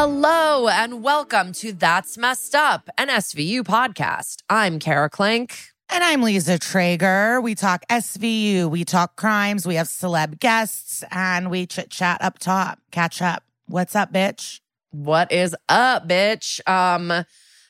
[0.00, 4.44] Hello and welcome to That's Messed Up, an SVU podcast.
[4.48, 5.70] I'm Kara Klenk.
[5.88, 7.42] And I'm Liza Treyger.
[7.42, 12.38] We talk SVU, we talk crimes, we have celeb guests, and we chit chat up
[12.38, 12.78] top.
[12.92, 13.42] Catch up.
[13.66, 14.60] What's up, bitch?
[14.92, 16.60] What is up, bitch?
[16.68, 17.24] Um,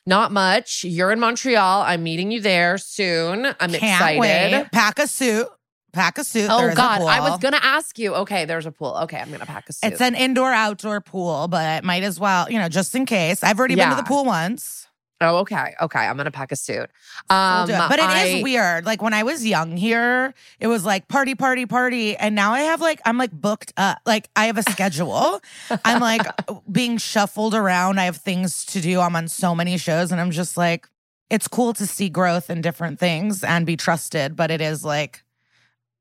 [0.05, 0.83] not much.
[0.83, 1.81] You're in Montreal.
[1.81, 3.47] I'm meeting you there soon.
[3.47, 4.19] I'm Can't excited.
[4.19, 4.71] wait.
[4.71, 5.47] Pack a suit.
[5.99, 6.47] Pack a suit.
[6.49, 8.15] Oh God, I was gonna ask you.
[8.15, 8.97] Okay, there's a pool.
[9.03, 9.91] Okay, I'm gonna pack a suit.
[9.91, 13.43] It's an indoor outdoor pool, but might as well, you know, just in case.
[13.43, 14.87] I've already been to the pool once.
[15.21, 15.99] oh, okay, okay.
[15.99, 16.89] I'm gonna pack a suit.
[17.29, 17.77] We'll Um, it.
[17.89, 18.85] But it is I- weird.
[18.85, 22.15] Like when I was young here, it was like party, party, party.
[22.15, 23.97] And now I have like, I'm like booked up.
[24.05, 25.41] Like I have a schedule.
[25.83, 26.21] I'm like
[26.71, 27.99] being shuffled around.
[27.99, 29.01] I have things to do.
[29.01, 30.87] I'm on so many shows and I'm just like,
[31.29, 34.37] it's cool to see growth in different things and be trusted.
[34.37, 35.23] But it is like,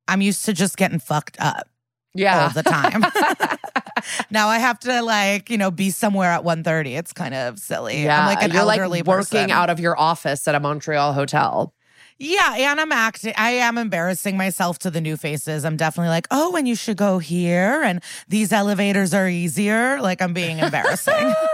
[0.09, 1.69] I'm used to just getting fucked up
[2.15, 3.05] Yeah, all the time.
[4.31, 6.99] now I have to like, you know, be somewhere at 1.30.
[6.99, 8.03] It's kind of silly.
[8.03, 8.21] yeah.
[8.21, 9.07] I'm like an elderly person.
[9.07, 9.51] you're like working person.
[9.51, 11.75] out of your office at a Montreal hotel.
[12.21, 13.33] Yeah, and I'm acting.
[13.37, 15.65] I am embarrassing myself to the new faces.
[15.65, 20.01] I'm definitely like, oh, and you should go here, and these elevators are easier.
[20.03, 21.33] Like I'm being embarrassing.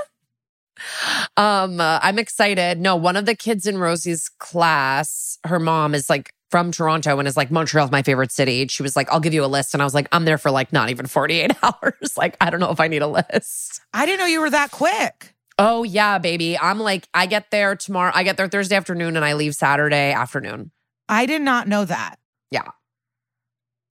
[1.37, 2.81] Um, uh, I'm excited.
[2.81, 7.27] No, one of the kids in Rosie's class, her mom is like from Toronto and
[7.27, 8.69] is like, Montreal's my favorite city.
[8.69, 9.75] She was like, I'll give you a list.
[9.75, 12.17] And I was like, I'm there for like not even 48 hours.
[12.17, 13.81] like, I don't know if I need a list.
[13.93, 15.35] I didn't know you were that quick.
[15.59, 16.57] Oh, yeah, baby.
[16.57, 18.13] I'm like, I get there tomorrow.
[18.15, 20.71] I get there Thursday afternoon and I leave Saturday afternoon.
[21.09, 22.21] I did not know that.
[22.53, 22.69] Yeah.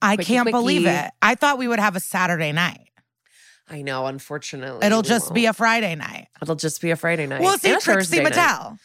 [0.01, 1.11] I Quickie, can't believe it.
[1.21, 2.91] I thought we would have a Saturday night.
[3.69, 4.85] I know, unfortunately.
[4.87, 5.49] It'll just be won't.
[5.49, 6.29] a Friday night.
[6.41, 7.41] It'll just be a Friday night.
[7.41, 8.19] We'll see Trixie.
[8.19, 8.77] Mattel.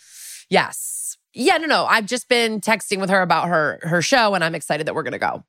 [0.50, 0.97] Yes.
[1.34, 1.84] Yeah, no, no.
[1.84, 5.02] I've just been texting with her about her her show and I'm excited that we're
[5.02, 5.44] gonna go.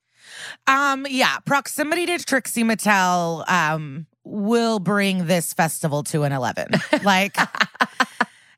[0.68, 6.72] Um, yeah, proximity to Trixie Mattel um will bring this festival to an 11.
[7.04, 7.38] Like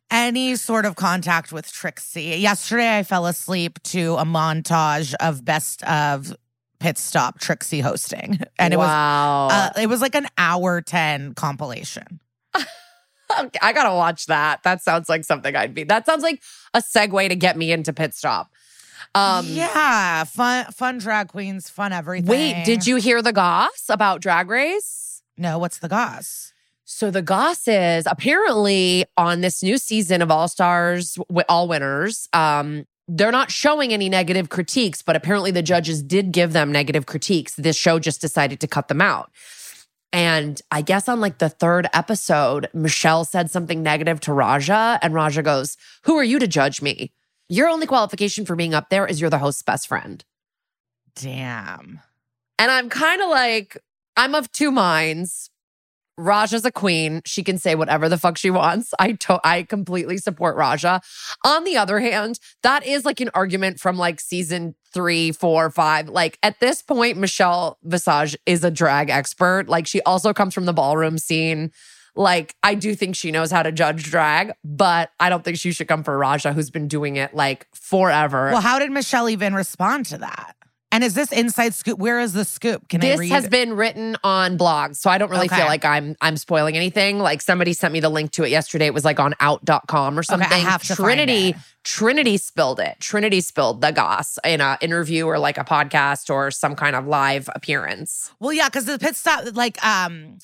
[0.09, 2.37] any sort of contact with Trixie.
[2.37, 6.35] Yesterday I fell asleep to a montage of best of
[6.79, 8.39] pit stop Trixie hosting.
[8.59, 12.19] And it was uh, it was like an hour 10 compilation.
[13.39, 14.63] Okay, I gotta watch that.
[14.63, 15.83] That sounds like something I'd be.
[15.83, 16.41] That sounds like
[16.73, 18.51] a segue to get me into pit stop.
[19.13, 22.29] Um, yeah, fun fun drag queens, fun everything.
[22.29, 25.21] Wait, did you hear the goss about Drag Race?
[25.37, 26.53] No, what's the goss?
[26.85, 31.17] So the goss is apparently on this new season of All Stars,
[31.47, 32.27] All Winners.
[32.33, 37.05] Um, they're not showing any negative critiques, but apparently the judges did give them negative
[37.05, 37.55] critiques.
[37.55, 39.31] This show just decided to cut them out.
[40.13, 45.13] And I guess on like the third episode, Michelle said something negative to Raja, and
[45.13, 47.11] Raja goes, Who are you to judge me?
[47.47, 50.23] Your only qualification for being up there is you're the host's best friend.
[51.15, 51.99] Damn.
[52.57, 53.77] And I'm kind of like,
[54.17, 55.50] I'm of two minds.
[56.17, 57.21] Raja's a queen.
[57.25, 58.93] She can say whatever the fuck she wants.
[58.99, 61.01] I to- I completely support Raja.
[61.43, 66.09] On the other hand, that is like an argument from like season three, four, five.
[66.09, 69.67] Like at this point, Michelle Visage is a drag expert.
[69.69, 71.71] Like she also comes from the ballroom scene.
[72.13, 75.71] Like I do think she knows how to judge drag, but I don't think she
[75.71, 78.51] should come for Raja, who's been doing it like forever.
[78.51, 80.55] Well, how did Michelle even respond to that?
[80.93, 81.97] And is this inside scoop?
[81.99, 82.89] Where is the scoop?
[82.89, 83.19] Can I read?
[83.19, 85.55] this has been written on blogs so i don't really Okay.
[85.57, 88.85] feel like i'm i'm spoiling anything like somebody sent me the link to it yesterday
[88.85, 91.55] it was like on out.com or something have to trinity it.
[91.83, 96.51] trinity spilled it trinity spilled the goss in an interview or like a podcast or
[96.51, 100.37] some kind of live appearance Well, yeah, because the pit stop, like, um,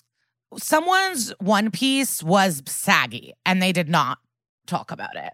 [0.57, 4.17] someone's one piece was saggy, and they did not
[4.67, 5.33] talk about it.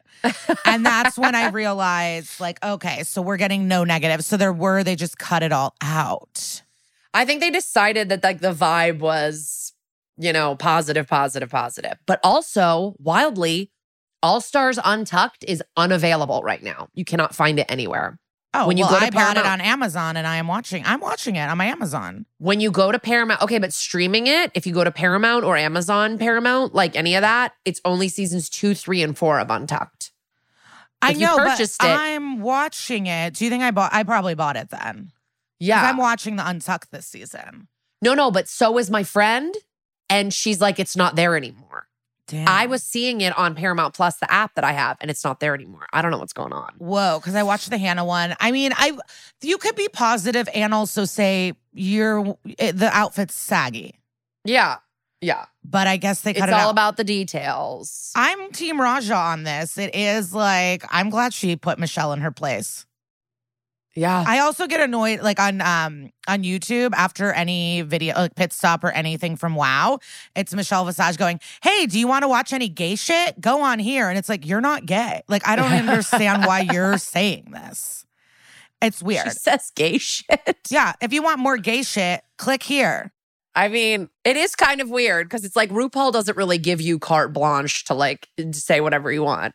[0.66, 4.26] and that's when I realized, like, okay, so we're getting no negatives.
[4.26, 6.62] So there were, they just cut it all out.
[7.14, 9.74] i think they decided that like the vibe was
[10.18, 13.72] you know positive positive positive but also wildly
[14.22, 18.18] all stars untucked is unavailable right now you cannot find it anywhere
[18.56, 20.84] Oh, When you well, go to I bought it on Amazon, and I am watching.
[20.86, 22.26] I'm watching it on my Amazon.
[22.38, 25.58] when you go to Paramount, okay, but streaming it, if you go to Paramount or
[25.58, 30.12] Amazon Paramount, like any of that, it's only seasons two, three, and four of Untucked.
[31.02, 33.34] I If know, purchased but it- I'm watching it.
[33.34, 33.92] Do you think I bought?
[33.94, 35.12] I probably bought it then.
[35.60, 35.82] Yeah.
[35.90, 37.68] I'm watching the Untucked this season.
[38.02, 39.56] no, no, but so is my friend.
[40.10, 41.88] And she's like, it's not there anymore.
[42.28, 42.48] Damn.
[42.48, 45.40] I was seeing it on Paramount Plus, the app that I have, and it's not
[45.42, 45.86] there anymore.
[45.92, 46.74] I don't know what's going on.
[46.78, 48.36] Whoa, because I watched the Hannah one.
[48.40, 48.98] I mean, I
[49.42, 54.00] you could be positive and also say you're eh, the outfit's saggy,
[54.46, 54.78] Yeah.
[55.22, 55.46] Yeah.
[55.66, 56.72] but I guess they It's cut it It's all out.
[56.72, 58.12] about the details.
[58.16, 59.78] I'm Team Raja on this.
[59.78, 62.86] It is like I'm glad she put Michelle in her place.
[63.96, 64.24] Yeah.
[64.26, 68.84] I also get annoyed like on um on YouTube after any video like pit stop
[68.84, 70.00] or anything from Wow.
[70.36, 73.40] It's Michelle Visage going, Hey, do you want to watch any gay shit?
[73.40, 74.10] Go on here.
[74.10, 75.22] And it's like, you're not gay.
[75.28, 78.06] Like, I don't understand why you're saying this.
[78.82, 79.32] It's She weird.
[79.32, 80.58] says gay shit.
[80.70, 80.94] Yeah.
[81.02, 83.12] If you want more gay shit, click here.
[83.56, 86.98] I mean, it is kind of weird because it's like RuPaul doesn't really give you
[86.98, 89.54] carte blanche to like say whatever you want.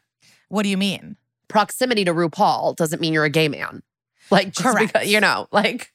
[0.49, 1.17] What do you mean?
[1.49, 3.83] proximity to RuPaul doesn't mean you're a gay man.
[4.31, 4.93] Like, just Correct.
[4.93, 5.93] because, you know, like,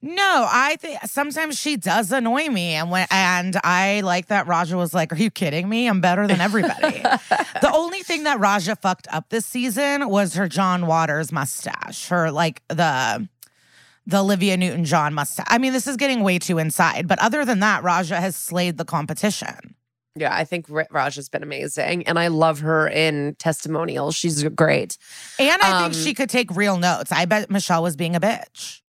[0.00, 4.76] No, I think sometimes she does annoy me, and when and I like that Raja
[4.76, 5.88] was like, "Are you kidding me?
[5.88, 7.00] I'm better than everybody."
[7.60, 12.30] the only thing that Raja fucked up this season was her John Waters mustache, her
[12.30, 13.28] like the
[14.06, 15.46] the Olivia Newton John mustache.
[15.48, 18.78] I mean, this is getting way too inside, but other than that, Raja has slayed
[18.78, 19.74] the competition.
[20.20, 22.06] Yeah, I think Raj has been amazing.
[22.06, 24.14] And I love her in testimonials.
[24.14, 24.98] She's great.
[25.38, 27.12] And I Um, think she could take real notes.
[27.12, 28.80] I bet Michelle was being a bitch.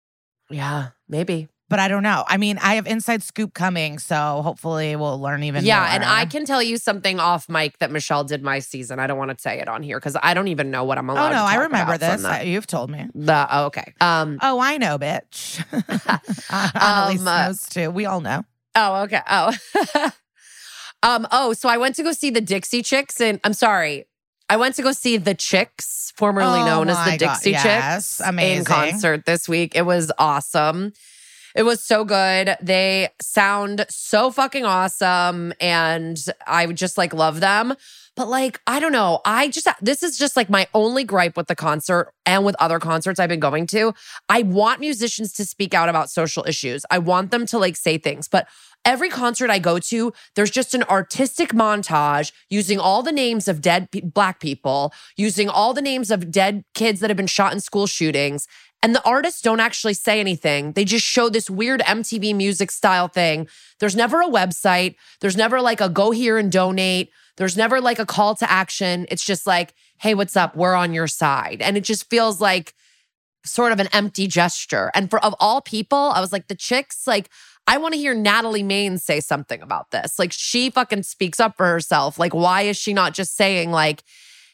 [0.50, 1.48] Yeah, maybe.
[1.70, 2.25] But I don't know.
[2.26, 5.88] I mean, I have inside scoop coming, so hopefully we'll learn even yeah, more.
[5.90, 8.98] and I can tell you something off mic that Michelle did my season.
[8.98, 11.10] I don't want to say it on here because I don't even know what I'm
[11.10, 11.40] allowed to say.
[11.40, 12.22] Oh no, I remember this.
[12.22, 13.04] the- You've told me.
[13.14, 13.92] The, oh, okay.
[14.00, 15.62] Um, Oh, I know, bitch.
[16.75, 17.90] Annalise Um, uh, knows too.
[17.90, 18.46] We all know.
[18.75, 19.20] Oh, okay.
[19.28, 19.52] Oh.
[21.02, 24.06] um, oh, so I went to go see the Dixie Chicks and I'm sorry.
[24.50, 28.18] I went to go see the Chicks, formerly Oh known as the God, Dixie yes,
[28.18, 28.58] Chicks, amazing.
[28.58, 29.76] in concert this week.
[29.76, 30.92] It was awesome.
[31.54, 32.56] It was so good.
[32.62, 35.52] They sound so fucking awesome.
[35.60, 37.74] And I just like love them.
[38.16, 39.20] But like, I don't know.
[39.24, 42.78] I just, this is just like my only gripe with the concert and with other
[42.78, 43.94] concerts I've been going to.
[44.28, 46.84] I want musicians to speak out about social issues.
[46.90, 48.28] I want them to like say things.
[48.28, 48.49] But
[48.88, 53.61] every concert I go to, there's just an artistic montage using all the names of
[53.61, 57.52] dead pe- black people, using all the names of dead kids that have been shot
[57.52, 58.49] in school shootings.
[58.83, 60.73] And the artists don't actually say anything.
[60.73, 63.47] They just show this weird MTV music style thing.
[63.78, 64.95] There's never a website.
[65.21, 67.11] There's never like a go here and donate.
[67.37, 69.07] There's never like a call to action.
[69.11, 70.57] It's just like, hey, what's up?
[70.57, 71.61] We're on your side.
[71.61, 72.73] And it just feels like
[73.45, 74.90] sort of an empty gesture.
[74.95, 77.28] And for of all people, I was like, the chicks, like,
[77.68, 80.18] I want to hear Natalie Maines say something about this.
[80.18, 82.18] Like, she fucking speaks up for herself.
[82.18, 84.02] Like, why is she not just saying, like,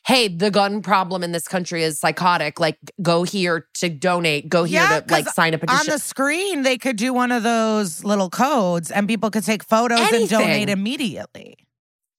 [0.07, 2.61] hey, the gun problem in this country is psychotic.
[2.61, 6.63] Like, go here to donate, go here Yeah, to like sign a On the screen,
[6.63, 10.69] they could do one of those little codes and people could take photos and donate
[10.69, 11.57] immediately.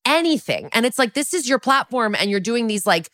[0.06, 0.70] anything.
[0.74, 3.10] And it's like, this is your platform, and you're doing these like,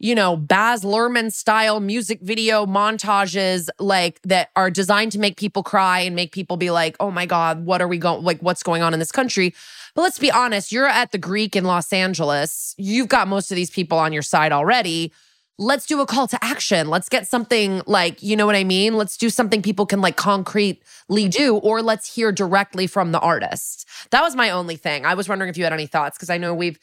[0.00, 5.62] you know, Baz Luhrmann style music video montages, like that are designed to make people
[5.62, 8.62] cry and make people be like, oh my God, what are we going, like, what's
[8.62, 9.54] going on in this country?
[9.94, 12.74] But let's be honest, you're at the Greek in Los Angeles.
[12.76, 15.12] You've got most of these people on your side already.
[15.58, 16.88] let's do a call to action.
[16.88, 18.94] Let's get something like, you know what I mean?
[18.96, 23.88] Let's do something people can like concretely do, or let's hear directly from the artist.
[24.10, 25.06] That was my only thing.
[25.06, 26.78] I was wondering if you had any thoughts because I know we've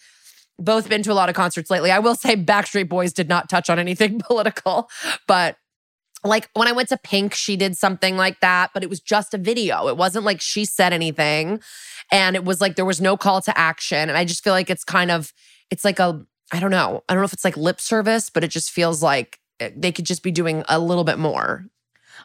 [0.61, 1.91] both been to a lot of concerts lately.
[1.91, 4.89] I will say Backstreet Boys did not touch on anything political,
[5.27, 5.57] but
[6.23, 9.33] like when I went to Pink, she did something like that, but it was just
[9.33, 9.87] a video.
[9.87, 11.61] It wasn't like she said anything.
[12.11, 14.09] And it was like there was no call to action.
[14.09, 15.33] And I just feel like it's kind of,
[15.71, 17.03] it's like a, I don't know.
[17.07, 19.91] I don't know if it's like lip service, but it just feels like eh, they
[19.91, 21.65] could just be doing a little bit more.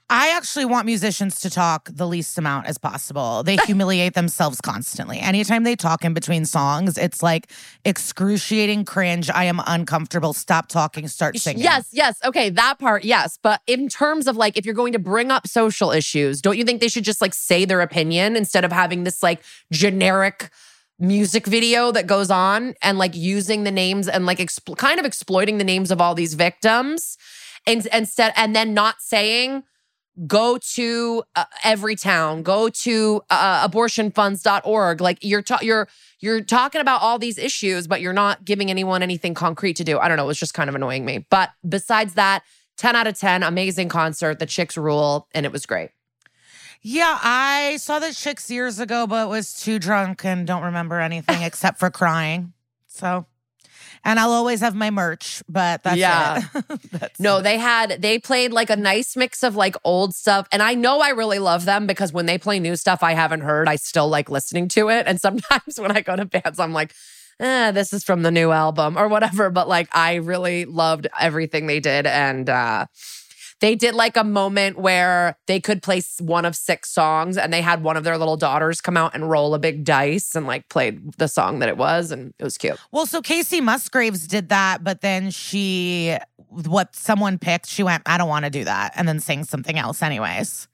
[0.09, 3.43] I actually want musicians to talk the least amount as possible.
[3.43, 5.19] They humiliate themselves constantly.
[5.19, 7.51] Anytime they talk in between songs, it's like
[7.85, 9.29] excruciating cringe.
[9.31, 10.33] I am uncomfortable.
[10.33, 11.63] Stop talking, start singing.
[11.63, 12.21] Yes, yes.
[12.25, 13.37] Okay, that part, yes.
[13.43, 16.65] But in terms of like, if you're going to bring up social issues, don't you
[16.65, 20.51] think they should just like say their opinion instead of having this like generic
[21.01, 25.05] music video that goes on and like using the names and like expl- kind of
[25.05, 27.19] exploiting the names of all these victims
[27.67, 29.63] and instead and then not saying
[30.27, 35.89] go to uh, Everytown go to uh, abortionfunds.org like you're ta- you're
[36.21, 39.99] you're talking about all these issues but you're not giving anyone anything concrete to do.
[39.99, 41.27] I don't know it was just kind of annoying me.
[41.29, 42.43] But besides that
[42.79, 45.91] 10 out of 10 amazing concert the chicks rule and it was great.
[46.83, 51.43] Yeah, I saw the chicks years ago, but was too drunk and don't remember anything
[51.43, 52.53] except for crying.
[52.87, 53.27] So,
[54.05, 56.43] and I'll always have my merch, but that's Yeah.
[56.55, 56.81] it.
[56.93, 57.43] That's No, it.
[57.43, 60.47] they had they played like a nice mix of like old stuff.
[60.53, 63.41] And I know I really love them because when they play new stuff I haven't
[63.41, 65.07] heard, I still like listening to it.
[65.07, 66.93] And sometimes when I go to bands, I'm like,
[67.41, 69.51] eh, this is from the new album or whatever.
[69.51, 72.07] But like I really loved everything they did.
[72.07, 72.87] And uh
[73.61, 77.63] they did like a moment where they could play one of six songs and they
[77.63, 80.69] had one of their little daughters come out and roll a big dice and like
[80.69, 82.79] played the song that it was and it was cute.
[82.93, 86.17] Well, so Kacey Musgraves did that, but then she,
[86.49, 89.79] what someone picked, she went, I don't want to do that, and then sang something
[89.79, 90.69] else, anyways.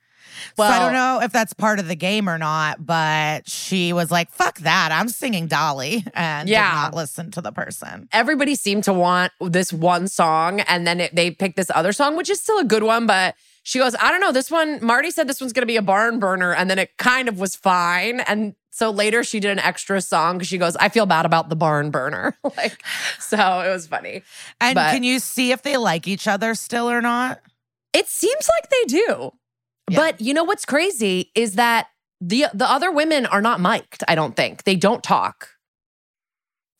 [0.56, 4.10] So I don't know if that's part of the game or not, but she was
[4.10, 4.90] like, fuck that.
[4.92, 6.68] I'm singing Dolly and Yeah.
[6.70, 8.08] did not listen to the person.
[8.12, 12.16] everybody seemed to want this one song and then it, they picked this other song
[12.16, 15.10] which is still a good one but she goes i don't know this one marty
[15.10, 17.54] said this one's going to be a barn burner and then it kind of was
[17.56, 21.24] fine and so later she did an extra song because she goes i feel bad
[21.26, 22.82] about the barn burner like
[23.18, 24.22] so it was funny
[24.60, 27.40] And But- can you see if they like each other still or not?
[27.92, 29.32] it seems like they do
[29.88, 31.88] But you know what's crazy is that
[32.20, 35.48] the the other women are not mic'd i don't think they don't talk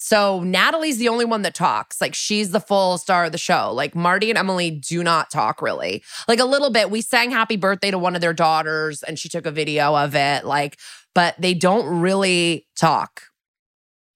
[0.04, 2.00] so Natalie's the only one that talks.
[2.00, 3.70] Like she's the full star of the show.
[3.72, 6.02] Like Marty and Emily do not talk really.
[6.26, 6.90] Like a little bit.
[6.90, 10.16] We sang happy birthday to one of their daughters and she took a video of
[10.16, 10.44] it.
[10.44, 10.76] Like,
[11.14, 13.22] but they don't really talk.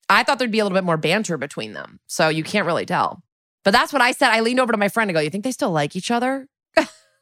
[0.09, 2.01] I thought there'd be a little bit more banter between them.
[2.09, 3.23] So you can't really tell.
[3.65, 4.31] But that's what I said.
[4.31, 6.49] I leaned over to my friend and go, You think they still like each other?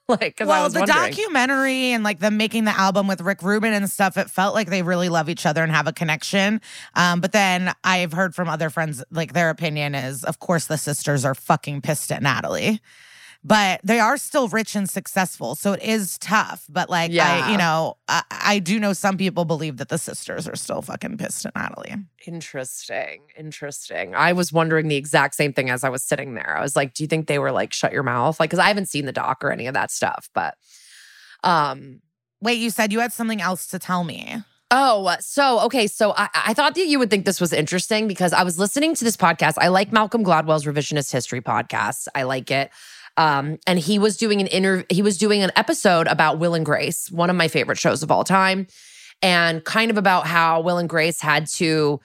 [0.09, 1.11] like, Well, the wondering.
[1.13, 4.69] documentary and like them making the album with Rick Rubin and stuff, it felt like
[4.69, 6.61] they really love each other and have a connection.
[6.95, 10.77] Um, but then I've heard from other friends, like their opinion is, of course, the
[10.79, 12.81] sisters are fucking pissed at Natalie.
[13.47, 16.65] But they are still rich and successful, so it is tough.
[16.69, 17.47] But like, Yeah.
[17.47, 20.81] I, you know, I, I do know some people believe that the sisters are still
[20.81, 21.95] fucking pissed at Natalie.
[22.27, 23.21] Interesting.
[23.37, 24.15] Interesting.
[24.15, 26.57] I was wondering the exact same thing as I was sitting there.
[26.57, 28.41] I was like, do you think they were like, shut your mouth?
[28.41, 30.57] Like, because I haven't seen the doc or any of that stuff, but
[31.43, 32.01] um,
[32.41, 34.37] Wait, you said you had something else to tell me.
[34.71, 35.87] Oh, so okay.
[35.87, 38.95] So I, I thought that you would think this was interesting because I was listening
[38.97, 39.55] to this podcast.
[39.59, 42.07] I like Malcolm Gladwell's revisionist history podcast.
[42.15, 42.71] I like it.
[43.17, 46.67] Um, and he was doing an interview, he was doing an episode about Will and
[46.67, 48.67] Grace, one of my favorite shows of all time,
[49.23, 52.01] and kind of about how Will and Grace had to,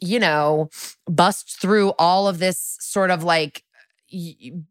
[0.00, 0.68] you know,
[1.06, 3.62] bust through all of this sort of like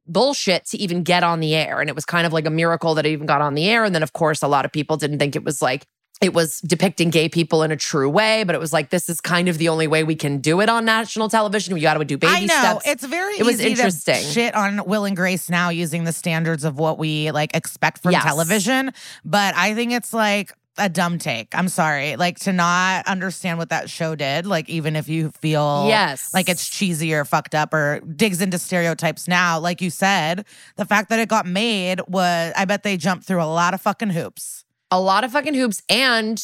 [0.07, 1.81] bullshit to even get on the air.
[1.81, 3.83] And it was kind of like a miracle that it even got on the air.
[3.83, 5.85] And then, of course, a lot of people didn't think it was like,
[6.21, 9.19] it was depicting gay people in a true way, but it was like, this is
[9.19, 11.73] kind of the only way we can do it on national television.
[11.73, 12.87] We got to do baby I know steps.
[12.87, 14.23] it's very It was easy interesting.
[14.23, 18.11] shit on Will and Grace now using the standards of what we like expect from
[18.13, 18.23] Yes.
[18.23, 18.91] television,
[19.25, 21.49] but I think it's like a dumb take.
[21.53, 24.45] I'm sorry, like to not understand what that show did.
[24.47, 26.33] Like even if you feel yes.
[26.33, 30.45] like it's cheesy or fucked up or digs into stereotypes now, like you said,
[30.77, 33.81] the fact that it got made was I bet they jumped through a lot of
[33.81, 34.62] fucking hoops.
[34.93, 35.81] A lot of fucking hoops.
[35.89, 36.39] And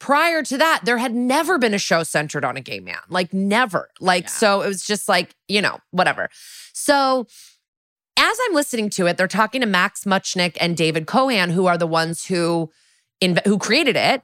[0.00, 2.98] prior to that, there had never been a show centered on a gay man.
[3.08, 3.88] Like, never.
[4.00, 4.30] Like, Yeah.
[4.30, 6.28] so it was just like, you know, whatever.
[6.72, 7.26] So
[8.16, 11.78] as I'm listening to it, they're talking to Max Mutchnick and David Kohan, who are
[11.78, 12.70] the ones who
[13.22, 14.22] inv- who created it.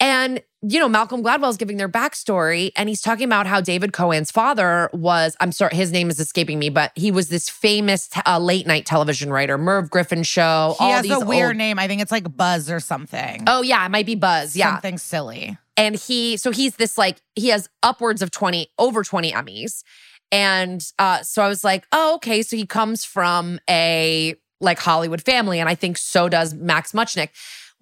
[0.00, 4.30] And, you know, Malcolm Gladwell's giving their backstory and he's talking about how David Kohan's
[4.32, 8.38] father was, I'm sorry, his name is escaping me, but he was this famous uh,
[8.38, 10.74] late night television writer, Merv Griffin show.
[10.78, 11.78] He all has these a weird old- name.
[11.78, 13.44] I think it's like Buzz or something.
[13.46, 14.56] Oh, yeah, it might be Buzz.
[14.56, 14.72] Yeah.
[14.72, 15.56] Something silly.
[15.76, 19.82] and he so he's this like he has upwards of 20 over 20 emmys
[20.30, 25.22] and uh so i was like oh okay so he comes from a like hollywood
[25.22, 27.30] family and i think so does max mutchnick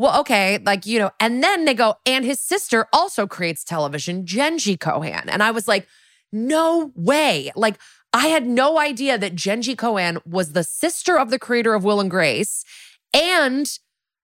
[0.01, 4.25] well okay like you know and then they go and his sister also creates television
[4.25, 5.87] jenji kohan and i was like
[6.33, 7.79] no way like
[8.15, 12.01] i had no idea that jenji kohan was the sister of the creator of will
[12.01, 12.65] and grace
[13.13, 13.79] and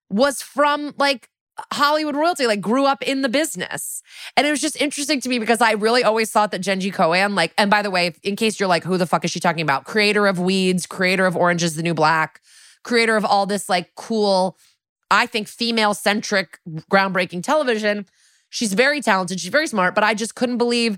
[0.09, 1.29] was from like
[1.73, 4.03] Hollywood royalty, like grew up in the business.
[4.35, 7.33] And it was just interesting to me because I really always thought that Jenji Kohan,
[7.33, 9.63] like, and by the way, in case you're like, who the fuck is she talking
[9.63, 9.83] about?
[9.83, 12.41] Creator of Weeds, creator of Orange is the New Black,
[12.83, 14.55] creator of all this like cool,
[15.09, 16.59] I think female centric,
[16.91, 18.05] groundbreaking television.
[18.49, 19.39] She's very talented.
[19.39, 20.97] She's very smart, but I just couldn't believe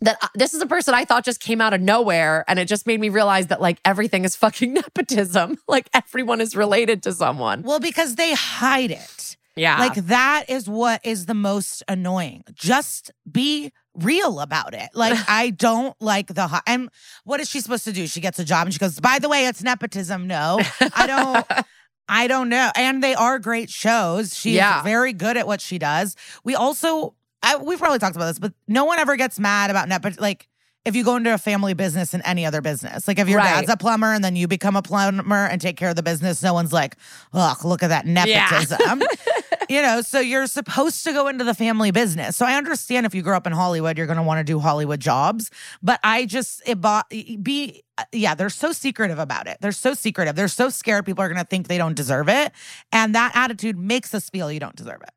[0.00, 2.44] that uh, this is a person I thought just came out of nowhere.
[2.48, 5.58] And it just made me realize that like everything is fucking nepotism.
[5.68, 7.62] Like everyone is related to someone.
[7.62, 9.36] Well, because they hide it.
[9.56, 9.78] Yeah.
[9.78, 12.44] Like that is what is the most annoying.
[12.52, 14.90] Just be real about it.
[14.92, 16.90] Like I don't like the hi- and
[17.24, 18.06] what is she supposed to do?
[18.06, 20.60] She gets a job and she goes, "By the way, it's nepotism." No.
[20.94, 21.66] I don't
[22.08, 22.70] I don't know.
[22.76, 24.36] And they are great shows.
[24.36, 24.82] She's Yeah.
[24.82, 26.16] very good at what she does.
[26.44, 29.88] We also I, we've probably talked about this, but no one ever gets mad about
[29.88, 30.20] nepotism.
[30.22, 30.48] Like
[30.84, 33.60] if you go into a family business in any other business, like if your Right.
[33.66, 36.42] dad's a plumber and then you become a plumber and take care of the business,
[36.42, 36.96] no one's like,
[37.32, 38.48] "Ugh, look at that Yeah.
[39.68, 42.36] nepotism." you know, so you're supposed to go into the family business.
[42.36, 44.58] So I understand if you grew up in Hollywood, you're going to want to do
[44.58, 45.50] Hollywood jobs.
[45.82, 49.58] But I just it bought, be uh, yeah, they're so secretive about it.
[49.60, 50.36] They're so secretive.
[50.36, 52.52] They're so scared people are going to think they don't deserve it,
[52.92, 55.10] and that attitude makes us feel you don't deserve it.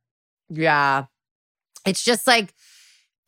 [0.49, 1.05] Yeah.
[1.85, 2.53] It's just like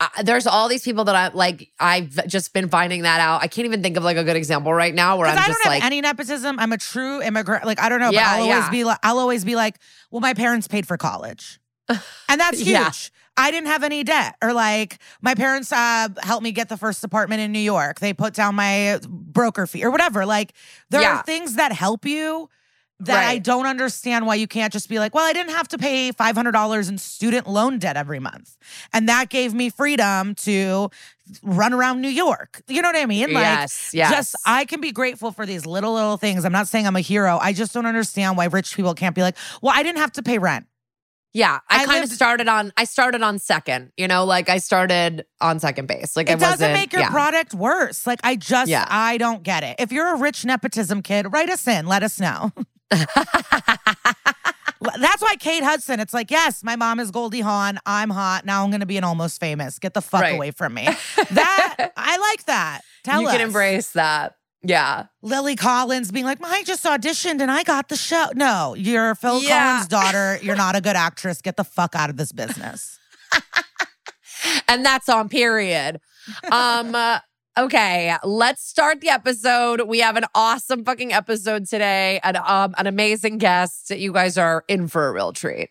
[0.02, 3.42] uh, there's all these people that I like I've just been finding that out.
[3.44, 5.60] I can't even think of like a good example right now where I'm I just
[5.64, 6.60] don't like any nepotism.
[6.60, 7.66] I'm a true immigrant.
[7.66, 8.70] Like I don't know, Yeah, but I'll always yeah.
[8.72, 9.78] be like, I'll always be like,
[10.10, 12.70] well, my parents paid for college, and that's huge.
[12.70, 12.92] Yeah.
[13.38, 17.04] I didn't have any debt, or like my parents uh, helped me get the first
[17.04, 18.00] apartment in New York.
[18.00, 20.26] They put down my broker fee or whatever.
[20.26, 20.54] Like
[20.90, 22.50] there are things that help you.
[23.06, 25.78] That I don't understand why you can't just be like, well, I didn't have to
[25.78, 28.58] pay $500 in student loan debt every month.
[28.94, 30.90] And that gave me freedom to
[31.44, 32.62] run around New York.
[32.68, 33.34] You know what I mean?
[33.34, 34.12] Like, yes, yes.
[34.12, 36.46] just I can be grateful for these little little things.
[36.46, 37.38] I'm not saying I'm a hero.
[37.42, 40.24] I just don't understand why rich people can't be like, well, I didn't have to
[40.24, 40.66] pay rent.
[41.34, 44.58] yeah, I, I kind of started on I started on second, you know, like I
[44.58, 46.16] started on second base.
[46.18, 47.10] Like It I doesn't make your yeah.
[47.10, 48.06] product worse.
[48.06, 48.86] Like I just Yeah.
[48.90, 49.78] I don't get it.
[49.80, 51.88] If you're a rich nepotism kid, write us in.
[51.88, 52.52] Let us know.
[55.00, 57.78] That's why Kate Hudson, it's like, yes, my mom is Goldie Hawn.
[57.86, 58.46] I'm hot.
[58.46, 59.78] Now I'm going to be an almost famous.
[59.78, 60.36] Get the fuck Right.
[60.36, 60.88] away from me.
[61.32, 62.82] That, I like that.
[63.04, 63.34] Tell you us.
[63.34, 64.36] can embrace that.
[64.64, 65.06] Yeah.
[65.22, 68.28] Lily Collins being like, I just auditioned and I got the show.
[68.36, 69.60] No, you're Phil Yeah.
[69.72, 70.40] Collins' daughter.
[70.44, 71.42] You're not a good actress.
[71.42, 73.00] Get the fuck out of this business.
[74.68, 76.00] and that's on period.
[76.52, 77.20] Um uh,
[77.58, 79.82] okay, let's start the episode.
[79.88, 83.90] We have an awesome fucking episode today and um an amazing guest.
[83.92, 85.70] You guys are in for a real treat.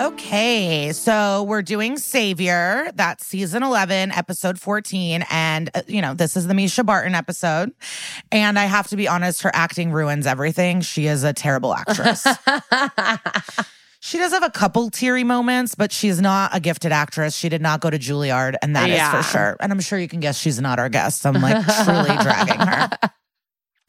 [0.00, 2.90] Okay, so we're doing Savior.
[2.96, 5.24] That's season 11, episode 14.
[5.30, 7.70] And, uh, you know, this is the Mischa Barton episode.
[8.32, 10.80] And I have to be honest, her acting ruins everything.
[10.80, 12.26] She is a terrible actress.
[14.06, 17.34] she does have a couple teary moments, but she's not a gifted actress.
[17.34, 19.10] She did not go to Juilliard, and that is Yeah.
[19.22, 19.56] for sure.
[19.60, 21.24] And I'm sure you can guess she's not our guest.
[21.24, 22.90] I'm like truly dragging her.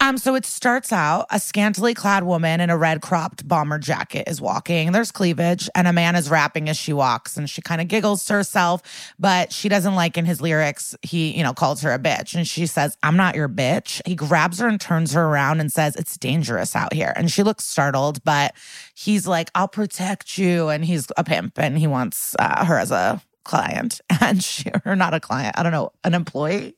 [0.05, 4.25] Um, so it starts out a scantily clad woman in a red cropped bomber jacket
[4.27, 4.91] is walking.
[4.91, 8.23] There's cleavage, and a man is rapping as she walks, and she kind of giggles
[8.25, 8.83] to herself,
[9.17, 10.95] but she doesn't like in his lyrics.
[11.01, 14.13] He, you know, calls her a bitch, and she says, "I'm not your bitch." He
[14.13, 17.65] grabs her and turns her around and says, "It's dangerous out here," and she looks
[17.65, 18.53] startled, but
[18.93, 22.91] he's like, "I'll protect you," and he's a pimp, and he wants uh, her as
[22.91, 26.75] a client, and she, or not a client, I don't know, an employee.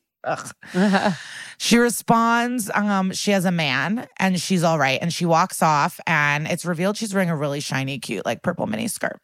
[0.74, 1.14] Ugh.
[1.60, 5.00] She responds, um, she has a man and she's all right.
[5.02, 8.68] And she walks off and it's revealed she's wearing a really shiny, cute, like purple
[8.68, 9.18] mini skirt.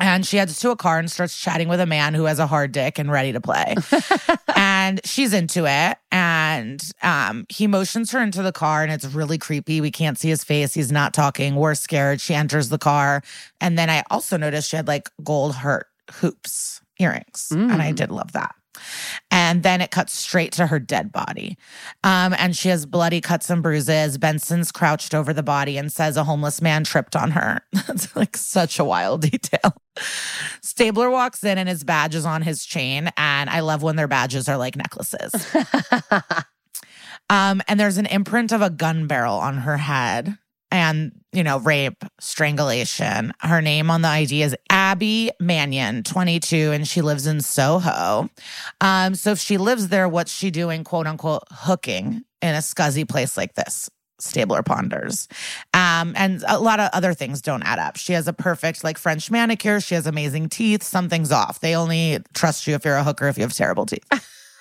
[0.00, 2.46] And she heads to a car and starts chatting with a man who has a
[2.46, 3.74] hard dick and ready to play.
[4.56, 5.98] and she's into it.
[6.10, 9.82] And um, he motions her into the car and it's really creepy.
[9.82, 10.72] We can't see his face.
[10.72, 11.54] He's not talking.
[11.54, 12.18] We're scared.
[12.22, 13.20] She enters the car.
[13.60, 17.48] And then I also noticed she had like gold heart hoops earrings.
[17.50, 17.96] And I Mm.
[17.96, 18.54] did love that.
[19.30, 21.56] And then it cuts straight to her dead body.
[22.04, 24.18] Um, and she has bloody cuts and bruises.
[24.18, 27.60] Benson's crouched over the body and says a homeless man tripped on her.
[27.86, 29.74] That's like such a wild detail.
[30.62, 33.10] Stabler walks in and his badge is on his chain.
[33.16, 35.32] And I love when their badges are like necklaces.
[37.30, 40.38] Um, and there's an imprint of a gun barrel on her head
[40.70, 43.32] and, you know, rape, strangulation.
[43.40, 48.28] Her name on the ID is Abby Mannion, 22, and she lives in Soho.
[48.80, 53.08] Um, so if she lives there, what's she doing, quote unquote, hooking in a scuzzy
[53.08, 53.90] place like this?
[54.20, 55.28] Stabler ponders.
[55.74, 57.96] Um, and a lot of other things don't add up.
[57.96, 59.80] She has a perfect, like, French manicure.
[59.80, 60.82] She has amazing teeth.
[60.82, 61.60] Something's off.
[61.60, 64.04] They only trust you if you're a hooker if you have terrible teeth.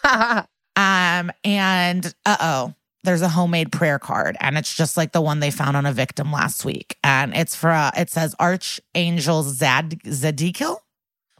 [0.77, 2.73] Um, and uh oh,
[3.07, 5.93] there's a homemade prayer card, and it's just like the one they found on a
[5.93, 6.97] victim last week.
[7.05, 10.75] And it's for uh, it says Archangel Zad Zadkiel.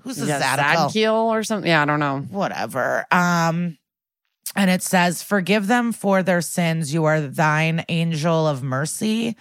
[0.02, 0.58] Who's the Yeah?
[0.58, 1.70] Zadkiel or something.
[1.70, 2.20] Yeah, I don't know.
[2.30, 3.06] Whatever.
[3.12, 3.78] Um,
[4.56, 6.94] and it says, "Forgive them for their sins.
[6.94, 9.36] You are thine angel of mercy."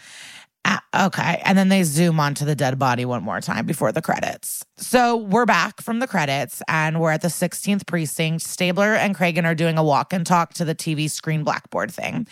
[0.64, 1.40] Ah, okay.
[1.44, 4.64] And then they zoom onto the dead body one more time before the credits.
[4.78, 8.42] So we're back from the credits and we're at the 16th precinct.
[8.42, 12.26] Stabler and Cragen are doing a walk and talk to the TV screen blackboard thing.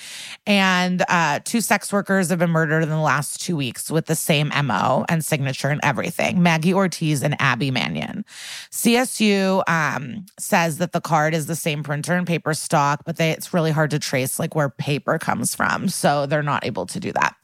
[0.47, 4.15] And uh, two sex workers have been murdered in the last two weeks with the
[4.15, 8.27] same MO and signature and everything Maggie Ortiz and Abby Mannion.
[8.71, 13.31] CSU um, says that the card is the same printer and paper stock, but they,
[13.31, 15.89] it's really hard to trace like where paper comes from.
[15.89, 17.37] So they're not able to do that.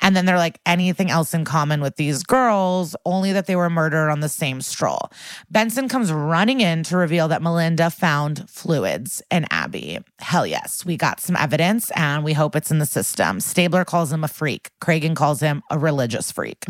[0.00, 3.68] And then they're like, anything else in common with these girls, only that they were
[3.68, 5.10] murdered on the same stroll.
[5.50, 9.98] Benson comes running in to reveal that Melinda found fluids in Abby.
[10.20, 13.40] Hell yes, we got some evidence and we hope it's in the system.
[13.40, 14.70] Stabler calls him a freak.
[14.80, 16.64] Cragen calls him a religious freak.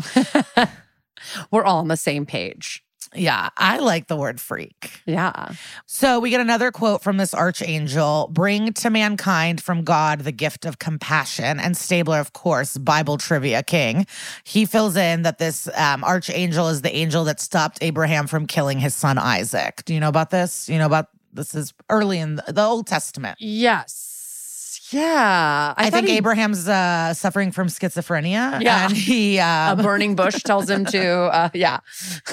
[1.51, 2.83] We're all on the same page.
[3.13, 5.01] Yeah, I like the word freak.
[5.05, 5.53] Yeah.
[5.85, 10.65] So we get another quote from this archangel Bring to mankind from God the gift
[10.65, 11.59] of compassion.
[11.59, 14.05] And Stabler, of course, Bible trivia king.
[14.43, 18.79] He fills in that this um, archangel is the angel that stopped Abraham from killing
[18.79, 19.83] his son Isaac.
[19.85, 20.69] Do you know about this?
[20.69, 23.37] You know about this is early in the, Old Testament.
[23.39, 24.87] Yes.
[24.91, 25.73] Yeah.
[25.75, 28.61] I, thought think he- Abraham's uh, suffering from schizophrenia.
[28.61, 28.85] Yeah.
[28.85, 31.79] And he a um, burning bush tells him to, uh, yeah.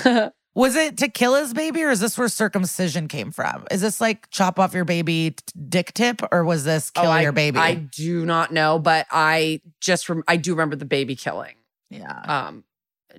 [0.58, 3.64] was it to kill his baby or is this where circumcision came from?
[3.70, 7.10] Is this like chop off your baby t- dick tip or was this kill Oh,
[7.10, 7.58] I, your baby?
[7.58, 11.54] I do not know, but I just, rem- I do remember the baby killing.
[11.90, 12.46] yeah.
[12.46, 12.64] Um,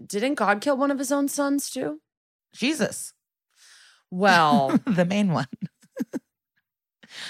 [0.06, 2.00] didn't God kill one of his own sons too?
[2.54, 3.14] Jesus,
[4.12, 5.48] Well, the main one.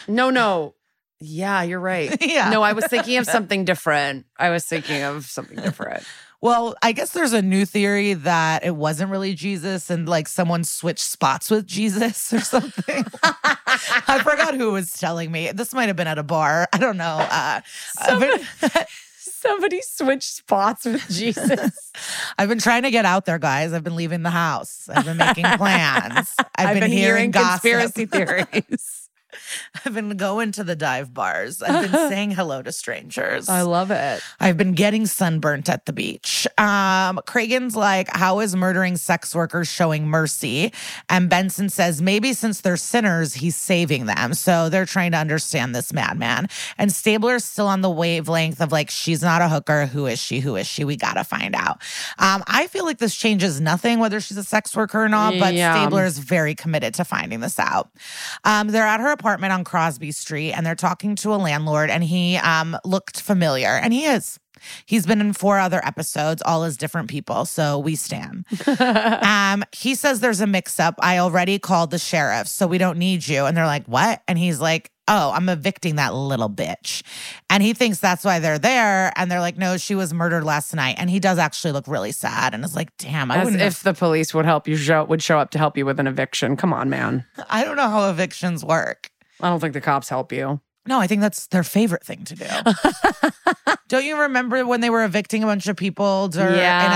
[0.07, 0.75] no, no.
[1.21, 2.15] Yeah, you're right.
[2.25, 2.49] yeah.
[2.49, 4.25] No, I was thinking of something different.
[4.37, 6.03] I was thinking of something different.
[6.41, 10.63] Well, I guess there's a new theory that it wasn't really Jesus and like someone
[10.63, 13.05] switched spots with Jesus or something.
[13.23, 15.51] I forgot who was telling me.
[15.51, 16.67] This might have been at a bar.
[16.71, 17.27] I don't know.
[17.29, 17.59] Uh,
[17.99, 18.39] I've, been,
[19.39, 21.91] Somebody switched spots with Jesus.
[22.37, 23.71] I've been trying to get out there, guys.
[23.71, 24.89] I've been leaving the house.
[24.89, 26.35] I've been making plans.
[26.55, 27.61] I've, been, hearing, gossip.
[27.61, 29.08] conspiracy theories.
[29.85, 31.61] I've been going to the dive bars.
[31.61, 33.47] I've been saying hello to strangers.
[33.49, 34.21] I love it.
[34.39, 36.47] I've been getting sunburnt at the beach.
[36.57, 40.73] Um, Cragen's like, How is murdering sex workers showing mercy?
[41.09, 44.33] And Benson says, Maybe since they're sinners, he's saving them.
[44.33, 46.47] So they're trying to understand this madman.
[46.77, 49.85] And Stabler's still on the wavelength of like, She's not a hooker.
[49.85, 50.39] Who is she?
[50.39, 50.83] Who is she?
[50.83, 51.81] We got to find out.
[52.17, 55.53] Um, I feel like this changes nothing whether she's a sex worker or not, but
[55.53, 55.73] Yeah.
[55.73, 57.89] Stabler is very committed to finding this out.
[58.43, 62.03] Um, they're at her apartment on Crosby Street and they're talking to a landlord, and
[62.03, 64.39] he um, looked familiar, and he is.
[64.85, 67.45] He's been in four other episodes, all as different people.
[67.45, 68.45] So we stand.
[68.77, 70.95] um, he says there's a mix up.
[70.99, 73.45] I already called the sheriff, so we don't need you.
[73.45, 74.21] And they're like, what?
[74.27, 77.03] And he's like, oh, I'm evicting that little bitch.
[77.49, 79.11] And he thinks that's why they're there.
[79.15, 80.95] And they're like, no, she was murdered last night.
[80.99, 83.71] And he does actually look really sad and is like, damn, I As wouldn't have-
[83.71, 86.05] if the police would help you show would show up to help you with an
[86.07, 86.55] eviction.
[86.57, 87.25] Come on, man.
[87.49, 89.08] I don't know how evictions work.
[89.41, 90.59] I don't think the cops help you.
[90.85, 92.45] No, I think that's their favorite thing to do.
[93.89, 96.85] Don't you remember when they were evicting a bunch of people dur- Yeah.
[96.85, 96.91] in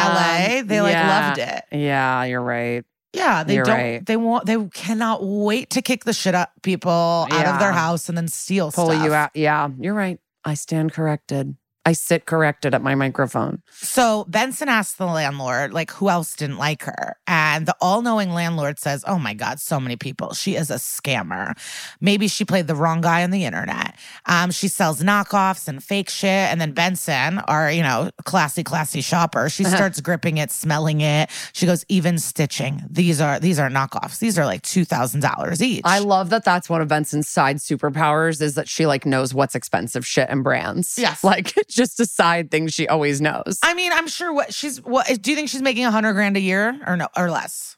[0.62, 0.64] LA?
[0.68, 1.28] They like Yeah.
[1.28, 1.64] loved it.
[1.72, 2.84] Yeah, you're right.
[3.14, 3.78] Yeah, they You're don't.
[3.78, 4.06] right.
[4.06, 4.46] They want.
[4.48, 8.28] They cannot wait to kick the shit up people out of their house and then
[8.28, 9.04] steal Pull stuff.
[9.04, 9.32] you out.
[9.36, 10.20] Yeah, you're right.
[10.44, 11.56] I stand corrected.
[11.86, 13.62] I sit corrected at my microphone.
[13.72, 17.18] So Benson asked the landlord, like, who else didn't like her?
[17.28, 20.34] And the all knowing landlord says, Oh my God, so many people.
[20.34, 21.58] She is a scammer.
[22.00, 23.98] Maybe she played the wrong guy on the internet.
[24.26, 26.30] Um, she sells knockoffs and fake shit.
[26.30, 31.30] And then Benson, our, you know, classy, classy shopper, she starts gripping it, smelling it.
[31.52, 32.82] She goes, even stitching.
[32.90, 34.20] These are these are knockoffs.
[34.20, 35.82] These are like two thousand dollars each.
[35.84, 39.56] I love that that's one of Benson's side superpowers is that she like knows what's
[39.56, 40.98] expensive shit and brands.
[40.98, 41.22] Yes.
[41.34, 43.60] Like just a side thing she always knows.
[43.64, 46.38] I mean, I'm sure what she's what do you think she's making a hundred grand
[46.38, 47.76] a year or no or less?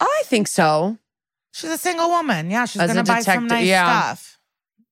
[0.00, 0.98] I think so.
[1.52, 2.50] She's a single woman.
[2.50, 4.14] Yeah, she's As gonna a buy some nice yeah.
[4.14, 4.35] stuff.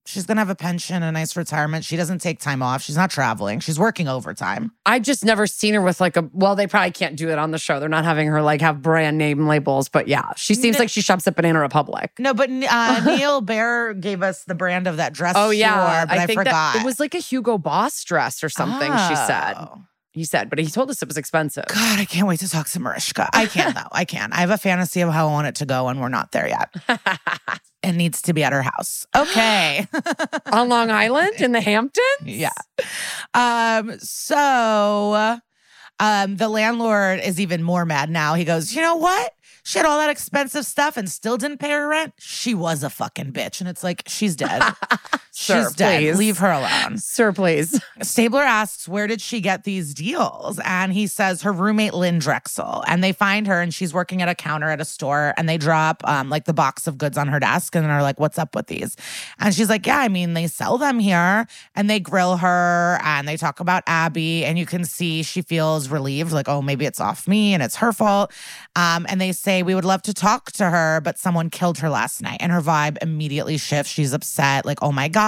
[0.06, 1.84] She's gonna have a pension, a nice retirement.
[1.84, 2.82] She doesn't take time off.
[2.82, 3.60] She's not traveling.
[3.60, 4.70] She's working overtime.
[4.84, 7.52] I've just never seen her with like a well, they probably can't do it on
[7.52, 7.80] the show.
[7.80, 10.80] They're not having her like have brand name labels, but yeah, she seems No.
[10.80, 12.10] like she shops at Banana Republic.
[12.18, 15.34] No, but uh, Neal Baer gave us the brand of that dress.
[15.38, 16.74] Oh yeah, wore, but I, think forgot.
[16.74, 18.92] that it was like a Hugo Boss dress or something.
[19.08, 19.54] She said.
[20.14, 21.64] He said, but he told us it was expensive.
[21.66, 23.28] God, I can't wait to talk to Mariska.
[23.32, 23.88] I can't though.
[23.90, 24.32] I can.
[24.32, 26.48] I have a fantasy of how I want it to go, and we're not there
[26.48, 26.72] yet.
[27.82, 29.06] it needs to be at her house.
[29.16, 29.88] Okay.
[30.52, 32.04] on Long Island in the Hamptons.
[32.22, 32.50] Yeah.
[33.34, 35.40] Um, so
[36.00, 38.34] um the landlord is even more mad now.
[38.34, 39.32] He goes, you know what?
[39.64, 42.12] She had all that expensive stuff and still didn't pay her rent.
[42.18, 43.60] She was a fucking bitch.
[43.60, 44.62] And it's like, she's dead.
[45.36, 45.98] Sir, she's dead.
[46.00, 46.16] please.
[46.16, 46.96] Leave her alone.
[46.98, 47.80] Sir, please.
[48.02, 50.60] Stabler asks, where did she get these deals?
[50.64, 52.84] And he says, her roommate, Lynn Drexel.
[52.86, 55.58] And they find her and she's working at a counter at a store and they
[55.58, 58.54] drop um, like the box of goods on her desk and are like, what's up
[58.54, 58.96] with these?
[59.40, 63.26] And she's like, yeah, I mean, they sell them here and they grill her and
[63.26, 64.44] they talk about Abby.
[64.44, 67.74] And you can see she feels relieved, like, oh, maybe it's off me and it's
[67.76, 68.30] her fault.
[68.76, 71.90] Um, and they say, we would love to talk to her, but someone killed her
[71.90, 72.36] last night.
[72.38, 73.90] And her vibe immediately shifts.
[73.90, 75.23] She's upset, like, oh my God.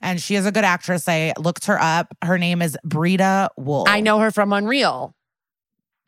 [0.00, 1.08] And she is a good actress.
[1.08, 2.14] I looked her up.
[2.22, 3.84] Her name is Breeda Wool.
[3.88, 5.14] I know her from Unreal.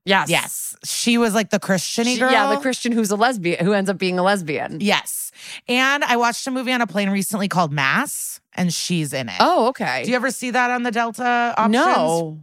[0.04, 0.28] Yes.
[0.28, 0.76] Yes.
[0.84, 2.32] She was like the Christian girl.
[2.32, 4.78] yeah, the Christian who's a lesbian, who ends up being a lesbian.
[4.80, 5.30] Yes.
[5.68, 9.36] And I watched a movie on a plane recently called Mass, and she's in it.
[9.38, 10.02] Oh, okay.
[10.04, 11.72] Do you ever see that on the Delta options?
[11.72, 12.40] no.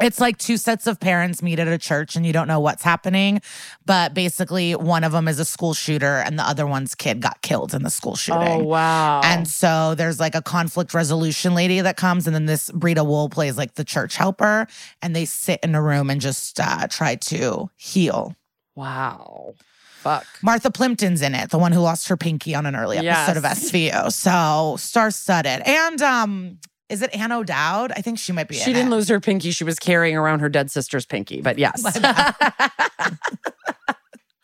[0.00, 2.82] It's like two sets of parents meet at a church and you don't know what's
[2.82, 3.40] happening.
[3.84, 7.42] But basically, one of them is a school shooter and the other one's kid got
[7.42, 8.42] killed in the school shooting.
[8.42, 9.20] Oh, wow.
[9.22, 13.28] And so there's like a conflict resolution lady that comes, and then this Breeda Wool
[13.28, 14.66] plays like the church helper,
[15.02, 18.34] and they sit in a room and just uh, try to heal.
[18.74, 19.54] wow.
[20.02, 20.26] Fuck.
[20.42, 23.44] Martha Plimpton's in it, the one who lost her pinky on an early episode of
[23.44, 23.70] Yes.
[23.70, 24.12] SVU.
[24.12, 25.62] So star studded.
[25.64, 27.92] And um, is it Anne O'Dowd?
[27.92, 28.56] I think she might be.
[28.56, 28.96] She didn't it.
[28.96, 29.50] lose her pinky.
[29.50, 31.82] She was carrying around her dead sister's pinky, but yes.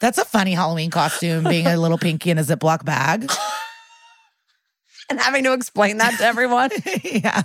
[0.00, 3.30] That's a funny Halloween costume, being a little pinky in a Ziploc bag.
[5.10, 6.70] and having to explain that to everyone.
[7.02, 7.42] yeah.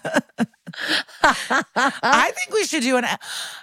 [1.24, 3.06] I think we should do an.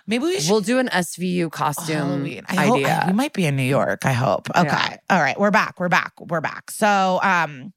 [0.06, 0.50] Maybe we should.
[0.50, 2.44] we'll do an SVU costume Halloween.
[2.48, 3.00] I hope- idea.
[3.04, 4.04] I- we might be in New York.
[4.04, 4.48] I hope.
[4.50, 4.64] Okay.
[4.66, 4.96] Yeah.
[5.08, 5.38] All right.
[5.38, 5.78] We're back.
[5.78, 6.12] We're back.
[6.20, 6.70] We're back.
[6.70, 7.72] So, um,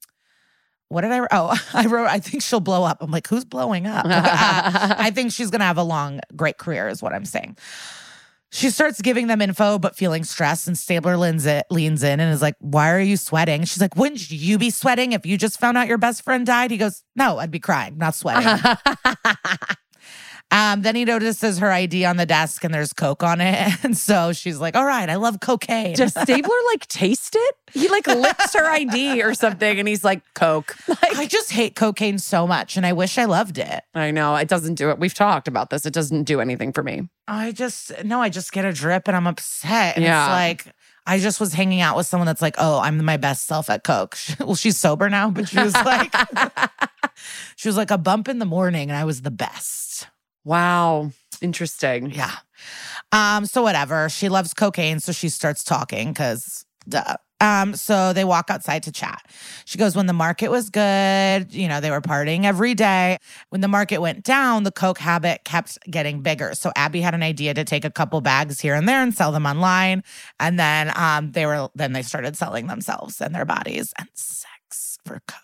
[0.88, 1.26] what did I?
[1.30, 2.06] Oh, I wrote.
[2.06, 2.98] I think she'll blow up.
[3.00, 4.04] I'm like, who's blowing up?
[4.04, 4.10] Uh,
[4.98, 6.88] I think she's gonna have a long, great career.
[6.88, 7.56] Is what I'm saying.
[8.54, 10.68] She starts giving them info, but feeling stressed.
[10.68, 13.64] And Stabler leans, it, leans in and is like, Why are you sweating?
[13.64, 16.70] She's like, Wouldn't you be sweating if you just found out your best friend died?
[16.70, 18.46] He goes, No, I'd be crying, not sweating.
[20.54, 23.72] Um, then he notices her ID on the desk and there's Coke on it.
[23.84, 25.94] And so she's like, All right, I love cocaine.
[25.96, 27.54] Does Stabler like taste it?
[27.72, 30.76] He like licks her ID or something and he's like, Coke.
[30.86, 33.82] Like, I just hate cocaine so much and I wish I loved it.
[33.94, 34.98] I know it doesn't do it.
[34.98, 35.84] We've talked about this.
[35.86, 37.08] It doesn't do anything for me.
[37.26, 39.96] I just, no, I just get a drip and I'm upset.
[39.96, 40.24] And Yeah.
[40.24, 40.30] it's
[40.66, 40.74] like,
[41.06, 43.82] I just was hanging out with someone that's like, oh, I'm my best self at
[43.84, 44.16] Coke.
[44.40, 46.14] well, she's sober now, but she was like,
[47.56, 50.06] she was like a bump in the morning and I was the best.
[50.44, 51.10] Wow.
[51.40, 52.10] Interesting.
[52.10, 52.32] Yeah.
[53.12, 54.08] Um, so whatever.
[54.08, 57.16] She loves cocaine, so she starts talking because duh.
[57.40, 59.22] Um, so they walk outside to chat.
[59.66, 63.18] She goes, When the market was good, you know, they were partying every day.
[63.50, 66.54] When the market went down, the coke habit kept getting bigger.
[66.54, 69.32] So Abby had an idea to take a couple bags here and there and sell
[69.32, 70.04] them online.
[70.40, 74.98] And then um they were then they started selling themselves and their bodies and sex
[75.04, 75.43] for coke.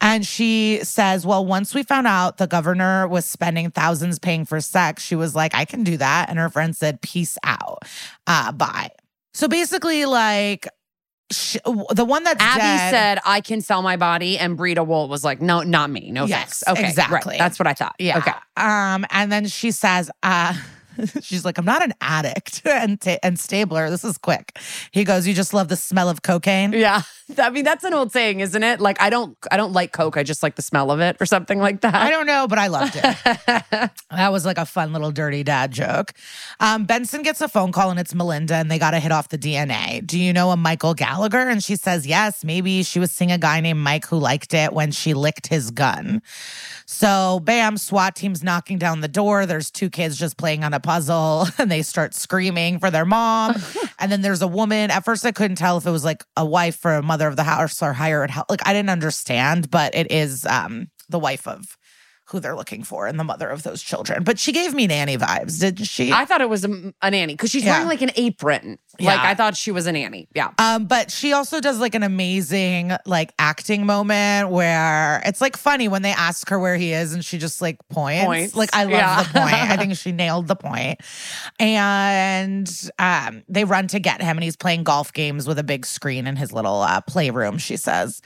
[0.00, 4.60] And she says, Well, once we found out the governor was spending thousands paying for
[4.60, 6.28] sex, she was like, I can do that.
[6.28, 7.80] And her friend said, Peace out.
[8.26, 8.90] Uh, bye.
[9.32, 10.68] So basically, like,
[11.32, 11.56] sh
[11.90, 14.38] the one that Abby dead- said, I can sell my body.
[14.38, 16.10] And Breeda Wool was like, No, not me.
[16.10, 16.80] No Yes, thanks.
[16.80, 16.88] Okay.
[16.88, 17.32] exactly.
[17.32, 17.38] Right.
[17.38, 17.94] That's what I thought.
[17.98, 18.18] Yeah.
[18.18, 18.32] Okay.
[18.56, 20.54] Um, and then she says, uh,
[21.22, 22.62] she's like, I'm not an addict.
[22.66, 24.58] and, ta- and Stabler, this is quick.
[24.90, 26.72] He goes, You just love the smell of cocaine?
[26.72, 27.02] Yeah.
[27.38, 28.80] I mean, that's an old saying, isn't it?
[28.80, 30.16] Like, I don't, I don't like Coke.
[30.16, 31.94] I just like the smell of it, or something like that.
[31.94, 33.02] I don't know, but I loved it.
[33.02, 36.12] that was like a fun little dirty dad joke.
[36.60, 39.28] Um, Benson gets a phone call and it's Melinda, and they got to hit off
[39.28, 40.06] the DNA.
[40.06, 41.48] Do you know a Michael Gallagher?
[41.48, 44.72] And she says, yes, maybe she was seeing a guy named Mike who liked it
[44.72, 46.20] when she licked his gun.
[46.86, 49.46] So, bam, SWAT team's knocking down the door.
[49.46, 53.56] There's two kids just playing on a puzzle and they start screaming for their mom.
[53.98, 54.92] and then there's a woman.
[54.92, 57.34] At first, I couldn't tell if it was like a wife or a mother of
[57.34, 58.48] the house or hired help.
[58.48, 61.76] Like, I didn't understand, but it is um, the wife of
[62.34, 64.24] who they're looking for and the mother of those children.
[64.24, 66.12] But she gave me nanny vibes, didn't she?
[66.12, 67.74] I thought it was a, a nanny because she's Yeah.
[67.74, 68.78] wearing like an apron.
[68.98, 69.22] Like, Yeah.
[69.22, 70.26] I thought she was a nanny.
[70.34, 70.50] Yeah.
[70.58, 75.86] Um, but she also does like an amazing like acting moment where it's like funny
[75.86, 78.24] when they ask her where he is and she just like points.
[78.24, 78.56] Points.
[78.56, 79.22] Like I love Yeah.
[79.22, 79.54] the point.
[79.54, 81.00] I think she nailed the point.
[81.60, 82.68] And
[82.98, 86.26] um, they run to get him and he's playing golf games with a big screen
[86.26, 87.58] in his little uh, playroom.
[87.58, 88.20] She says,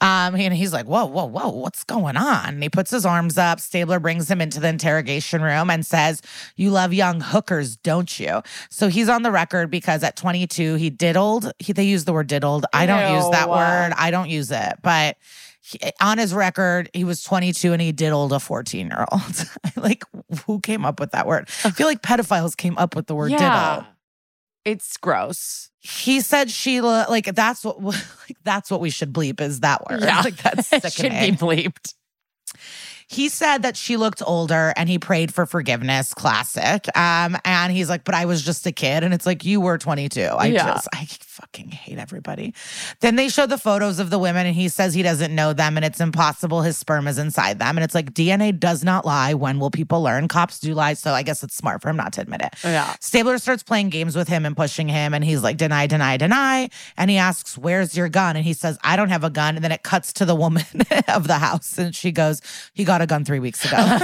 [0.00, 3.38] um, and he's like, "Whoa, whoa, whoa, what's going on?" And he puts his arms
[3.38, 3.51] up.
[3.60, 6.22] Stabler brings him into the interrogation room and says,
[6.56, 10.90] "You love young hookers, don't you?" So he's on the record because at 22 he
[10.90, 11.52] diddled.
[11.58, 12.66] He, they use the word diddled.
[12.72, 13.92] I don't use that word.
[13.96, 15.16] I don't use it, but.
[15.64, 19.44] he- on his record, he was 22 and he diddled a 14 year old.
[19.76, 20.02] like,
[20.44, 21.48] who came up with that word?
[21.64, 23.86] I feel like pedophiles came up with the word diddle.
[24.64, 25.70] It's gross.
[25.78, 30.02] He said Sheila, like that's what, like that's what we should bleep is that word.
[30.02, 31.94] Yeah, like that's it should be bleeped.
[33.08, 36.14] He said that she looked older and he prayed for forgiveness.
[36.14, 36.86] Classic.
[36.96, 39.78] Um, and he's like, but I was just a kid, and it's like you were
[39.78, 40.20] 22.
[40.22, 40.66] I Yeah.
[40.74, 42.52] just, I fucking hate everybody.
[43.00, 45.78] Then they show the photos of the women, and he says he doesn't know them,
[45.78, 46.60] and it's impossible.
[46.60, 49.32] His sperm is inside them, and it's like DNA does not lie.
[49.32, 50.28] When will people learn?
[50.28, 52.54] Cops do lie, so I guess it's smart for him not to admit it.
[52.62, 52.94] Yeah.
[53.00, 56.68] Stabler starts playing games with him and pushing him, and he's like, deny, deny, deny.
[56.98, 58.36] And he asks, Where's your gun?
[58.36, 59.56] And he says, I don't have a gun.
[59.56, 60.66] And then it cuts to the woman
[61.08, 62.42] of the house, and she goes,
[62.74, 63.78] He got a gun three weeks ago.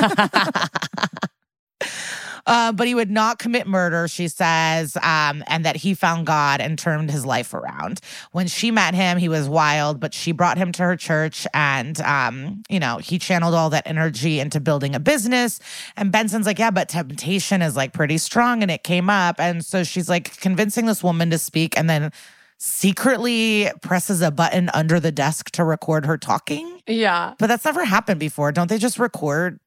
[2.48, 6.62] Uh, but he would not commit murder, she says, um, and that he found God
[6.62, 8.00] and turned his life around.
[8.32, 12.00] When she met him, he was wild, but she brought him to her church, and
[12.00, 15.60] um, you know he channeled all that energy into building a business.
[15.94, 19.62] And Benson's like, yeah, but temptation is like pretty strong, and it came up, and
[19.64, 22.10] so she's like convincing this woman to speak, and then
[22.58, 26.80] secretly presses a button under the desk to record her talking.
[26.86, 27.34] Yeah.
[27.38, 28.52] But that's never happened before.
[28.52, 29.60] Don't they just record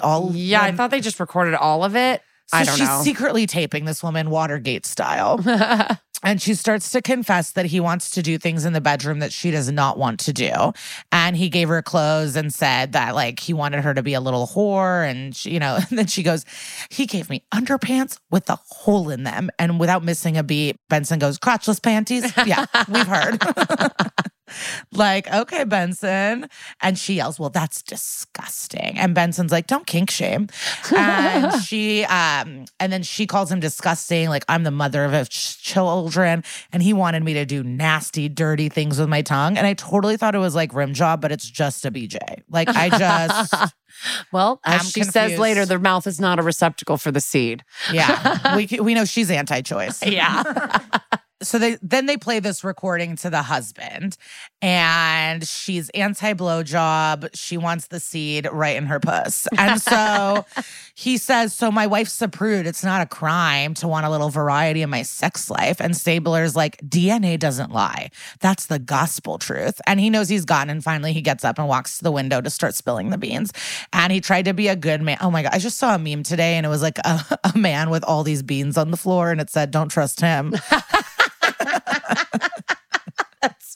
[0.00, 0.30] all?
[0.32, 0.62] Yeah.
[0.62, 2.22] I thought they just recorded all of it.
[2.48, 3.02] So I don't she's know.
[3.02, 5.38] secretly taping this woman Watergate style.
[6.22, 9.32] and she starts to confess that he wants to do things in the bedroom that
[9.32, 10.72] she does not want to do.
[11.12, 14.20] And he gave her clothes and said that like he wanted her to be a
[14.20, 15.08] little whore.
[15.08, 16.46] And she, you know, and then she goes,
[16.88, 19.50] he gave me underpants with a hole in them.
[19.58, 22.32] And without missing a beat, Benson goes, crotchless panties.
[22.46, 23.42] Yeah, we've heard.
[24.92, 26.48] like, okay, Benson.
[26.82, 28.98] And she yells, Well, that's disgusting.
[28.98, 30.48] And Benson's like, Don't kink shame.
[30.96, 34.28] And she, um, and then she calls him disgusting.
[34.28, 36.44] Like, I'm the mother of his children.
[36.72, 39.56] And he wanted me to do nasty, dirty things with my tongue.
[39.56, 42.18] And I totally thought it was like rim job, but it's just a BJ.
[42.50, 43.74] Like, I just,
[44.32, 45.70] well, as I'm she says later, confused.
[45.70, 47.64] their mouth is not a receptacle for the seed.
[47.92, 50.04] yeah, we, we know she's anti choice.
[50.04, 50.42] Yeah.
[51.42, 54.16] So they then they play this recording to the husband
[54.60, 59.46] and she's anti blowjob she wants the seed right in her puss.
[59.56, 60.44] And so
[60.94, 62.66] he says so my wife's a prude.
[62.66, 65.80] It's not a crime to want a little variety in my sex life.
[65.80, 68.10] And stabler's like dna doesn't lie.
[68.40, 69.80] That's the gospel truth.
[69.86, 72.40] And he knows he's gone and finally he gets up and walks to the window
[72.40, 73.52] to start spilling the beans.
[73.92, 75.18] And he tried to be a good man.
[75.20, 77.58] Oh my god i just saw a meme today and it was like a, a
[77.58, 80.54] man with all these beans on the floor and it said don't trust him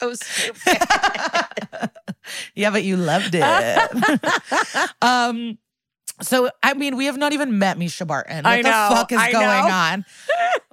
[0.03, 0.79] so stupid.
[2.55, 3.43] yeah, but you loved it.
[5.03, 5.59] um,
[6.21, 8.45] so I mean, we have not even met Mischa Barton.
[8.45, 9.75] What I the know, fuck is I going know.
[9.75, 10.05] on?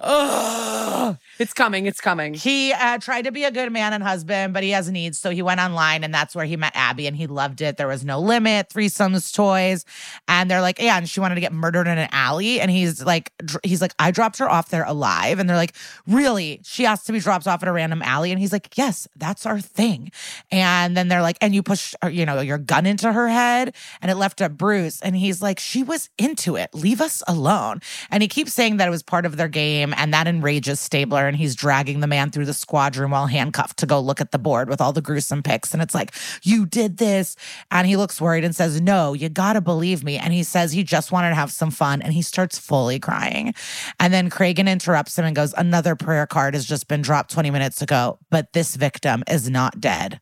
[0.00, 1.16] Ugh.
[1.40, 1.86] It's coming.
[1.86, 2.34] It's coming.
[2.34, 5.18] He uh, tried to be a good man and husband, but he has needs.
[5.18, 7.76] So he went online and that's where he met Abby and he loved it.
[7.76, 9.84] There was no limit, threesomes, toys.
[10.28, 12.60] And they're like, yeah, and she wanted to get murdered in an alley.
[12.60, 15.38] And he's like, dr- he's like, I dropped her off there alive.
[15.38, 15.74] And they're like,
[16.06, 16.60] really?
[16.62, 18.30] She has to be dropped off at a random alley.
[18.30, 20.12] And he's like, yes, that's our thing.
[20.52, 23.74] And then they're like, and you push, uh, you know, your gun into her head
[24.02, 25.00] and it left a bruise.
[25.00, 26.70] And he's like, she was into it.
[26.74, 27.80] Leave us alone.
[28.10, 30.80] And he keeps saying that it was part of their game game, and that enrages
[30.80, 31.29] Stabler.
[31.30, 34.32] And he's dragging the man through the squad room while handcuffed to go look at
[34.32, 35.72] the board with all the gruesome pics.
[35.72, 36.12] And it's like,
[36.42, 37.36] You did this.
[37.70, 40.18] And he looks worried and says, No, you gotta believe me.
[40.18, 42.02] And he says he just wanted to have some fun.
[42.02, 43.54] And he starts fully crying.
[44.00, 47.50] And then Cragen interrupts him and goes, Another prayer card has just been dropped 20
[47.50, 50.20] minutes ago, but this victim is not dead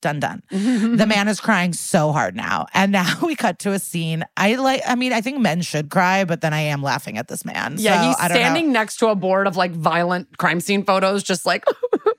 [0.00, 3.78] done done the man is crying so hard now and now we cut to a
[3.78, 7.18] scene i like i mean i think men should cry but then i am laughing
[7.18, 8.42] at this man Yeah, So, he's I don't know.
[8.42, 11.64] standing next to a board of like violent crime scene photos, just like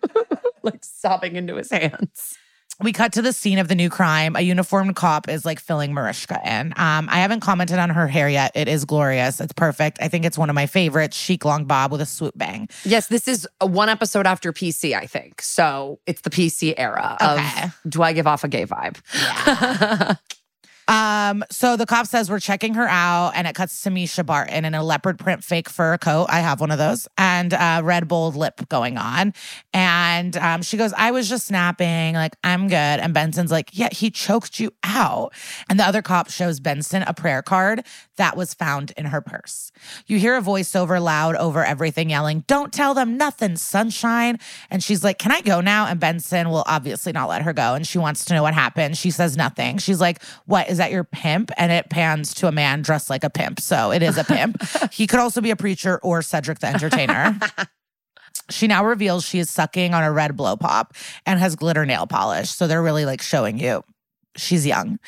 [0.63, 2.37] like sobbing into his hands.
[2.81, 4.35] We cut to the scene of the new crime.
[4.35, 6.73] A uniformed cop is like filling Mariska in.
[6.77, 8.51] Um, I haven't commented on her hair yet.
[8.55, 9.39] It is glorious.
[9.39, 9.97] It's perfect.
[10.01, 11.15] I think it's one of my favorites.
[11.17, 12.69] Chic long bob with a swoop bang.
[12.83, 15.41] Yes, this is one episode after PC, I think.
[15.41, 17.63] So it's the PC era Okay.
[17.65, 18.97] of do I give off a gay vibe?
[20.91, 24.65] Um, so the cop says we're checking her out, and it cuts to Mischa Barton
[24.65, 26.25] in a leopard print fake fur coat.
[26.27, 29.33] I have one of those, and uh, red bold lip going on.
[29.73, 33.87] And um, she goes, "I was just snapping, like I'm good." And Benson's like, "Yeah,
[33.89, 35.31] he choked you out."
[35.69, 37.85] And the other cop shows Benson a prayer card
[38.17, 39.71] that was found in her purse.
[40.07, 44.39] You hear a voiceover loud over everything, yelling, "Don't tell them nothing, sunshine!"
[44.69, 47.75] And she's like, "Can I go now?" And Benson will obviously not let her go,
[47.75, 48.97] and she wants to know what happened.
[48.97, 49.77] She says nothing.
[49.77, 50.91] She's like, "What is that?
[50.91, 54.17] Your pimp?" And it pans to a man dressed like a pimp, so it is
[54.17, 54.61] a pimp.
[54.91, 57.39] he could also be a preacher or Cedric the Entertainer.
[58.49, 60.93] She now reveals she is sucking on a red blow pop
[61.25, 62.49] and has glitter nail polish.
[62.49, 63.81] So they're really like showing you
[64.35, 64.99] she's young.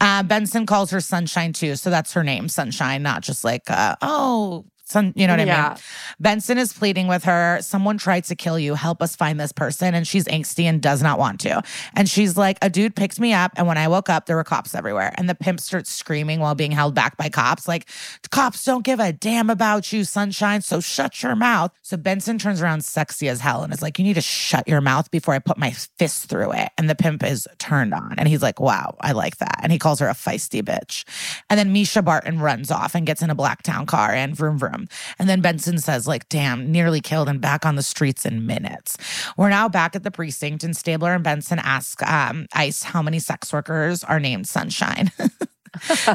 [0.00, 1.76] Uh, Benson calls her Sunshine too.
[1.76, 5.70] So that's her name, Sunshine, not just like, uh, oh, Sun, you know what I
[5.70, 5.78] mean?
[6.20, 8.74] Benson is pleading with her, someone tried to kill you.
[8.74, 9.94] Help us find this person.
[9.94, 11.62] And she's angsty and does not want to.
[11.94, 13.52] And she's like, a dude picked me up.
[13.56, 15.12] And when I woke up, there were cops everywhere.
[15.16, 17.88] And the pimp starts screaming while being held back by cops, like,
[18.30, 20.60] cops don't give a damn about you, sunshine.
[20.60, 21.72] So shut your mouth.
[21.82, 24.80] So Benson turns around sexy as hell and is like, you need to shut your
[24.80, 26.68] mouth before I put my fist through it.
[26.76, 28.14] And the pimp is turned on.
[28.18, 29.60] And he's like, wow, I like that.
[29.62, 31.04] And he calls her a feisty bitch.
[31.48, 34.58] And then Mischa Barton runs off and gets in a black town car and vroom
[34.58, 34.81] vroom.
[35.18, 38.96] And then Benson says, like, damn, nearly killed and back on the streets in minutes.
[39.36, 43.18] We're now back at the precinct, and Stabler and Benson ask um, ICE how many
[43.18, 45.10] sex workers are named Sunshine.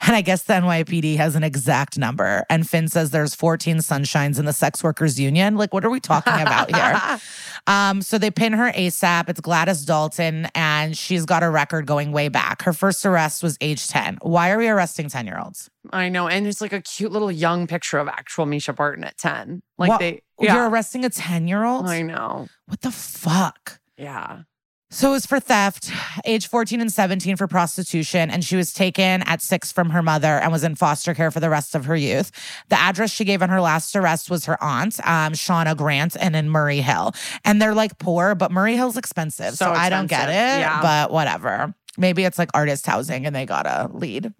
[0.00, 2.44] and I guess the NYPD has an exact number.
[2.48, 5.56] And Fin says there's 14 sunshines in the sex workers union.
[5.56, 7.20] Like, what are we talking about here?
[7.68, 9.28] Um, so they pin her ASAP.
[9.28, 12.62] It's Gladys Dalton, and she's got a record going way back.
[12.62, 14.18] Her first arrest was age 10.
[14.22, 15.70] Why are we arresting 10 year olds?
[15.92, 16.26] I know.
[16.26, 19.62] And it's like a cute little young picture of actual Mischa Barton at 10.
[19.78, 20.00] Like What?
[20.00, 21.86] they, You're arresting a 10 year old?
[21.86, 22.48] I know.
[22.66, 23.78] What the fuck?
[23.96, 24.42] Yeah.
[24.92, 25.90] So it was for theft,
[26.26, 30.38] age 14 and 17 for prostitution, and she was taken at six from her mother
[30.38, 32.30] and was in foster care for the rest of her youth.
[32.68, 36.36] The address she gave on her last arrest was her aunt, um, Shauna Grant, and
[36.36, 37.14] in Murray Hill.
[37.42, 39.54] And they're like poor, but Murray Hill's expensive.
[39.54, 40.82] So, So I don't get it, yeah.
[40.82, 41.74] but whatever.
[41.96, 44.34] Maybe it's like artist housing and they got a lead.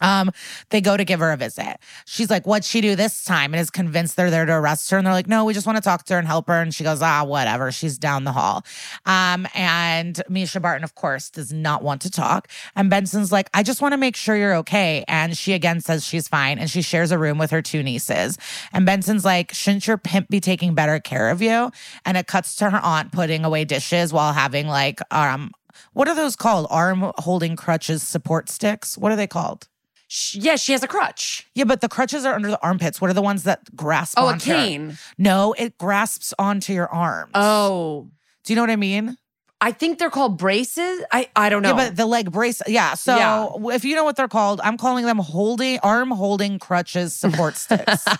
[0.00, 0.30] Um,
[0.70, 1.78] they go to give her a visit.
[2.04, 3.54] She's like, What'd she do this time?
[3.54, 4.98] And is convinced they're there to arrest her.
[4.98, 6.60] And they're like, No, we just want to talk to her and help her.
[6.60, 7.70] And she goes, Ah, whatever.
[7.72, 8.64] She's down the hall.
[9.06, 12.48] Um, and Mischa Barton, of course, does not want to talk.
[12.74, 15.04] And Benson's like, I just want to make sure you're okay.
[15.08, 16.58] And she again says she's fine.
[16.58, 18.38] And she shares a room with her two nieces.
[18.72, 21.70] And Benson's like, Shouldn't your pimp be taking better care of you?
[22.04, 25.52] And it cuts to her aunt putting away dishes while having like um
[25.92, 26.66] what are those called?
[26.70, 28.96] Arm holding crutches support sticks.
[28.96, 29.68] What are they called?
[30.16, 31.44] Sh- yeah, she has a crutch.
[31.56, 33.00] Yeah, but the crutches are under the armpits.
[33.00, 34.54] What are the ones that grasp Oh, a onto her?
[34.56, 34.96] cane.
[35.18, 37.32] No, it grasps onto your arms.
[37.34, 38.10] Oh.
[38.44, 39.16] Do you know what I mean?
[39.60, 41.02] I think they're called braces.
[41.10, 41.70] I, I don't know.
[41.70, 42.62] Yeah, but the leg brace.
[42.68, 42.94] Yeah.
[42.94, 43.74] So Yeah.
[43.74, 48.04] if you know what they're called, I'm calling them holding arm holding crutches support sticks.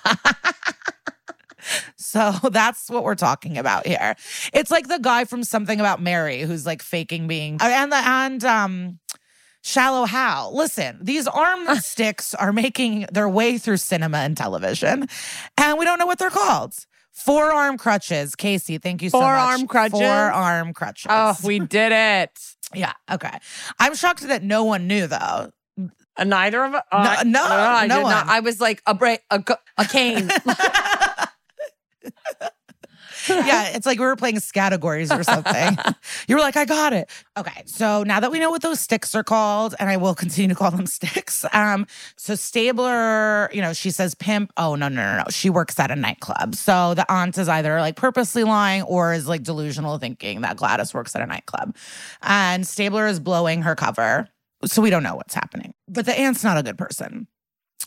[1.96, 4.16] so that's what we're talking about here.
[4.52, 8.44] It's like the guy from something about Mary who's like faking being and the and
[8.44, 8.98] um
[9.66, 10.54] Shallow Hal.
[10.54, 15.08] Listen, these arm sticks are making their way through cinema and television,
[15.56, 16.74] and we don't know what they're called.
[17.12, 18.34] Forearm crutches.
[18.36, 19.24] Casey, thank you so much.
[19.26, 19.70] Forearm much.
[19.70, 20.00] crutches?
[20.00, 21.06] Forearm crutches.
[21.08, 22.30] oh, we did it.
[22.74, 22.92] Yeah.
[23.10, 23.30] Okay.
[23.78, 25.50] I'm shocked that no one knew though.
[26.16, 26.82] Uh, Neither of us.
[26.92, 28.26] Uh, No- no, I no did not.
[28.26, 28.36] one.
[28.36, 29.42] I was like a bra- a,
[29.78, 30.28] a cane.
[33.28, 35.78] yeah, it's like we were playing categories or something.
[36.28, 37.08] you were like, I got it.
[37.36, 40.48] Okay, so now that we know what those sticks are called, and I will continue
[40.48, 41.44] to call them sticks.
[41.52, 44.52] Um, so Stabler, you know, she says pimp.
[44.56, 45.24] Oh no, no, no, no.
[45.30, 46.54] She works at a nightclub.
[46.54, 50.92] So the aunt is either like purposely lying or is like delusional thinking that Gladys
[50.92, 51.76] works at a nightclub.
[52.22, 54.28] And Stabler is blowing her cover.
[54.66, 55.74] So we don't know what's happening.
[55.88, 57.26] But the aunt's not a good person.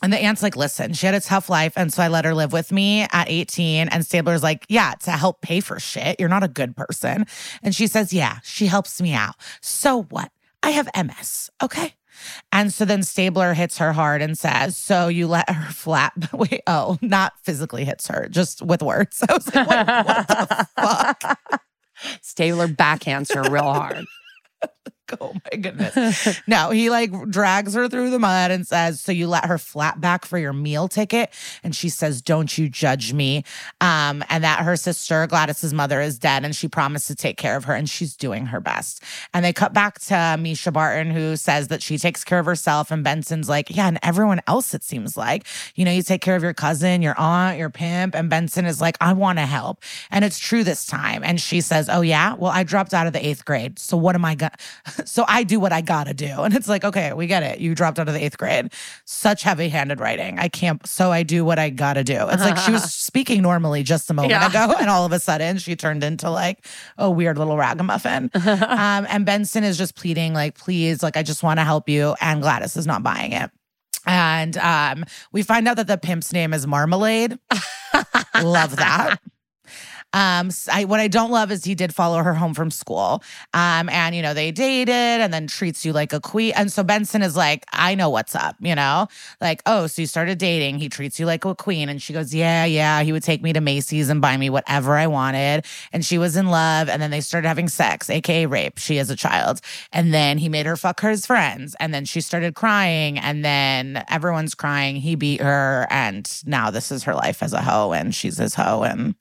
[0.02, 1.72] And the aunt's like, listen, she had a tough life.
[1.76, 3.88] And so I let her live with me at 18.
[3.88, 6.20] And Stabler's like, yeah, to help pay for shit.
[6.20, 7.26] You're not a good person.
[7.62, 9.34] And she says, yeah, she helps me out.
[9.60, 10.30] So what?
[10.62, 11.50] I have MS.
[11.62, 11.94] Okay.
[12.52, 16.14] And so then Stabler hits her hard and says, So you let her flap.
[16.32, 19.22] Wait, oh, not physically hits her, just with words.
[19.28, 21.60] I was like, What, what the fuck?
[22.22, 24.04] Stabler backhands her real hard.
[25.20, 26.40] Oh my goodness.
[26.46, 30.00] no, he like drags her through the mud and says, So you let her flat
[30.00, 31.30] back for your meal ticket?
[31.62, 33.44] And she says, Don't you judge me.
[33.80, 37.56] Um, and that her sister, Gladys's mother, is dead and she promised to take care
[37.56, 39.02] of her and she's doing her best.
[39.34, 42.90] And they cut back to Mischa Barton, who says that she takes care of herself.
[42.90, 45.46] And Benson's like, Yeah, and everyone else, it seems like.
[45.74, 48.14] You know, you take care of your cousin, your aunt, your pimp.
[48.14, 49.82] And Benson is like, I want to help.
[50.10, 51.24] And it's true this time.
[51.24, 52.34] And she says, Oh, yeah?
[52.34, 53.78] Well, I dropped out of the eighth grade.
[53.78, 54.97] So what am I going to?
[55.04, 56.26] So I do what I gotta do.
[56.42, 57.60] And it's like, okay, we get it.
[57.60, 58.72] You dropped out of the eighth grade.
[59.04, 60.38] Such heavy handed writing.
[60.38, 62.28] I can't, so I do what I gotta do.
[62.28, 64.48] It's like she was speaking normally just a moment Yeah.
[64.48, 64.74] ago.
[64.78, 68.30] And all of a sudden she turned into like a weird little ragamuffin.
[68.34, 72.14] um, and Benson is just pleading, like, please, like, I just wanna help you.
[72.20, 73.50] And Gladys is not buying it.
[74.06, 77.38] And um, we find out that the pimp's name is Marmalade.
[78.42, 79.18] Love that.
[80.12, 83.22] Um, I, what I don't love is he did follow her home from school.
[83.52, 86.52] Um, and you know, they dated and then treats you like a queen.
[86.56, 89.08] And so Benson is like, I know what's up, you know?
[89.40, 91.88] Like, oh, so you started dating, he treats you like a queen.
[91.88, 93.02] And she goes, Yeah, yeah.
[93.02, 95.66] He would take me to Macy's and buy me whatever I wanted.
[95.92, 96.88] And she was in love.
[96.88, 98.78] And then they started having sex, aka rape.
[98.78, 99.60] She is a child.
[99.92, 101.76] And then he made her fuck her friends.
[101.80, 103.18] And then she started crying.
[103.18, 104.96] And then everyone's crying.
[104.96, 105.86] He beat her.
[105.90, 107.92] And now this is her life as a hoe.
[107.92, 108.82] And she's his hoe.
[108.82, 109.14] And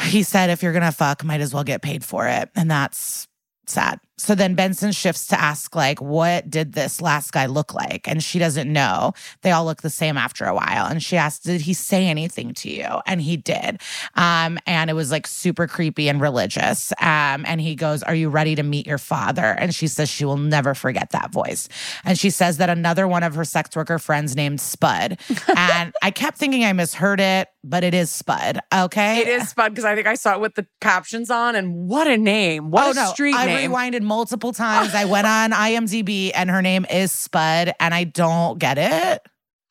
[0.00, 2.50] he said, if you're gonna fuck, might as well get paid for it.
[2.54, 3.26] And that's
[3.66, 4.00] sad.
[4.18, 8.06] So then Benson shifts to ask, like, what did this last guy look like?
[8.08, 9.12] And she doesn't know.
[9.42, 10.86] They all look the same after a while.
[10.86, 12.86] And she asks, Did he say anything to you?
[13.06, 13.80] And he did.
[14.16, 16.92] Um, and it was like super creepy and religious.
[17.00, 19.42] Um, and he goes, Are you ready to meet your father?
[19.58, 21.68] And she says she will never forget that voice.
[22.04, 25.18] And she says that another one of her sex worker friends named Spud.
[25.56, 28.58] and I kept thinking I misheard it, but it is Spud.
[28.74, 29.20] Okay.
[29.20, 32.06] It is Spud because I think I saw it with the captions on, and what
[32.08, 32.70] a name!
[32.70, 33.70] What a street Oh, I name!
[33.70, 34.94] rewinded multiple times.
[34.94, 39.22] I went on IMDb and her name is Spud, and I don't get it.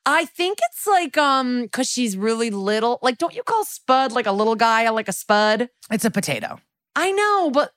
[0.05, 2.99] I think it's like um because she's really little.
[3.01, 5.69] Like, don't you call Spud like a little guy, like a Spud?
[5.91, 6.59] It's a potato.
[6.95, 7.73] I know, but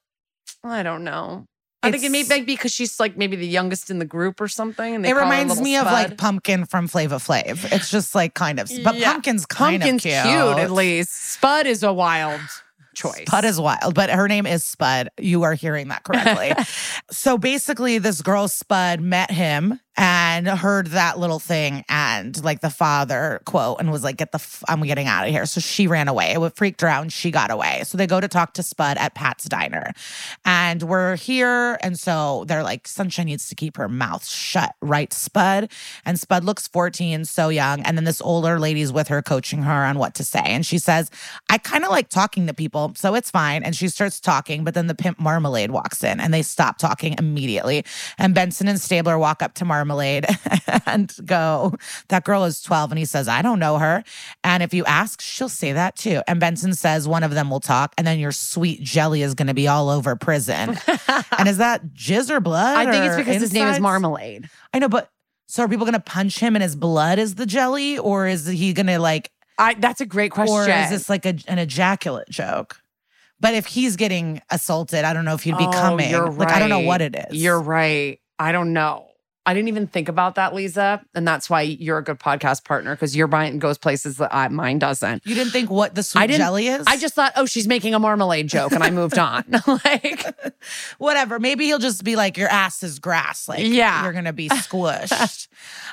[0.63, 1.47] I don't know.
[1.83, 4.49] I think it may be because she's like maybe the youngest in the group or
[4.49, 4.95] something.
[4.95, 7.73] And they It reminds me of like Pumpkin from Flava Flav.
[7.73, 9.13] It's just like kind of, but Yeah.
[9.13, 10.23] Pumpkin's kind Pumpkin's of cute.
[10.25, 10.59] cute.
[10.59, 11.11] at least.
[11.33, 12.41] Spud is a wild
[12.95, 13.25] choice.
[13.27, 15.09] Spud is wild, but her name is Spud.
[15.19, 16.53] You are hearing that correctly.
[17.11, 22.71] so basically, this girl Spud met him and heard that little thing and like the
[22.71, 25.87] father quote and was like, "Get the f- I'm getting out of here." So she
[25.87, 26.33] ran away.
[26.33, 27.83] It freaked her out and she got away.
[27.85, 29.93] So they go to talk to Spud at Pat's diner,
[30.45, 31.79] and we're here.
[31.83, 35.71] And so they're like, "Sunshine needs to keep her mouth shut, right, Spud?"
[36.05, 37.83] And Spud looks 14, so young.
[37.83, 40.43] And then this older lady's with her, coaching her on what to say.
[40.45, 41.11] And she says,
[41.49, 43.63] I kind of like talking to people, so it's fine.
[43.63, 47.17] And she starts talking, but then the pimp Marmalade walks in and they stop talking
[47.19, 47.85] immediately.
[48.19, 49.80] And Benson and Stabler walk up to Marmalade
[50.87, 51.75] and go,
[52.09, 52.93] That girl is 12.
[52.93, 54.03] And he says, I don't know her.
[54.45, 56.23] And if you ask, she'll say that too.
[56.27, 59.49] And Benson says, One of them will talk, and then your sweet jelly is going
[59.49, 60.77] to be all over prison.
[61.39, 62.77] and is that jizz or blood?
[62.77, 63.81] I think it's because his name is?
[63.81, 64.49] Marmalade.
[64.73, 65.11] I know, but
[65.49, 68.47] so are people going to punch him and his blood is the jelly, or is
[68.47, 70.55] he going to like, I that's a great question.
[70.55, 72.81] or is this like a, an ejaculate joke?
[73.41, 76.11] But if he's getting assaulted, I don't know if he'd be Oh, coming.
[76.11, 77.43] you're Like I don't know what it is.
[77.43, 78.21] You're right.
[78.39, 79.07] I don't know.
[79.47, 81.03] I didn't even think about that, Liza.
[81.15, 84.47] And that's why you're a good podcast partner because your mind goes places that I,
[84.49, 85.27] mine doesn't.
[85.27, 86.87] You didn't think what the I sweet didn't- jelly is?
[86.87, 89.45] I just thought, oh, she's making a marmalade joke, and I moved on.
[89.85, 90.25] like,
[90.99, 91.39] whatever.
[91.39, 94.03] Maybe he'll just be like, "Your ass is grass." Like, Yeah.
[94.05, 95.49] you're gonna be squished.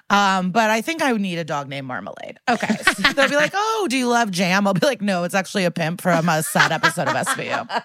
[0.10, 2.40] um, but I think I would need a dog named Marmalade.
[2.50, 5.36] Okay, so they'll be like, "Oh, do you love jam?" I'll be like, "No, it's
[5.36, 7.84] actually a pimp from a sad episode of SVU."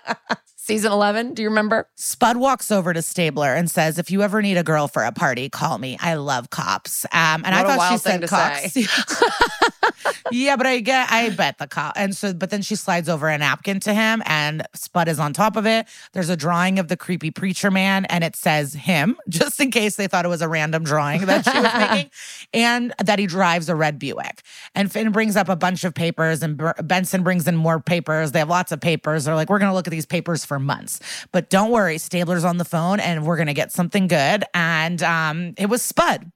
[0.65, 1.89] Season 11, do you remember?
[1.97, 5.11] Spud walks over to Stabler and says, "If you ever need a girl for a
[5.11, 5.99] party, call me.
[6.01, 8.77] I love cops." Um, and I What a thought she said cops.
[10.31, 11.95] yeah, but I get, I bet the cop.
[11.97, 15.33] And so, but then she slides over a napkin to him, and Spud is on
[15.33, 15.89] top of it.
[16.13, 19.97] There's a drawing of the creepy preacher man, and it says him, just in case
[19.97, 22.11] they thought it was a random drawing that she was making,
[22.55, 24.43] and that he drives a red Buick.
[24.77, 28.31] And Fin brings up a bunch of papers, and Benson brings in more papers.
[28.31, 29.25] They have lots of papers.
[29.25, 31.01] They're like, we're gonna look at these papers for months,
[31.33, 34.45] but don't worry, Stabler's on the phone, and we're gonna get something good.
[34.53, 36.31] And um, it was Spud.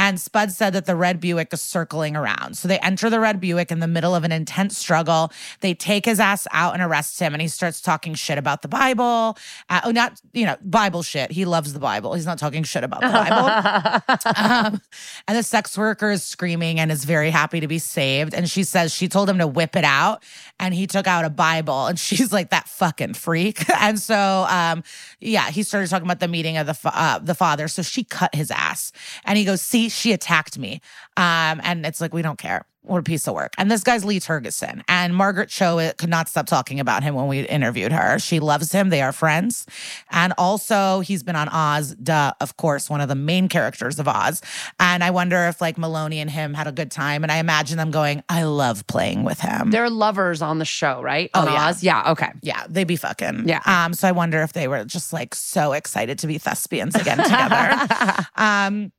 [0.00, 2.56] And Spud said that the red Buick is circling around.
[2.56, 5.30] So they enter the red Buick in the middle of an intense struggle.
[5.60, 8.68] They take his ass out and arrest him, and he starts talking shit about the
[8.68, 9.36] Bible.
[9.68, 11.30] Uh, oh, not, you know, Bible shit.
[11.30, 12.14] He loves the Bible.
[12.14, 14.32] He's not talking shit about the Bible.
[14.36, 14.80] um,
[15.28, 18.32] and the sex worker is screaming and is very happy to be saved.
[18.32, 20.22] And she says she told him to whip it out,
[20.58, 21.88] and he took out a Bible.
[21.88, 23.68] And she's like, that fucking freak.
[23.78, 24.82] and so, um,
[25.20, 27.68] yeah, he started talking about the meeting of the, uh, the father.
[27.68, 28.92] So she cut his ass.
[29.26, 30.80] And he goes, see, she attacked me.
[31.16, 32.64] Um, and it's like, we don't care.
[32.82, 33.52] What a piece of work.
[33.58, 34.82] And this guy's Lee Tergesen.
[34.88, 38.18] And Margaret Cho could not stop talking about him when we interviewed her.
[38.18, 38.88] She loves him.
[38.88, 39.66] They are friends.
[40.10, 44.08] And also, he's been on Oz, duh, of course, one of the main characters of
[44.08, 44.40] Oz.
[44.78, 47.22] And I wonder if like Meloni and him had a good time.
[47.22, 49.70] And I imagine them going, I love playing with him.
[49.70, 51.30] They're lovers on the show, right?
[51.34, 51.68] Oh, yeah.
[51.68, 51.82] Oz?
[51.82, 52.10] Yeah.
[52.12, 52.30] Okay.
[52.40, 53.46] yeah, they be fucking.
[53.46, 53.60] Yeah.
[53.66, 57.18] Um, so I wonder if they were just like so excited to be thespians again
[57.18, 58.26] together.
[58.36, 58.90] um,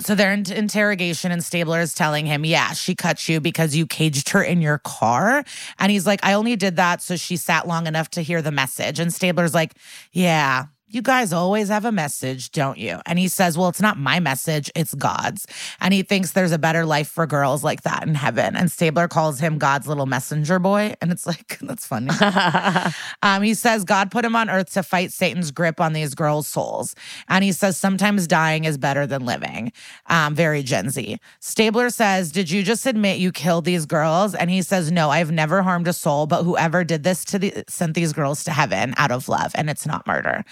[0.00, 3.86] so they're in interrogation, and Stabler is telling him, Yeah, she cut you because you
[3.86, 5.44] caged her in your car.
[5.78, 8.50] And he's like, I only did that so she sat long enough to hear the
[8.50, 8.98] message.
[8.98, 9.74] And Stabler's like,
[10.12, 10.66] Yeah.
[10.94, 13.00] You guys always have a message, don't you?
[13.04, 15.44] And he says, Well, it's not my message, it's God's.
[15.80, 18.54] And he thinks there's a better life for girls like that in heaven.
[18.54, 20.94] And Stabler calls him God's little messenger boy.
[21.00, 22.10] And it's like, that's funny.
[23.22, 26.46] Um, he says God put him on earth to fight Satan's grip on these girls'
[26.46, 26.94] souls.
[27.28, 29.72] And he says sometimes dying is better than living.
[30.06, 31.18] Um, very Gen Z.
[31.40, 34.34] Stabler says, Did you just admit you killed these girls?
[34.34, 37.64] And he says, No, I've never harmed a soul, but whoever did this to the
[37.68, 40.44] sent these girls to heaven out of love, and it's not murder.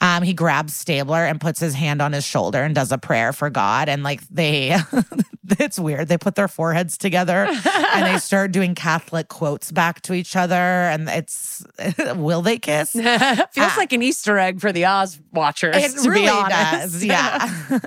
[0.00, 3.32] Um, he grabs Stabler and puts his hand on his shoulder and does a prayer
[3.32, 3.88] for God.
[3.88, 4.76] And like they
[5.58, 6.08] it's weird.
[6.08, 7.46] They put their foreheads together
[7.92, 10.54] and they start doing Catholic quotes back to each other.
[10.54, 11.64] And it's
[12.14, 12.92] will they kiss?
[12.92, 15.76] Feels like an Easter egg for the Oz watchers.
[15.76, 16.92] It to really be honest.
[16.92, 17.78] does, yeah.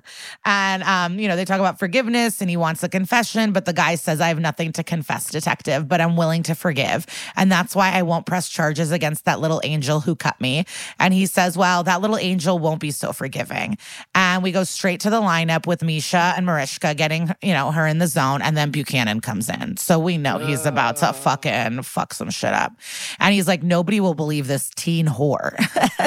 [0.45, 3.73] and um, you know, they talk about forgiveness, and he wants a confession, but the
[3.73, 7.05] guy says, "I have nothing to confess, detective, but I'm willing to forgive,
[7.35, 10.65] and that's why I won't press charges against that little angel who cut me."
[10.99, 13.77] And he says, "Well, that little angel won't be so forgiving."
[14.15, 17.87] And we go straight to the lineup with Mischa and Mariska getting, you know, her
[17.87, 21.83] in the zone, and then Buchanan comes in, so we know he's about to fucking
[21.83, 22.73] fuck some shit up.
[23.19, 25.53] And he's like, "Nobody will believe this teen whore."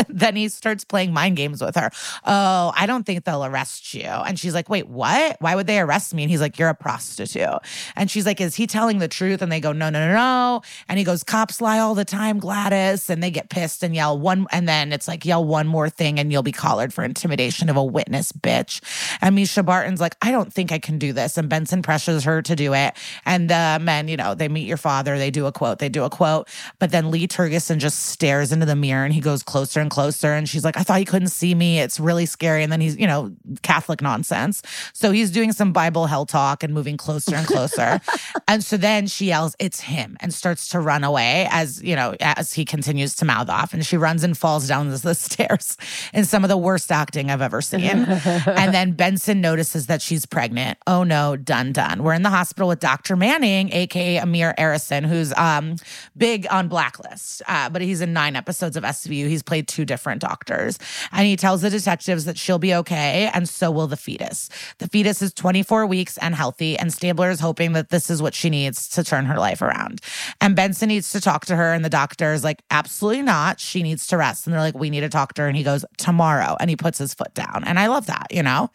[0.09, 1.91] then he starts playing mind games with her.
[2.25, 4.05] Oh, I don't think they'll arrest you.
[4.05, 5.37] And she's like, wait, what?
[5.41, 6.23] Why would they arrest me?
[6.23, 7.61] And he's like, you're a prostitute.
[7.95, 9.43] And she's like, is he telling the truth?
[9.43, 10.63] And they go, no, no, no, no.
[10.89, 13.11] And he goes, cops lie all the time, Gladys.
[13.11, 14.47] And they get pissed and yell one.
[14.51, 17.77] And then it's like, yell one more thing and you'll be collared for intimidation of
[17.77, 18.81] a witness, bitch.
[19.21, 21.36] And Mischa Barton's like, I don't think I can do this.
[21.37, 22.95] And Benson pressures her to do it.
[23.25, 26.05] And the men, you know, they meet your father, they do a quote, they do
[26.05, 26.49] a quote.
[26.79, 30.33] But then Lee Tergesen just stares into the mirror and he goes closer and closer.
[30.33, 31.81] And she's like, I thought you couldn't see me.
[31.81, 32.63] It's really scary.
[32.63, 33.33] And then he's, you know,
[33.63, 34.63] Catholic nonsense.
[34.93, 38.01] So he's doing some Bible hell talk and moving closer and closer.
[38.49, 42.15] and so then she yells, It's him, and starts to run away as, you know,
[42.21, 43.73] as he continues to mouth off.
[43.73, 45.77] And she runs and falls down the stairs
[46.13, 47.85] in some of the worst acting I've ever seen.
[47.87, 50.79] and then Benson notices that she's pregnant.
[50.87, 52.03] Oh no, done, done.
[52.03, 53.17] We're in the hospital with Dr.
[53.17, 55.77] Manning, aka Amir Arison, who's um
[56.17, 59.29] big on Blacklist, uh, but he's in nine episodes of SVU.
[59.29, 60.79] He's played two different doctors.
[61.13, 64.49] And he tells the detectives that she'll be okay, and so will the fetus.
[64.79, 68.35] The fetus is 24 weeks and healthy, and Stabler is hoping that this is what
[68.35, 70.01] she needs to turn her life around.
[70.41, 73.61] And Benson needs to talk to her, and the doctor is like, absolutely not.
[73.61, 74.47] She needs to rest.
[74.47, 75.49] And they're like, we need to talk to her.
[75.49, 76.57] And he goes, tomorrow.
[76.61, 77.65] And he puts his foot down.
[77.65, 78.71] And I love that, you know?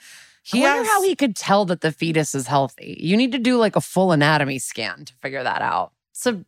[0.54, 2.98] I wonder has- how he could tell that the fetus is healthy.
[3.00, 5.92] You need to do like a full anatomy scan to figure that out.
[6.12, 6.44] It's a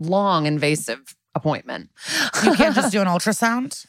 [0.00, 1.90] long, invasive appointment.
[2.44, 3.86] you can't just do an ultrasound.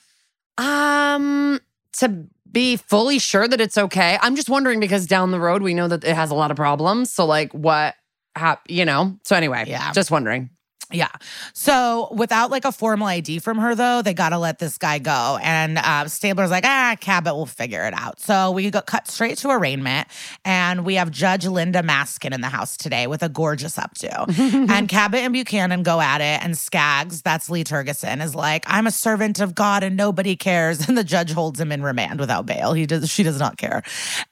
[0.57, 1.59] Um,
[1.93, 4.17] to be fully sure that it's okay.
[4.21, 6.57] I'm just wondering because down the road we know that it has a lot of
[6.57, 7.11] problems.
[7.11, 7.95] So like, what?
[8.35, 9.17] Hap- you know.
[9.23, 9.91] So anyway, Yeah.
[9.93, 10.49] just wondering.
[10.91, 11.09] Yeah.
[11.53, 14.99] So without like a formal ID from her, though, they got to let this guy
[14.99, 15.39] go.
[15.41, 18.19] And uh, Stabler's like, ah, Cabot will figure it out.
[18.19, 20.07] So we got cut straight to arraignment.
[20.43, 24.69] And we have Judge Linda Maskin in the house today with a gorgeous updo.
[24.69, 26.43] and Cabot and Buchanan go at it.
[26.43, 30.86] And Skaggs, that's Lee Tergesen, is like, I'm a servant of God and nobody cares.
[30.95, 32.73] And the judge holds him in remand without bail.
[32.73, 33.81] He does, she does not care.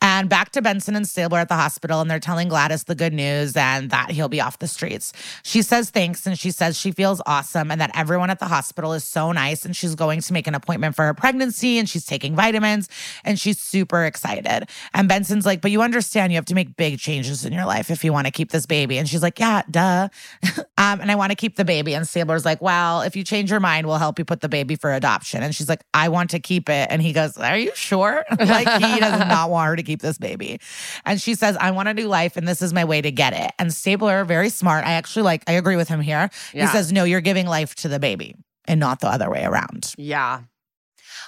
[0.01, 1.99] And back to Benson and Stabler at the hospital.
[1.99, 5.13] And they're telling Gladys the good news and that he'll be off the streets.
[5.41, 8.91] She says thanks and she says she feels awesome and that everyone at the hospital
[8.93, 9.63] is so nice.
[9.63, 12.89] And she's going to make an appointment for her pregnancy and she's taking vitamins
[13.23, 14.69] and she's super excited.
[14.93, 17.89] And Benson's like, But you understand you have to make big changes in your life
[17.89, 18.97] if you want to keep this baby.
[18.97, 20.09] And she's like, Yeah, duh.
[20.77, 21.95] um, and I want to keep the baby.
[21.95, 24.75] And Stabler's like, Well, if you change your mind, we'll help you put the baby
[24.75, 25.41] for adoption.
[25.43, 26.87] And she's like, I want to keep it.
[26.91, 28.25] And he goes, Are you sure?
[28.39, 30.59] like, he does not want her to keep this baby.
[31.05, 33.33] And she says, I want a new life and this is my way to get
[33.33, 33.51] it.
[33.57, 34.85] And Stabler, very smart.
[34.85, 36.29] I actually like, I agree with him here.
[36.53, 36.65] Yeah.
[36.65, 39.93] He says, No, you're giving life to the baby and not the other way around.
[39.97, 40.41] Yeah.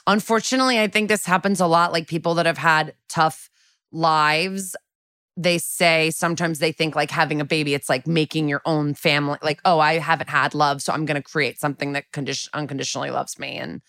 [0.08, 1.92] Unfortunately, I think this happens a lot.
[1.92, 3.50] Like people that have had tough
[3.92, 4.76] lives,
[5.38, 9.38] they say sometimes they think like having a baby, it's like making your own family.
[9.42, 13.10] Like, oh, I haven't had love, so I'm going to create something that condition unconditionally
[13.10, 13.58] loves me.
[13.58, 13.82] And,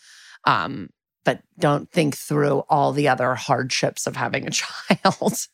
[0.45, 0.91] um,
[1.25, 4.51] but don't think through all the other hardships of having a
[5.05, 5.47] child.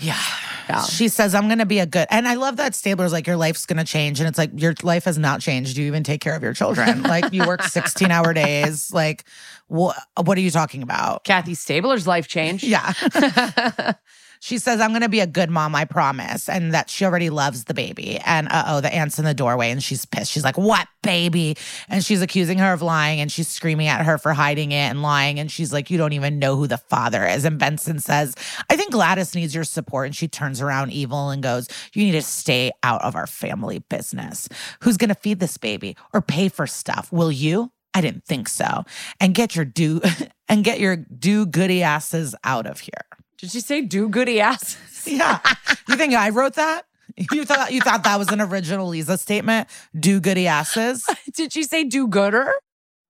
[0.00, 0.20] Yeah.
[0.68, 0.82] Yeah.
[0.82, 2.08] She says, I'm going to be a good.
[2.10, 4.18] And I love that Stabler's like, your life's going to change.
[4.18, 5.76] And it's like, your life has not changed.
[5.76, 7.02] You even take care of your children.
[7.04, 8.92] like, you work 16 hour days.
[8.92, 9.24] Like,
[9.68, 11.24] what, what are you talking about?
[11.24, 12.64] Kathy Stabler's life changed.
[12.64, 12.92] Yeah.
[14.40, 16.48] She says, I'm going to be a good mom, I promise.
[16.48, 18.18] And that she already loves the baby.
[18.24, 20.32] And uh oh, the aunt's in the doorway and she's pissed.
[20.32, 21.56] She's like, What baby?
[21.88, 25.02] And she's accusing her of lying and she's screaming at her for hiding it and
[25.02, 25.38] lying.
[25.38, 27.44] And she's like, You don't even know who the father is.
[27.44, 28.34] And Benson says,
[28.70, 30.06] I think Gladys needs your support.
[30.06, 33.78] And she turns around evil and goes, You need to stay out of our family
[33.78, 34.48] business.
[34.80, 37.10] Who's going to feed this baby or pay for stuff?
[37.12, 37.72] Will you?
[37.96, 38.84] I didn't think so.
[39.20, 40.02] And get your do
[40.48, 43.05] and get your do goody asses out of here.
[43.38, 44.78] Did she say do goody asses?
[45.06, 45.38] Yeah.
[45.88, 46.84] You think I wrote that?
[47.30, 49.68] You thought you thought that was an original Liza statement?
[49.96, 51.06] Do goody asses.
[51.32, 52.52] Did she say do gooder?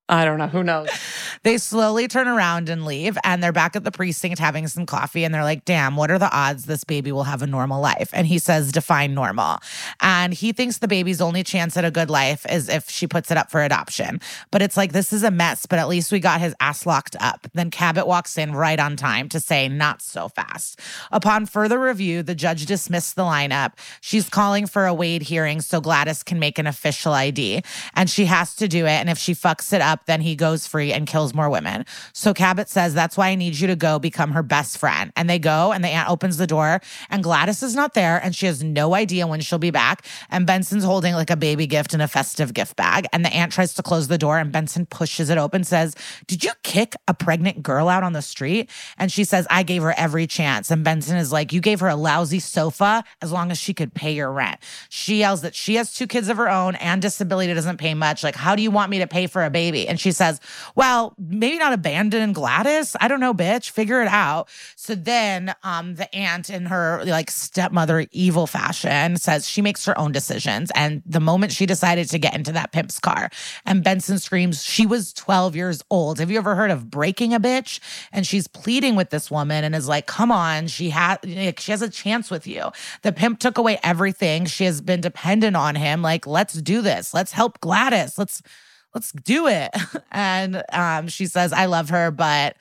[0.08, 0.46] I don't know.
[0.48, 0.88] Who knows?
[1.42, 5.22] They slowly turn around and leave, and they're back at the precinct having some coffee.
[5.22, 8.10] And they're like, damn, what are the odds this baby will have a normal life?
[8.12, 9.58] And he says, define normal.
[10.00, 13.30] And he thinks the baby's only chance at a good life is if she puts
[13.30, 14.20] it up for adoption.
[14.50, 17.14] But it's like, this is a mess, but at least we got his ass locked
[17.20, 17.46] up.
[17.54, 20.80] Then Cabot walks in right on time to say, not so fast.
[21.12, 23.74] Upon further review, the judge dismissed the lineup.
[24.00, 27.62] She's calling for a Wade hearing so Gladys can make an official ID.
[27.94, 28.98] And she has to do it.
[28.98, 31.86] And if she fucks it up, then he goes free and kills more women.
[32.12, 35.12] So Cabot says, That's why I need you to go become her best friend.
[35.16, 36.80] And they go, and the aunt opens the door,
[37.10, 40.06] and Gladys is not there, and she has no idea when she'll be back.
[40.30, 43.06] And Benson's holding like a baby gift in a festive gift bag.
[43.12, 45.94] And the aunt tries to close the door, and Benson pushes it open, says,
[46.26, 48.70] Did you kick a pregnant girl out on the street?
[48.98, 50.70] And she says, I gave her every chance.
[50.70, 53.94] And Benson is like, You gave her a lousy sofa as long as she could
[53.94, 54.58] pay your rent.
[54.88, 58.22] She yells that she has two kids of her own and disability doesn't pay much.
[58.22, 59.85] Like, how do you want me to pay for a baby?
[59.88, 60.40] And she says,
[60.74, 62.96] Well, maybe not abandon Gladys.
[63.00, 63.70] I don't know, bitch.
[63.70, 64.48] Figure it out.
[64.76, 69.98] So then um, the aunt in her like stepmother evil fashion says she makes her
[69.98, 70.70] own decisions.
[70.74, 73.30] And the moment she decided to get into that pimp's car,
[73.64, 76.18] and Benson screams, She was 12 years old.
[76.18, 77.80] Have you ever heard of breaking a bitch?
[78.12, 81.70] And she's pleading with this woman and is like, Come on, she has like, she
[81.72, 82.70] has a chance with you.
[83.02, 84.46] The pimp took away everything.
[84.46, 86.02] She has been dependent on him.
[86.02, 87.14] Like, let's do this.
[87.14, 88.18] Let's help Gladys.
[88.18, 88.42] Let's
[88.96, 89.70] let's do it.
[90.10, 92.56] And um, she says, I love her, but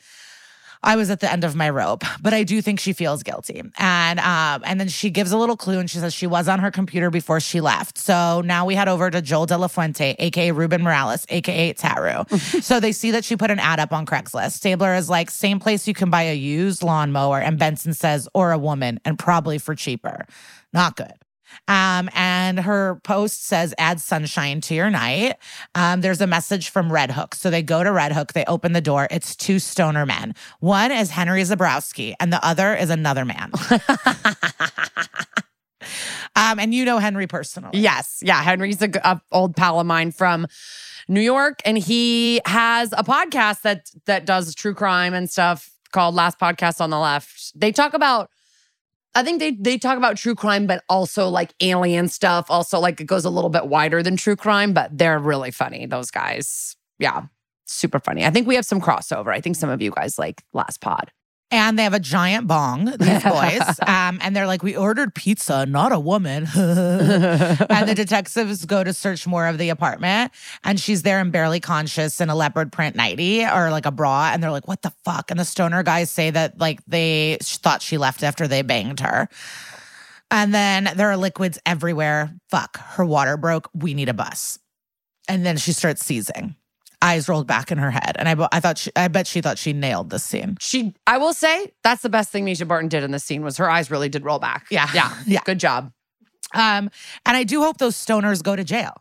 [0.83, 3.63] I was at the end of my rope, but I do think she feels guilty.
[3.77, 6.59] And um, and then she gives a little clue and she says she was on
[6.59, 7.97] her computer before she left.
[7.97, 12.29] So now we head over to Joel De La Fuente, aka Ruben Morales, aka Taru.
[12.61, 14.51] so they see that she put an ad up on Craigslist.
[14.51, 18.51] Stabler is like, same place you can buy a used lawnmower, and Benson says, or
[18.51, 20.25] a woman, and probably for cheaper.
[20.73, 21.13] Not good.
[21.67, 25.35] Um, and her post says, add sunshine to your night.
[25.73, 27.35] Um, there's a message from Red Hook.
[27.35, 29.07] So they go to Red Hook, they open the door.
[29.11, 30.35] It's two stoner men.
[30.59, 33.51] One is Henry Zebrowski, and the other is another man.
[36.35, 37.79] um, and you know Henry personally.
[37.79, 38.19] Yes.
[38.21, 38.41] Yeah.
[38.41, 40.47] Henry's a, a old pal of mine from
[41.07, 46.15] New York, and he has a podcast that that does true crime and stuff called
[46.15, 47.51] Last Podcast on the Left.
[47.59, 48.29] They talk about.
[49.15, 52.47] I think they they talk about true crime, but also like alien stuff.
[52.49, 55.85] Also, like it goes a little bit wider than true crime, but they're really funny.
[55.85, 57.23] Those guys, yeah,
[57.65, 58.25] super funny.
[58.25, 59.33] I think we have some crossover.
[59.33, 61.11] I think some of you guys like Last Pod.
[61.51, 63.61] And they have a giant bong, these boys.
[63.85, 66.47] um, and they're like, we ordered pizza, not a woman.
[66.55, 70.31] and the detectives go to search more of the apartment.
[70.63, 74.31] And she's there and barely conscious in a leopard print nightie or like a bra.
[74.33, 75.29] And they're like, what the fuck?
[75.29, 79.29] And the stoner guys say that like they thought she left after they banged her.
[80.31, 82.35] And then there are liquids everywhere.
[82.49, 83.69] Fuck, her water broke.
[83.73, 84.57] We need a bus.
[85.27, 86.55] And then she starts seizing.
[87.05, 88.15] Eyes rolled back in her head.
[88.17, 90.57] And I, I thought she, I bet she thought she nailed this scene.
[90.59, 93.57] She, I will say, that's the best thing Mischa Barton did in this scene was
[93.57, 94.65] her eyes really did roll back.
[94.71, 94.89] Yeah.
[94.93, 95.41] yeah, Yeah.
[95.45, 95.91] Good job.
[96.53, 96.89] Um,
[97.25, 98.93] and I do hope those stoners go to jail.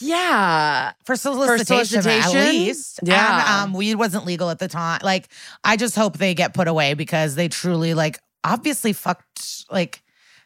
[0.00, 0.92] Yeah.
[1.04, 2.40] for solicitation, at solicitation?
[2.40, 3.00] least.
[3.02, 3.60] Yeah.
[3.60, 5.00] And um, weed wasn't legal at the time.
[5.02, 5.28] Like,
[5.62, 10.02] I just hope they get put away because they truly, like, obviously fucked, like,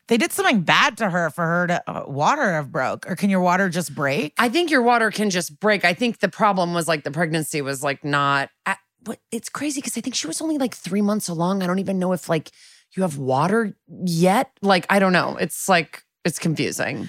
[0.09, 3.09] they did something bad to her for her to uh, water have broke.
[3.09, 4.34] Or can your water just break?
[4.38, 5.84] I think your water can just break.
[5.84, 8.50] I think the problem was like the pregnancy was like not.
[8.66, 11.62] I, but it's crazy because I think she was only like three months along.
[11.62, 12.50] I don't even know if like
[12.96, 14.50] you have water yet.
[14.62, 15.36] Like I don't know.
[15.36, 17.09] It's like it's confusing.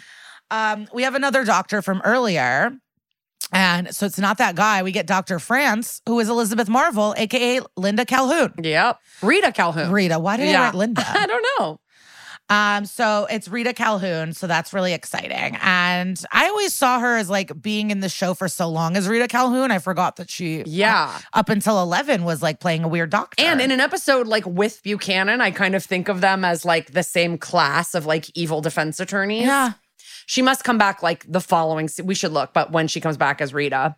[0.52, 2.72] Um, we have another doctor from earlier.
[3.52, 4.82] And so it's not that guy.
[4.82, 5.38] We get Dr.
[5.38, 8.54] France, who is Elizabeth Marvel, aka Linda Calhoun.
[8.62, 9.00] Yep.
[9.22, 9.92] Rita Calhoun.
[9.92, 11.04] Rita, why did I write Linda?
[11.08, 11.80] I don't know.
[12.50, 15.58] Um, so it's Rita Calhoun, so that's really exciting.
[15.64, 19.08] And I always saw her as like being in the show for so long as
[19.08, 19.72] Rita Calhoun.
[19.72, 21.18] I forgot that she Yeah.
[21.34, 23.44] up until 11 was like playing a weird doctor.
[23.44, 26.92] And in an episode like with Buchanan, I kind of think of them as like
[26.92, 29.44] the same class of like evil defense attorneys.
[29.44, 29.74] yeah.
[30.28, 31.88] She must come back like the following.
[32.04, 33.96] We should look, but when she comes back as Rita,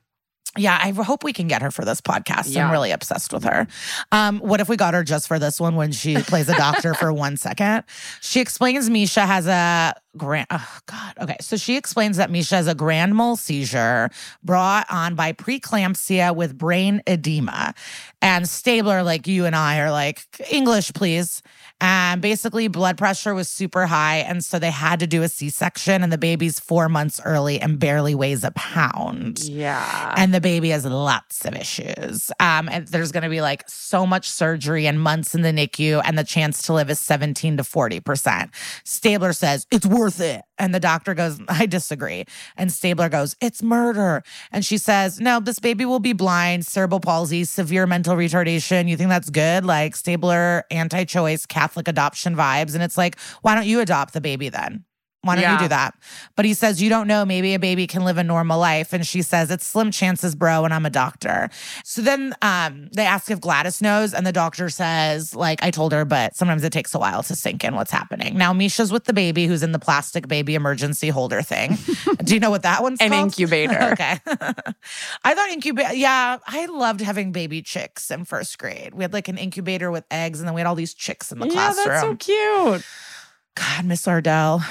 [0.56, 2.46] Yeah, I hope we can get her for this podcast.
[2.48, 2.66] Yeah.
[2.66, 3.68] I'm really obsessed with her.
[4.12, 6.94] Um, what if we got her just for this one when she plays a doctor
[6.94, 7.84] for one second?
[8.22, 11.14] She explains Mischa has a grand oh God.
[11.22, 11.38] Okay.
[11.40, 14.10] So she explains that Mischa has a grand mal seizure
[14.44, 17.74] brought on by preeclampsia with brain edema.
[18.22, 21.44] And Stabler, like you and I, are like, English, please.
[21.80, 24.18] And basically, blood pressure was super high.
[24.18, 27.60] And so they had to do a C section, and the baby's four months early
[27.60, 32.32] and barely weighs a pound yeah, and the baby has lots of issues.
[32.40, 36.02] Um, and there's going to be like so much surgery and months in the NICU,
[36.04, 38.52] and the chance to live is 17 to 40 percent.
[38.84, 43.62] Stabler says it's worth it, and the doctor goes, "I disagree." And Stabler goes, "It's
[43.62, 48.88] murder," and she says, "No, this baby will be blind, cerebral palsy, severe mental retardation.
[48.90, 49.66] You think that's good?
[49.66, 54.50] Like Stabler, anti-choice, Catholic adoption vibes?" And it's like, why don't you adopt the baby
[54.50, 54.84] then?
[55.24, 55.94] Why don't you do that?
[56.36, 57.26] But he says, You don't know.
[57.26, 58.94] Maybe a baby can live a normal life.
[58.94, 60.64] And she says, It's slim chances, bro.
[60.64, 61.50] And I'm a doctor.
[61.84, 64.14] So then um, they ask if Gladys knows.
[64.14, 67.36] And the doctor says, like, I told her, but sometimes it takes a while to
[67.36, 68.38] sink in what's happening.
[68.38, 71.78] Now, Mischa's with the baby who's in the plastic baby emergency holder thing.
[72.24, 73.24] do you know what that one's An called?
[73.26, 73.82] incubator.
[73.94, 74.20] okay.
[74.28, 75.94] I thought incubator.
[75.94, 78.94] Yeah, I loved having baby chicks in first grade.
[78.94, 81.40] We had like an incubator with eggs, and then we had all these chicks in
[81.40, 81.88] the yeah, classroom.
[81.88, 82.86] that's so cute.
[83.56, 84.62] God, Miss Ardell.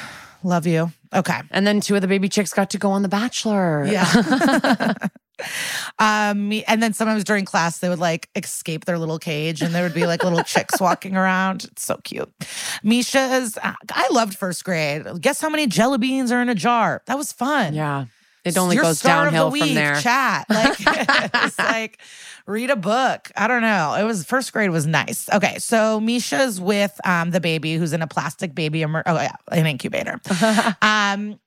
[0.46, 0.92] Love you.
[1.12, 1.40] Okay.
[1.50, 3.84] And then two of the baby chicks got to go on The Bachelor.
[3.84, 4.04] Yeah.
[5.98, 9.82] um, and then sometimes during class they would like escape their little cage, and there
[9.82, 11.64] would be like little chicks walking around.
[11.64, 12.32] It's so cute.
[12.84, 13.58] Mischa's.
[13.60, 15.04] I loved first grade.
[15.20, 17.02] Guess how many jelly beans are in a jar?
[17.06, 17.74] That was fun.
[17.74, 18.04] yeah.
[18.46, 20.00] It only Your goes downhill week, from there.
[20.00, 20.46] Chat.
[20.56, 20.76] Like
[21.44, 21.98] it's like
[22.46, 23.30] read a book.
[23.36, 23.94] I don't know.
[23.98, 25.28] It was first grade was nice.
[25.32, 29.34] Okay, so Mischa's with um the baby who's in a plastic baby emer- oh yeah,
[29.50, 30.20] an incubator.
[30.82, 31.38] um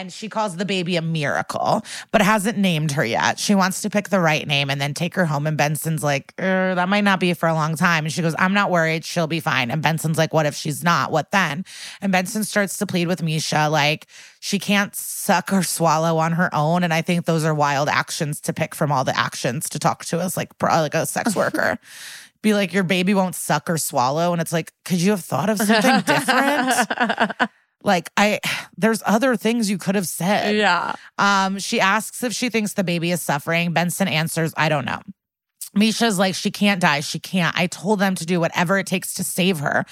[0.00, 3.38] and she calls the baby a miracle, but hasn't named her yet.
[3.38, 5.46] She wants to pick the right name and then take her home.
[5.46, 8.04] And Benson's like, "Er, that might not be for a long time.
[8.04, 9.04] And she goes, I'm not worried.
[9.04, 9.70] She'll be fine.
[9.70, 11.12] And Benson's like, What if she's not?
[11.12, 11.64] What then?
[12.00, 14.06] And Benson starts to plead with Mischa, like,
[14.40, 16.82] she can't suck or swallow on her own.
[16.82, 20.04] And I think those are wild actions to pick from all the actions to talk
[20.06, 21.78] to us like, like a sex worker.
[22.42, 24.32] Be like, your baby won't suck or swallow.
[24.32, 27.50] And it's like, could you have thought of something different?
[27.84, 28.40] Like I
[28.76, 30.56] there's other things you could have said.
[30.56, 30.94] yeah.
[31.18, 33.72] Um she asks if she thinks the baby is suffering.
[33.72, 35.00] Benson answers, I don't know.
[35.74, 37.00] Mischa's like, she can't die.
[37.00, 37.56] She can't.
[37.58, 39.84] I told them to do whatever it takes to save her.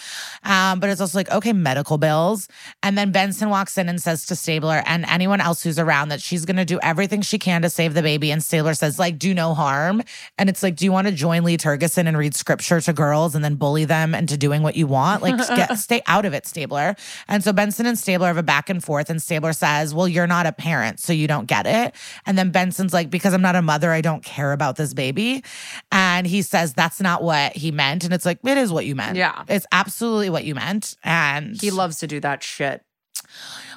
[0.45, 2.49] Um, but it's also like, okay, medical bills.
[2.83, 6.21] And then Benson walks in and says to Stabler and anyone else who's around that
[6.21, 8.31] she's going to do everything she can to save the baby.
[8.31, 10.03] And Stabler says, like, do no harm.
[10.39, 13.35] And it's like, do you want to join Lee Tergesen and read scripture to girls
[13.35, 15.23] and then bully them into doing what you want?
[15.23, 16.95] Like, get, stay out of it, Stabler.
[17.29, 19.11] And so Benson and Stabler have a back and forth.
[19.11, 21.95] And Stabler says, well, you're not a parent, so you don't get it.
[22.27, 25.43] And then Benson's like, because I'm not a mother, I don't care about this baby.
[25.91, 28.05] And he says that's not what he meant.
[28.05, 29.17] And it's like, it is what you meant.
[29.17, 29.45] Yeah.
[29.49, 30.97] It's absolutely what you meant.
[31.05, 32.83] And He loves to do that shit.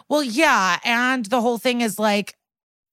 [0.10, 0.80] well, yeah.
[0.84, 2.36] And the whole thing is like,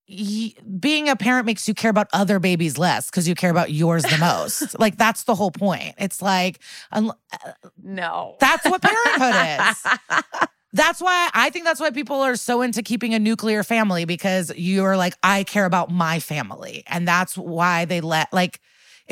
[0.08, 3.70] y- being a parent makes you care about other babies less because you care about
[3.72, 4.78] yours the most.
[4.80, 5.94] like, that's the whole point.
[5.98, 8.36] It's like, un- uh, No.
[8.40, 10.18] that's what parenthood is.
[10.74, 14.50] That's why I think that's why people are so into keeping a nuclear family because
[14.56, 16.82] you're like, I care about my family.
[16.86, 18.58] And that's why they let, like,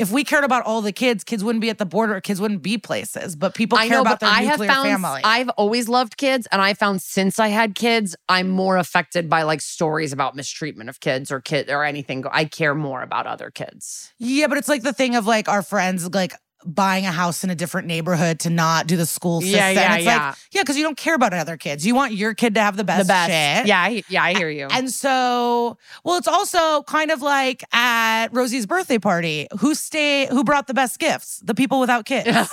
[0.01, 2.61] if we cared about all the kids, kids wouldn't be at the border, kids wouldn't
[2.61, 3.35] be places.
[3.35, 5.21] But people care know, about their I have nuclear found family.
[5.23, 9.43] I've always loved kids, and I found since I had kids, I'm more affected by
[9.43, 12.23] like stories about mistreatment of kids or kid or anything.
[12.31, 14.11] I care more about other kids.
[14.17, 16.33] Yeah, but it's like the thing of like our friends, like
[16.65, 19.59] buying a house in a different neighborhood to not do the school system.
[19.59, 20.27] Yeah, yeah, it's yeah.
[20.27, 21.85] like, yeah, because you don't care about other kids.
[21.85, 23.29] You want your kid to have the best, the best.
[23.29, 23.67] shit.
[23.67, 24.67] Yeah, I, yeah, I hear you.
[24.71, 29.47] And so, well, it's also kind of like at Rosie's birthday party.
[29.59, 30.27] Who stay?
[30.27, 31.39] Who brought the best gifts?
[31.39, 32.49] The people without kids.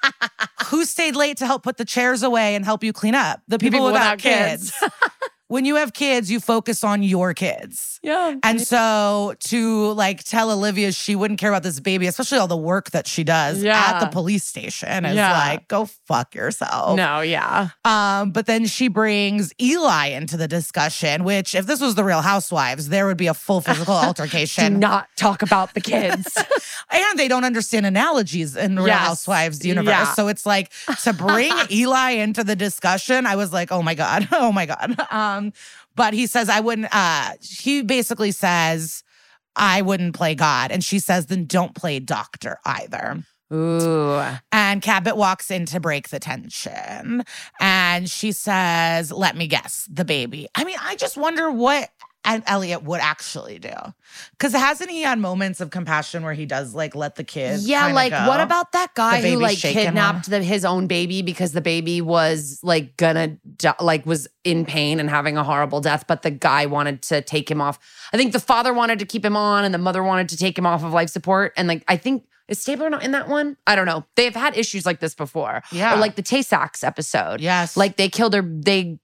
[0.66, 3.42] who stayed late to help put the chairs away and help you clean up?
[3.48, 4.72] The people, people without, without kids.
[4.78, 4.94] kids.
[5.50, 7.98] When you have kids, you focus on your kids.
[8.02, 8.36] yeah.
[8.44, 12.56] And so to like tell Olivia she wouldn't care about this baby, especially all the
[12.56, 13.76] work that she does Yeah.
[13.78, 15.32] at the police station, is Yeah.
[15.36, 16.96] like, go fuck yourself.
[16.96, 17.70] No, yeah.
[17.84, 22.22] Um, but then she brings Eli into the discussion, which if this was the real
[22.22, 24.74] housewives, there would be a full physical altercation.
[24.74, 26.38] Do not talk about the kids.
[26.90, 29.00] and they don't understand analogies in the Real Yes.
[29.08, 29.88] Housewives universe.
[29.90, 30.14] Yeah.
[30.14, 30.70] So it's like
[31.02, 34.96] to bring Eli into the discussion, I was like, oh my God, oh my God.
[35.10, 35.39] Um,
[35.96, 39.02] but he says, I wouldn't, uh, he basically says,
[39.56, 40.70] I wouldn't play God.
[40.70, 43.24] And she says, then don't play doctor either.
[43.52, 44.22] Ooh.
[44.52, 47.24] And Cabot walks in to break the tension.
[47.58, 50.48] And she says, Let me guess, the baby.
[50.54, 51.90] I mean, I just wonder what
[52.24, 53.72] and Elliot would actually do.
[54.32, 57.60] Because hasn't he had moments of compassion where he does like let the kid?
[57.60, 58.28] Yeah, like go?
[58.28, 62.60] what about that guy who like kidnapped the, his own baby because the baby was
[62.62, 66.66] like gonna di- like was in pain and having a horrible death, but the guy
[66.66, 67.78] wanted to take him off.
[68.12, 70.58] I think the father wanted to keep him on, and the mother wanted to take
[70.58, 71.52] him off of life support.
[71.56, 73.56] And like I think is Stabler not in that one?
[73.66, 74.04] I don't know.
[74.16, 75.62] They've had issues like this before.
[75.70, 75.94] Yeah.
[75.94, 77.40] or like the Tay Sachs episode.
[77.40, 77.76] Yes.
[77.76, 78.98] like they killed her, they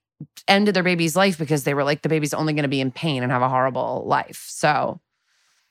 [0.48, 2.90] ended their baby's life because they were like the baby's only going to be in
[2.90, 4.46] pain and have a horrible life.
[4.48, 5.00] So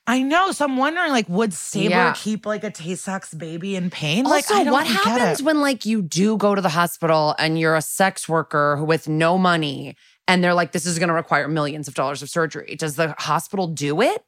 [0.08, 0.52] I know.
[0.52, 2.14] So I'm wondering, like, would Stabler Yeah.
[2.16, 4.24] keep like a Tay Sachs baby in pain?
[4.24, 7.58] like, also, I don't what happens when like you do go to the hospital and
[7.58, 9.96] you're a sex worker with no money
[10.28, 12.76] and they're like, this is going to require millions of dollars of surgery?
[12.78, 14.24] Does the hospital do it?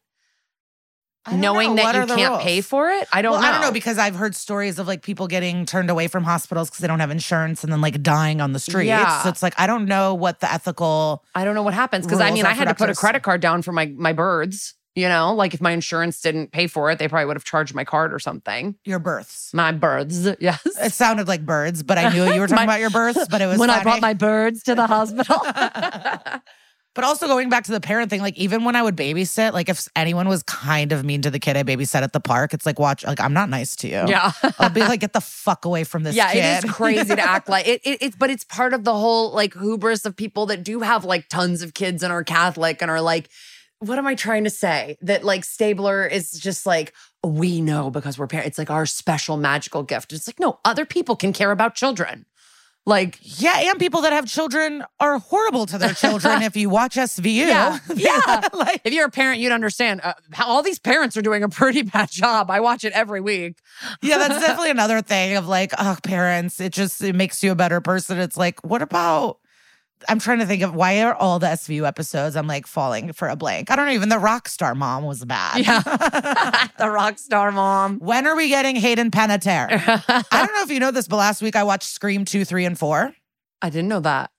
[1.32, 1.82] Knowing know.
[1.82, 2.42] That you can't rules?
[2.42, 3.08] pay for it?
[3.12, 3.48] I don't well, know.
[3.48, 6.70] I don't know because I've heard stories of like people getting turned away from hospitals
[6.70, 8.88] because they don't have insurance and then like dying on the streets.
[8.88, 9.22] Yeah.
[9.22, 11.24] So it's like I don't know what the ethical.
[11.34, 13.40] I don't know what happens because I mean, I had to put a credit card
[13.40, 14.74] down for my my birds.
[14.94, 17.72] You know, like if my insurance didn't pay for it, they probably would have charged
[17.72, 18.74] my card or something.
[18.84, 19.54] Your births.
[19.54, 20.60] My birds, yes.
[20.64, 23.28] It sounded like birds, but I knew you were talking My- about your births.
[23.30, 25.36] But it was when I brought my birds to the hospital.
[26.98, 29.68] But also going back to the parent thing, like even when I would babysit, like
[29.68, 32.66] if anyone was kind of mean to the kid I babysat at the park, it's
[32.66, 34.02] like watch, like I'm not nice to you.
[34.08, 34.32] yeah.
[34.58, 36.38] I'll be like, get the fuck away from this yeah, kid.
[36.38, 37.98] it is crazy to act like it, it.
[38.00, 41.28] It's but it's part of the whole like hubris of people that do have like
[41.28, 43.28] tons of kids and are Catholic and are like,
[43.78, 44.98] what am I trying to say?
[45.00, 48.48] That like Stabler is just like we know because we're parents.
[48.48, 50.12] It's like our special magical gift.
[50.12, 52.26] It's like no, other people can care about children.
[52.88, 56.96] Like Yeah, and people that have children are horrible to their children if you watch
[56.96, 57.46] SVU.
[57.48, 58.42] Yeah, yeah.
[58.54, 60.00] like, if you're a parent, you'd understand.
[60.02, 62.50] Uh, how all these parents are doing a pretty bad job.
[62.50, 63.58] I watch it every week.
[64.00, 67.54] yeah, that's definitely another thing of like, oh, parents, it just it makes you a
[67.54, 68.18] better person.
[68.18, 69.38] It's like, what about
[70.08, 73.28] I'm trying to think of why are all the SVU episodes I'm like falling for
[73.28, 73.70] a blank.
[73.70, 75.64] I don't know, even the rock star mom was bad.
[75.64, 75.80] Yeah,
[76.78, 77.98] the rock star mom.
[77.98, 79.68] when are we getting Hayden Panettiere?
[80.08, 82.64] I don't know if you know this, but last week I watched Scream 2, 3,
[82.64, 83.12] and 4.
[83.62, 84.30] I didn't know that.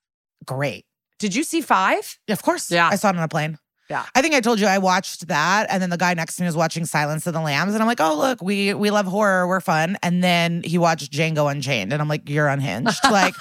[0.46, 0.86] Great.
[1.20, 2.18] Did you see five?
[2.30, 2.72] Of course.
[2.72, 2.88] Yeah.
[2.90, 3.58] I saw it on a plane.
[3.90, 4.06] Yeah.
[4.16, 6.46] I think I told you I watched that and then the guy next to me
[6.46, 9.48] was watching Silence of the Lambs and I'm like, "Oh, look, we we love horror,
[9.48, 13.34] we're fun." And then he watched Django Unchained and I'm like, "You're unhinged." like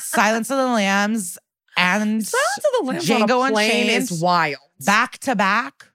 [0.00, 1.38] Silence of the Lambs
[1.76, 4.02] and Silence of the Lambs Django on a plane Unchained.
[4.02, 4.56] is wild.
[4.84, 5.86] back to back.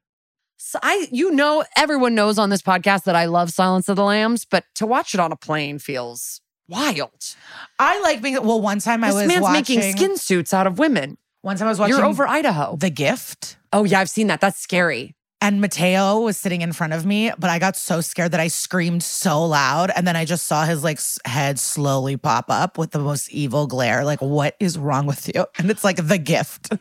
[0.58, 4.04] So I, you know, everyone knows on this podcast that I love Silence of the
[4.04, 7.36] Lambs, but to watch it on a plane feels wild.
[7.80, 10.68] I like being well, one time I this was man's watching making skin suits out
[10.68, 11.18] of women.
[11.42, 12.76] one time I was watching You're over Idaho.
[12.76, 13.58] The Gift.
[13.74, 14.42] oh yeah, I've seen that.
[14.42, 15.16] That's scary.
[15.42, 18.50] And Mateo was sitting in front of me, but I got so scared that I
[18.50, 19.90] screamed so loud.
[19.96, 23.66] And then I just saw his like head slowly pop up with the most evil
[23.66, 24.04] glare.
[24.04, 25.46] Like, what is wrong with you?
[25.58, 26.74] And it's like the gift.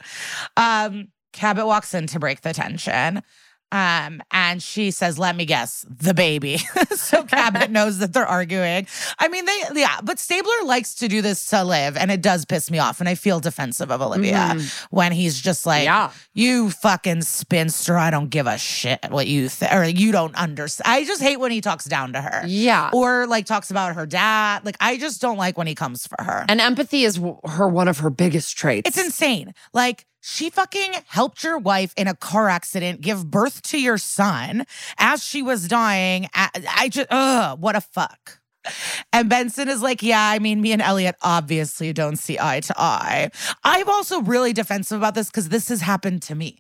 [0.57, 3.23] Um, Cabot walks in to break the tension.
[3.71, 6.57] Um, and she says, Let me guess, the baby.
[6.91, 8.87] so Cabot knows that they're arguing.
[9.19, 12.45] I mean, they, yeah, but Stabler likes to do this to live, and it does
[12.45, 13.01] piss me off.
[13.01, 14.57] And I feel defensive of Olivia
[14.91, 16.13] when he's just like, Yeah.
[16.35, 20.91] you fucking spinster, I don't give a shit what you think, or you don't understand.
[20.91, 22.45] I just hate when he talks down to her.
[22.47, 22.91] Yeah.
[22.93, 24.65] Or like talks about her dad.
[24.65, 26.45] Like, I just don't like when he comes for her.
[26.49, 28.89] And empathy is her one of her biggest traits.
[28.89, 29.53] It's insane.
[29.75, 34.65] Like, she fucking helped your wife in a car accident give birth to your son
[34.99, 36.29] as she was dying.
[36.35, 38.41] I, just, ugh, what a fuck.
[39.13, 42.75] And Benson is like, yeah, I mean, me and Elliot obviously don't see eye to
[42.77, 43.31] eye.
[43.65, 46.59] I'm also really defensive about this because this has happened to me.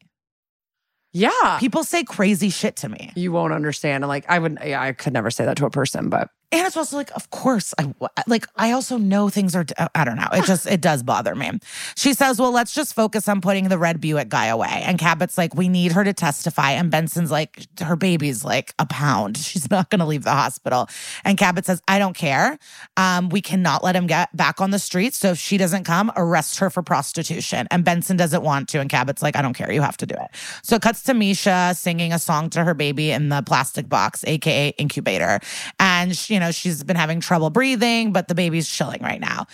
[1.12, 1.58] Yeah.
[1.58, 3.12] People say crazy shit to me.
[3.16, 4.04] You won't understand.
[4.04, 6.66] And like, I would, yeah, I could never say that to a person, but And
[6.66, 7.92] it's also like, of course, I
[8.26, 8.46] like.
[8.56, 9.66] I also know things are.
[9.94, 10.28] I don't know.
[10.32, 11.50] It just it does bother me.
[11.94, 15.36] She says, "Well, let's just focus on putting the red Buick guy away." And Cabot's
[15.36, 19.36] like, "We need her to testify." And Benson's like, "Her baby's like a pound.
[19.48, 20.88] She's not going to leave the hospital."
[21.22, 22.58] And Cabot says, "I don't care.
[22.96, 25.18] Um, we cannot let him get back on the streets.
[25.18, 28.80] So if she doesn't come, arrest her for prostitution." And Benson doesn't want to.
[28.80, 29.70] And Cabot's like, "I don't care.
[29.70, 30.30] You have to do it."
[30.62, 34.24] So it cuts to Mischa singing a song to her baby in the plastic box,
[34.26, 35.40] aka incubator,
[35.78, 39.48] and she, you know, she's been having trouble breathing, but the baby's chilling right now.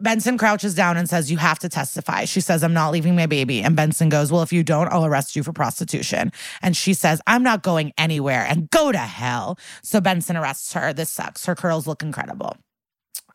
[0.00, 2.26] Benson crouches down and says, You have to testify.
[2.26, 3.62] She says, I'm not leaving my baby.
[3.62, 6.32] And Benson goes, Well, if you don't, I'll arrest you for prostitution.
[6.60, 9.58] And she says, I'm not going anywhere and go to hell.
[9.82, 10.92] So Benson arrests her.
[10.92, 11.46] This sucks.
[11.46, 12.58] Her curls look incredible.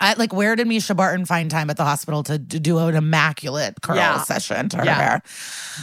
[0.02, 2.96] I, like, where did Mischa Barton find time at the hospital to, to do an
[2.96, 4.24] immaculate curl Yeah.
[4.24, 4.96] session to her Yeah.
[4.96, 5.22] hair?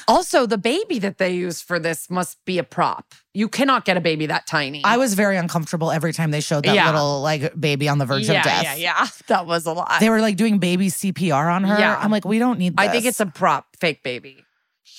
[0.06, 3.14] also the baby that they use for this must be a prop.
[3.32, 4.82] You cannot get a baby that tiny.
[4.84, 6.90] I was very uncomfortable every time they showed that Yeah.
[6.90, 8.62] little like baby on the verge yeah, of death.
[8.64, 9.06] yeah, yeah.
[9.28, 10.00] That was a lot.
[10.00, 11.78] They were like doing baby CPR on her.
[11.78, 11.96] Yeah.
[12.00, 12.86] I'm like, we don't need this.
[12.86, 14.44] I think it's a prop, fake baby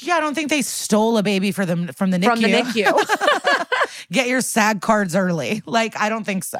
[0.02, 2.26] Yeah, I don't think they stole a baby for them from the NICU.
[2.26, 3.68] from the NICU.
[4.12, 5.62] Get your SAG cards early.
[5.66, 6.60] Like, I don't think so.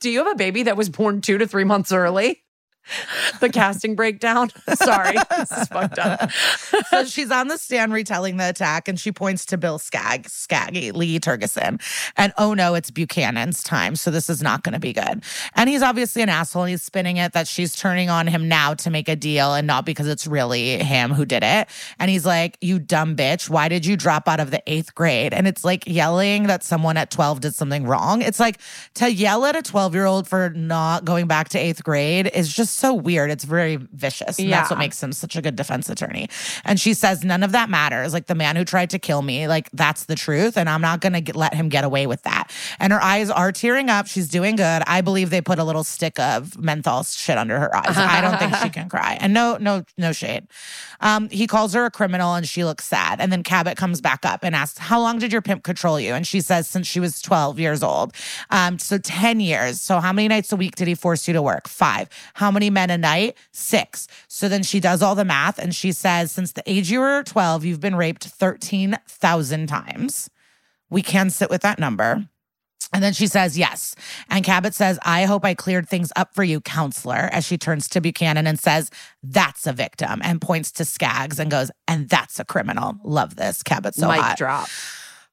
[0.00, 2.42] Do you have a baby that was born two to three months early?
[3.40, 4.50] The casting breakdown.
[4.74, 6.30] Sorry, this is fucked up.
[6.90, 10.92] so she's on the stand retelling the attack and she points to Bill Skag, Skaggy,
[10.92, 11.80] Lee Tergesen.
[12.16, 13.96] And oh no, it's Buchanan's time.
[13.96, 15.24] So this is not going to be good.
[15.54, 16.64] And he's obviously an asshole.
[16.64, 19.86] He's spinning it that she's turning on him now to make a deal and not
[19.86, 21.68] because it's really him who did it.
[21.98, 23.50] And he's like, You dumb bitch.
[23.50, 25.34] Why did you drop out of the eighth grade?
[25.34, 28.22] And it's like yelling that someone at 12 did something wrong.
[28.22, 28.58] It's like
[28.94, 32.52] to yell at a 12 year old for not going back to eighth grade is
[32.54, 33.30] just so weird.
[33.30, 34.38] It's very vicious.
[34.38, 36.28] And that's what makes him such a good defense attorney.
[36.64, 38.12] And she says, None of that matters.
[38.12, 40.56] Like the man who tried to kill me, like that's the truth.
[40.56, 42.50] And I'm not going to let him get away with that.
[42.78, 44.06] And her eyes are tearing up.
[44.06, 44.82] She's doing good.
[44.86, 47.96] I believe they put a little stick of menthol shit under her eyes.
[47.96, 49.18] I don't think she can cry.
[49.20, 50.46] And no, no, no shade.
[51.00, 53.20] Um, he calls her a criminal and she looks sad.
[53.20, 56.14] And then Cabot comes back up and asks, How long did your pimp control you?
[56.14, 58.14] And she says, Since she was 12 years old.
[58.50, 59.80] Um, so 10 years.
[59.80, 61.68] So how many nights a week did he force you to work?
[61.68, 62.08] Five.
[62.34, 63.36] How many men a night?
[63.52, 64.08] Six.
[64.28, 67.22] So then she does all the math and she says, Since the age you were
[67.22, 70.30] 12, you've been raped 13,000 times.
[70.90, 72.28] We can sit with that number.
[72.92, 73.94] And then she says, yes.
[74.28, 77.88] And Cabot says, I hope I cleared things up for you, counselor, as she turns
[77.88, 78.90] to Buchanan and says,
[79.22, 82.96] that's a victim and points to Skaggs and goes, and that's a criminal.
[83.02, 83.62] Love this.
[83.62, 84.36] Cabot's so Mic hot.
[84.36, 84.68] drop.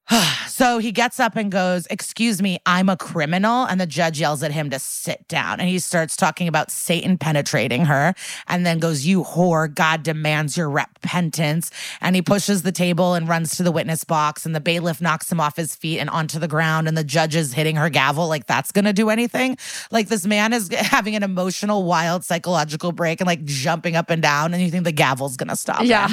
[0.60, 3.64] So he gets up and goes, Excuse me, I'm a criminal.
[3.64, 5.62] And the judge yells at him to sit down.
[5.62, 8.14] And he starts talking about Satan penetrating her
[8.46, 11.72] and then goes, You whore, God demands your repentance.
[12.02, 14.46] And he pushes the table and runs to the witness box.
[14.46, 16.90] And the bailiff knocks him off his feet and onto the ground.
[16.90, 19.58] And the judge is hitting her gavel like that's going to do anything.
[19.92, 24.22] Like this man is having an emotional, wild psychological break and like jumping up and
[24.22, 24.54] down.
[24.54, 25.84] And you think the gavel's going to stop.
[25.84, 26.10] Yeah.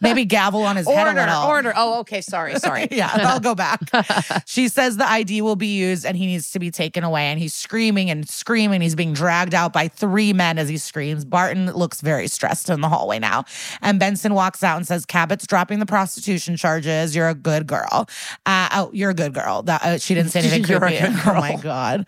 [0.00, 1.72] Maybe gavel on his head a Order, order.
[1.76, 2.22] Oh, okay.
[2.22, 2.88] Sorry, sorry.
[2.90, 3.10] yeah,
[3.46, 4.44] I'll go back.
[4.46, 7.24] she says the ID will be used and he needs to be taken away.
[7.24, 8.80] And he's screaming and screaming.
[8.80, 11.24] He's being dragged out by three men as he screams.
[11.24, 13.44] Barton looks very stressed in the hallway now.
[13.82, 17.16] And Benson walks out and says, Cabot's dropping the prostitution charges.
[17.16, 18.08] You're a good girl.
[18.46, 19.62] Uh, oh, you're a good girl.
[19.62, 21.00] That, uh, she didn't say anything You're a creepy.
[21.00, 21.56] good Oh my.
[21.56, 22.00] God.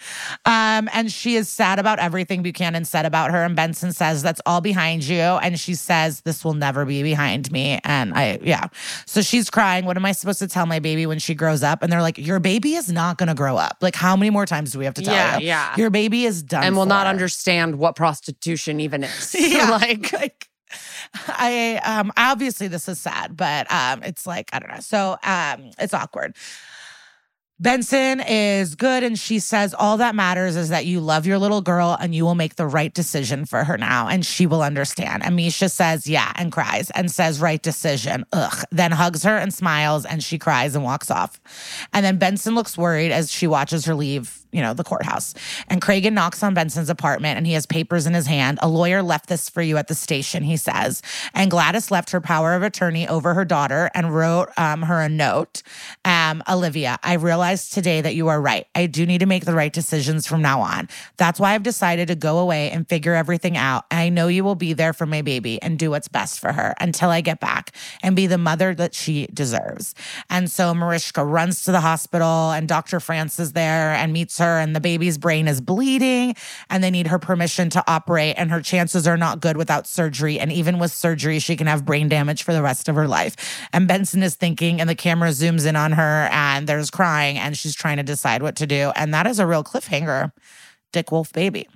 [0.45, 3.43] Um, and she is sad about everything Buchanan said about her.
[3.45, 5.21] And Benson says, That's all behind you.
[5.21, 7.81] And she says, This will never be behind me.
[7.85, 8.69] And I, yeah.
[9.07, 9.85] So she's crying.
[9.85, 11.83] What am I supposed to tell my baby when she grows up?
[11.83, 13.79] And they're like, Your baby is not going to grow up.
[13.81, 15.47] Like, how many more times do we have to tell Yeah, you?
[15.47, 15.77] yeah.
[15.77, 16.65] Your baby is done.
[16.65, 19.35] and will not understand what prostitution even is.
[19.39, 19.71] Yeah.
[19.83, 20.49] like, like
[21.29, 24.81] I um obviously this is sad, but um it's like I don't know.
[24.81, 26.35] So um it's awkward.
[27.63, 31.61] Benson is good and she says all that matters is that you love your little
[31.61, 35.23] girl and you will make the right decision for her now and she will understand.
[35.23, 38.27] Amisha says, yeah, and cries and says, right decision.
[38.33, 38.65] Ugh.
[38.73, 41.41] Then hugs her and smiles and she cries and walks off.
[41.93, 45.35] And then Benson looks worried as she watches her leave, you know, the courthouse.
[45.69, 48.59] And Cragen knocks on Benson's apartment and he has papers in his hand.
[48.63, 51.03] A lawyer left this for you at the station, he says.
[51.35, 55.09] And Gladys left her power of attorney over her daughter and wrote um, her a
[55.09, 55.63] note.
[56.05, 58.67] Um, Olivia, I realized today that you are right.
[58.75, 60.89] I do need to make the right decisions from now on.
[61.17, 63.87] That's why I've decided to go away and figure everything out.
[63.91, 66.75] I know you will be there for my baby and do what's best for her
[66.79, 69.95] until I get back and be the mother that she deserves.
[70.29, 73.01] And so Mariska runs to the hospital and Dr.
[73.01, 76.35] France is there and meets cancer and the baby's brain is bleeding
[76.69, 80.39] and they need her permission to operate and her chances are not good without surgery.
[80.39, 83.37] And even with surgery she can have brain damage for the rest of her life.
[83.73, 87.57] And benson is thinking and the camera zooms in on her and there's crying and
[87.57, 88.93] she's trying to decide what to do.
[88.97, 90.33] And that is a real cliffhanger.
[90.93, 91.69] Dick wolf baby.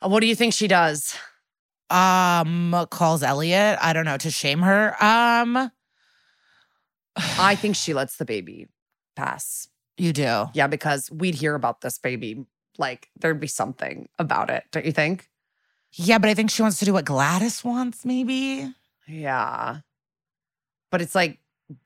[0.00, 1.14] What do you think she does?
[1.90, 3.78] um calls elliot.
[3.82, 4.96] I don't know to shame her.
[5.02, 5.70] Um
[7.16, 8.68] I think she lets the baby
[9.14, 9.68] pass.
[9.98, 12.44] You do Yeah, because we'd hear about this baby.
[12.78, 15.28] Like there'd be something about it, don't you think?
[15.94, 18.72] yeah but i think she wants to do what gladys wants maybe
[19.06, 19.80] Yeah.
[20.90, 21.38] But it's like,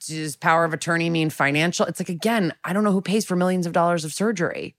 [0.06, 1.86] does power of attorney mean financial?
[1.86, 4.76] It's like, again, I don't know who pays for millions of dollars of surgery.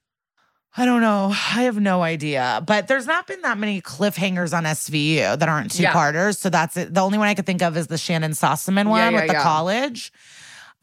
[0.78, 1.28] I don't know.
[1.34, 2.62] I have no idea.
[2.66, 5.94] But there's not been that many cliffhangers on SVU that aren't two Yeah.
[5.94, 6.38] parters.
[6.40, 6.94] So that's it.
[6.94, 9.28] The only one I could think of is the Shannyn Sossamon one Yeah, yeah, with
[9.28, 9.44] the yeah.
[9.44, 10.12] college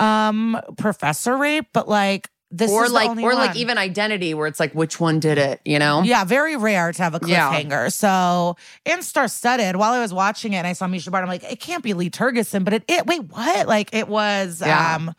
[0.01, 1.67] um professor rape.
[1.73, 5.39] But like this or like, or like even identity, where it's like, which one did
[5.39, 5.61] it?
[5.65, 6.03] You know?
[6.03, 7.51] Yeah, very rare to have a Yeah.
[7.53, 7.93] cliffhanger.
[7.93, 11.29] So in Star Studded, while I was watching it and I saw Mischa Bart, I'm
[11.29, 13.67] like, it can't be Lee Tergesen, but it, it wait, what?
[13.67, 14.95] Like it was Yeah.
[14.95, 15.15] um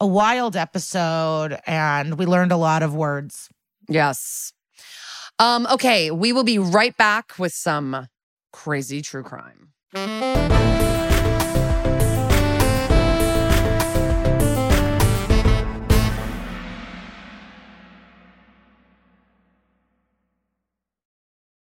[0.00, 3.48] a wild episode and we learned a lot of words.
[3.88, 4.52] Yes.
[5.40, 8.06] Um, okay, we will be right back with some
[8.52, 9.72] crazy true crime.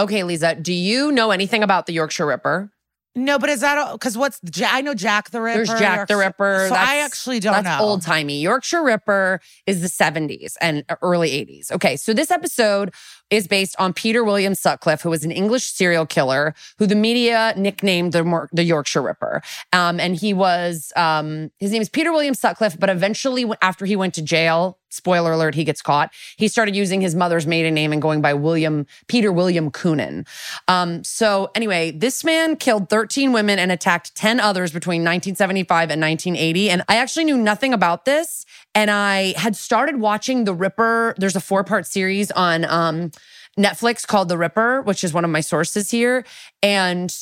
[0.00, 2.72] Okay, Liza, do you know anything about the Yorkshire Ripper?
[3.14, 5.64] No, but is that because what's I know Jack the Ripper?
[5.64, 6.66] There's Jack the Ripper.
[6.70, 7.62] So I actually don't know.
[7.62, 8.40] That's old timey.
[8.40, 11.70] Yorkshire Ripper is the 70s and early 80s.
[11.72, 12.94] Okay, so this episode
[13.28, 17.52] is based on Peter William Sutcliffe, who was an English serial killer who the media
[17.58, 19.42] nicknamed the, the Yorkshire Ripper.
[19.72, 23.96] Um, and he was, um, his name is Peter William Sutcliffe, but eventually, after he
[23.96, 26.12] went to jail, spoiler alert, he gets caught.
[26.36, 30.26] He started using his mother's maiden name and going by William, Peter William Coonan.
[30.68, 36.00] Um, so anyway, this man killed 13 women and attacked 10 others between 1975 and
[36.00, 36.70] 1980.
[36.70, 38.44] And I actually knew nothing about this.
[38.74, 41.14] And I had started watching The Ripper.
[41.18, 43.10] There's a four part series on um,
[43.58, 46.24] Netflix called The Ripper, which is one of my sources here.
[46.62, 47.12] And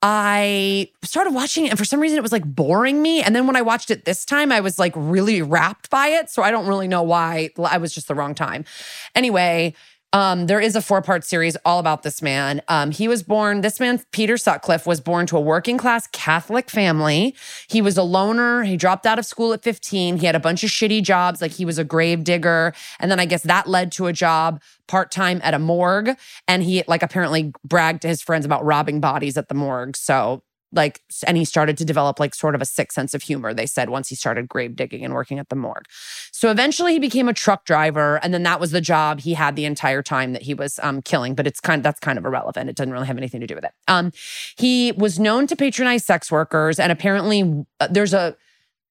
[0.00, 3.20] I started watching it, and for some reason, it was like boring me.
[3.22, 6.30] And then when I watched it this time, I was like really wrapped by it.
[6.30, 7.50] So I don't really know why.
[7.58, 8.64] I was just the wrong time.
[9.14, 9.74] Anyway,
[10.12, 12.62] um, there is a four part series all about this man.
[12.68, 16.70] Um, he was born, this man, Peter Sutcliffe, was born to a working class Catholic
[16.70, 17.34] family.
[17.68, 18.62] He was a loner.
[18.62, 20.18] He dropped out of school at 15.
[20.18, 22.72] He had a bunch of shitty jobs, like he was a grave digger.
[22.98, 26.16] And then I guess that led to a job part time at a morgue.
[26.46, 29.96] And he, like, apparently bragged to his friends about robbing bodies at the morgue.
[29.96, 30.42] So,
[30.72, 33.66] like, and he started to develop like sort of a sick sense of humor, they
[33.66, 35.86] said, once he started grave digging and working at the morgue.
[36.30, 38.20] So eventually he became a truck driver.
[38.22, 41.00] And then that was the job he had the entire time that he was um,
[41.00, 41.34] killing.
[41.34, 42.68] But it's kind of, that's kind of irrelevant.
[42.68, 43.72] It doesn't really have anything to do with it.
[43.88, 44.12] Um,
[44.56, 46.78] he was known to patronize sex workers.
[46.78, 48.36] And apparently uh, there's a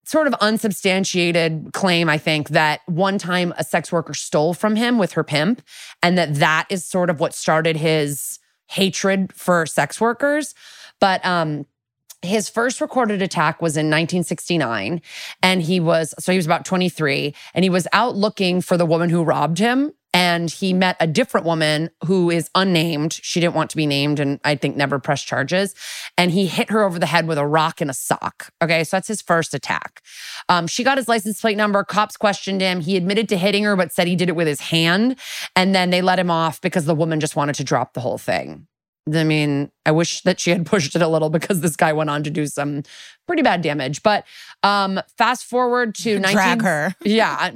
[0.04, 4.98] sort of unsubstantiated claim, I think, that one time a sex worker stole from him
[4.98, 5.62] with her pimp.
[6.02, 8.40] And that that is sort of what started his
[8.70, 10.56] hatred for sex workers.
[11.00, 11.66] But um,
[12.22, 15.02] his first recorded attack was in 1969
[15.44, 18.86] and he was so he was about 23 and he was out looking for the
[18.86, 23.14] woman who robbed him and he met a different woman who is unnamed.
[23.14, 25.76] She didn't want to be named and I think never pressed charges.
[26.18, 28.52] And he hit her over the head with a rock and a sock.
[28.62, 30.02] Okay, so that's his first attack.
[30.50, 31.84] Um, she got his license plate number.
[31.84, 32.80] Cops questioned him.
[32.80, 35.20] He admitted to hitting her, but said he did it with his hand.
[35.56, 38.18] And then they let him off because the woman just wanted to drop the whole
[38.18, 38.66] thing.
[39.14, 42.10] I mean, I wish that she had pushed it a little because this guy went
[42.10, 42.84] on to do some
[43.28, 44.04] pretty bad damage.
[44.04, 44.26] But
[44.64, 46.96] um, fast forward to 19- Drag her.
[47.04, 47.52] Yeah,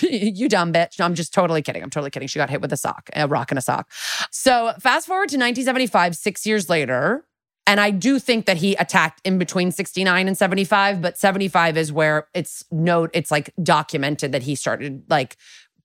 [0.00, 0.98] you dumb bitch.
[0.98, 1.82] No, I'm just totally kidding.
[1.82, 2.28] I'm totally kidding.
[2.28, 3.90] She got hit with a sock, a rock and a sock.
[4.30, 7.24] So fast forward to 1975, six years later.
[7.66, 11.92] And I do think that he attacked in between 69 and 75, but 75 is
[11.92, 15.36] where it's note, it's like documented that he started like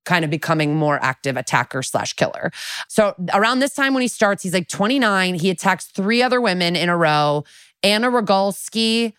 [0.07, 2.49] kind of becoming more active attacker slash killer.
[2.87, 5.35] So around this time when he starts, he's like 29.
[5.35, 7.43] He attacks three other women in a row
[7.83, 9.13] Anna Rogulskyj,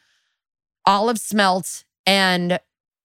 [0.87, 2.59] Olive Smelt, and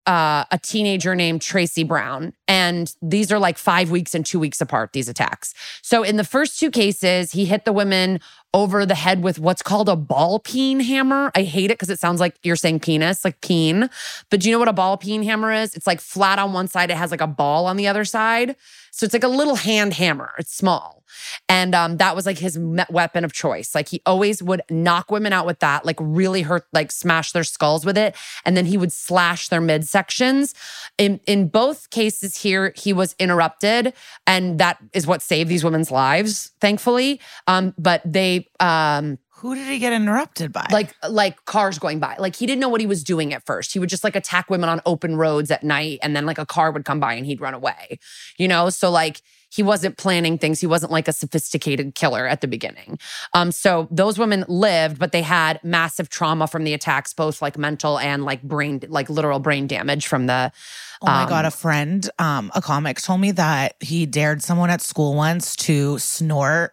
[0.06, 2.34] uh, a teenager named Tracy Brown.
[2.48, 5.54] And these are like five weeks and two weeks apart, these attacks.
[5.82, 8.20] So in the first two cases, he hit the women
[8.54, 11.32] over the head with what's called a ball peen hammer.
[11.36, 13.90] I hate it because it sounds like you're saying penis, like peen.
[14.30, 15.76] But do you know what a ball peen hammer is?
[15.76, 18.56] It's like flat on one side, it has like a ball on the other side.
[18.92, 20.34] So it's like a little hand hammer.
[20.38, 21.04] It's small.
[21.50, 22.60] And um, that was like his
[22.90, 23.74] weapon of choice.
[23.74, 27.44] Like he always would knock women out with that, like really hurt, like smash their
[27.44, 28.16] skulls with it.
[28.46, 30.54] And then he would slash their midsections.
[30.98, 33.94] In, in both cases here, he was interrupted.
[34.28, 37.20] And that is what saved these women's lives, thankfully.
[37.48, 40.66] Um, but they, um, who did he get interrupted by?
[40.72, 42.16] Like like cars going by.
[42.18, 43.74] Like he didn't know what he was doing at first.
[43.74, 46.46] He would just like attack women on open roads at night and then like a
[46.46, 48.00] car would come by and he'd run away.
[48.38, 48.70] You know?
[48.70, 50.62] So like he wasn't planning things.
[50.62, 52.98] He wasn't like a sophisticated killer at the beginning.
[53.34, 57.58] Um so those women lived but they had massive trauma from the attacks both like
[57.58, 60.54] mental and like brain like literal brain damage from the
[61.02, 64.70] Oh my um, god, a friend, um, a comic told me that he dared someone
[64.70, 66.72] at school once to snort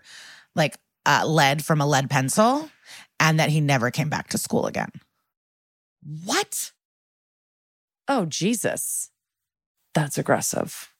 [0.54, 2.70] like uh, lead from a lead pencil
[3.18, 4.90] and that he never came back to school again.
[6.24, 6.72] What?
[8.08, 9.10] Oh, Jesus.
[9.94, 10.92] That's aggressive.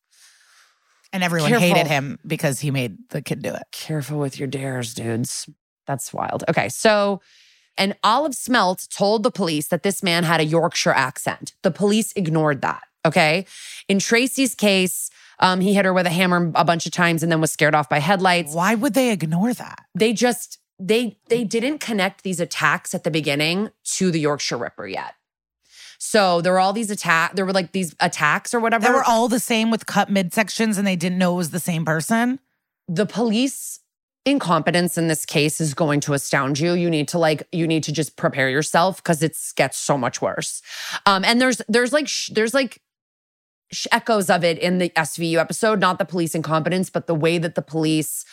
[1.12, 1.68] And everyone Careful.
[1.68, 3.62] hated him because he made the kid do it.
[3.72, 5.48] Careful with your dares, dudes.
[5.86, 6.44] That's wild.
[6.48, 7.20] Okay, so
[7.77, 11.55] and Olive Smelt told the police that this man had a Yorkshire accent.
[11.62, 12.82] The police ignored that.
[13.06, 13.47] Okay.
[13.89, 15.10] In Tracy's case,
[15.41, 17.75] um, he hit her with a hammer a bunch of times and then was scared
[17.75, 18.55] off by headlights.
[18.55, 19.87] Why would they ignore that?
[19.95, 24.87] They just they they didn't connect these attacks at the beginning to the Yorkshire Ripper
[24.87, 25.15] yet.
[25.99, 27.35] So there were all these attack.
[27.35, 28.87] There were like these attacks or whatever.
[28.87, 31.61] They were all the same with cut midsections, and they didn't know it was the
[31.61, 32.41] same person.
[32.89, 33.81] The police
[34.27, 36.73] incompetence in this case is going to astound you.
[36.73, 40.23] You need to like you need to just prepare yourself because it gets so much
[40.23, 40.62] worse.
[41.07, 42.81] Um, and there's there's like sh- there's like
[43.92, 47.55] echoes of it in the SVU episode, not the police incompetence, but the way that
[47.55, 48.24] the police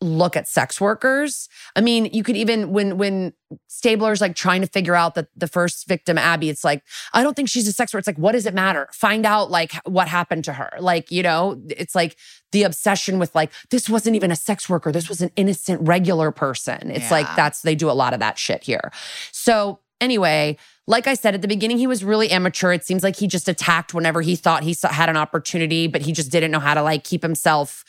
[0.00, 1.48] look at sex workers.
[1.74, 3.32] I mean, you could even when when
[3.68, 6.82] Stabler's like trying to figure out that the first victim, Abby, it's like,
[7.12, 8.00] I don't think she's a sex worker.
[8.00, 8.88] It's like, what does it matter?
[8.92, 10.70] Find out like what happened to her.
[10.78, 12.16] Like, you know, it's like
[12.52, 14.92] the obsession with like, this wasn't even a sex worker.
[14.92, 16.90] This was an innocent, regular person.
[16.90, 17.10] It's yeah.
[17.10, 18.92] like that's they do a lot of that shit here.
[19.32, 20.56] So anyway,
[20.86, 22.72] like I said at the beginning, he was really amateur.
[22.72, 26.12] It seems like he just attacked whenever he thought he had an opportunity, but he
[26.12, 27.84] just didn't know how to like keep himself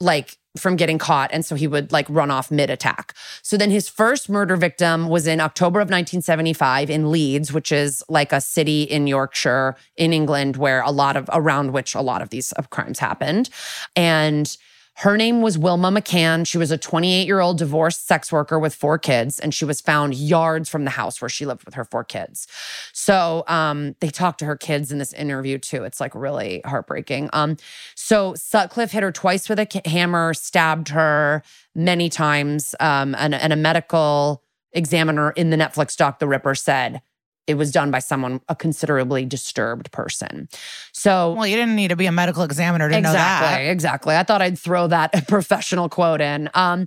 [0.00, 1.30] like from getting caught.
[1.32, 3.14] And so he would like run off mid attack.
[3.42, 8.02] So then his first murder victim was in October of 1975 in Leeds, which is
[8.08, 12.20] like a city in Yorkshire in England where a lot of around which a lot
[12.20, 13.48] of these uh, crimes happened.
[13.96, 14.54] And
[14.96, 16.46] her name was Wilma McCann.
[16.46, 19.80] She was a 28 year old divorced sex worker with four kids, and she was
[19.80, 22.46] found yards from the house where she lived with her four kids.
[22.92, 25.84] So um, they talked to her kids in this interview too.
[25.84, 27.30] It's like really heartbreaking.
[27.32, 27.56] Um,
[27.94, 31.42] so Sutcliffe hit her twice with a hammer, stabbed her
[31.74, 34.42] many times, um, and, and a medical
[34.72, 37.02] examiner in the Netflix doc, The Ripper, said
[37.46, 40.48] it was done by someone a considerably disturbed person.
[40.92, 43.60] So Well, you didn't need to be a medical examiner to exactly, know that.
[43.60, 43.82] Exactly.
[43.82, 44.16] Exactly.
[44.16, 46.48] I thought I'd throw that professional quote in.
[46.54, 46.86] Um,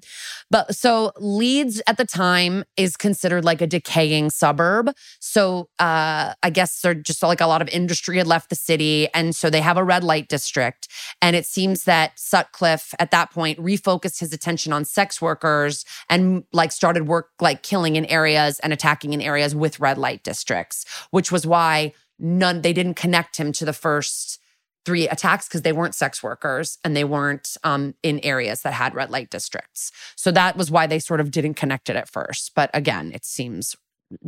[0.50, 4.92] but so Leeds at the time is considered like a decaying suburb.
[5.20, 9.10] So uh, I guess they're just like a lot of industry had left the city.
[9.14, 10.88] And so they have a red light district.
[11.22, 16.46] And it seems that Sutcliffe at that point refocused his attention on sex workers and
[16.54, 20.45] like started work like killing in areas and attacking in areas with red light districts
[20.46, 24.40] districts, which was why none they didn't connect him to the first
[24.86, 28.94] three attacks because they weren't sex workers and they weren't um, in areas that had
[28.94, 29.92] red light districts.
[30.16, 32.52] So that was why they sort of didn't connect it at first.
[32.56, 33.76] But again, it seems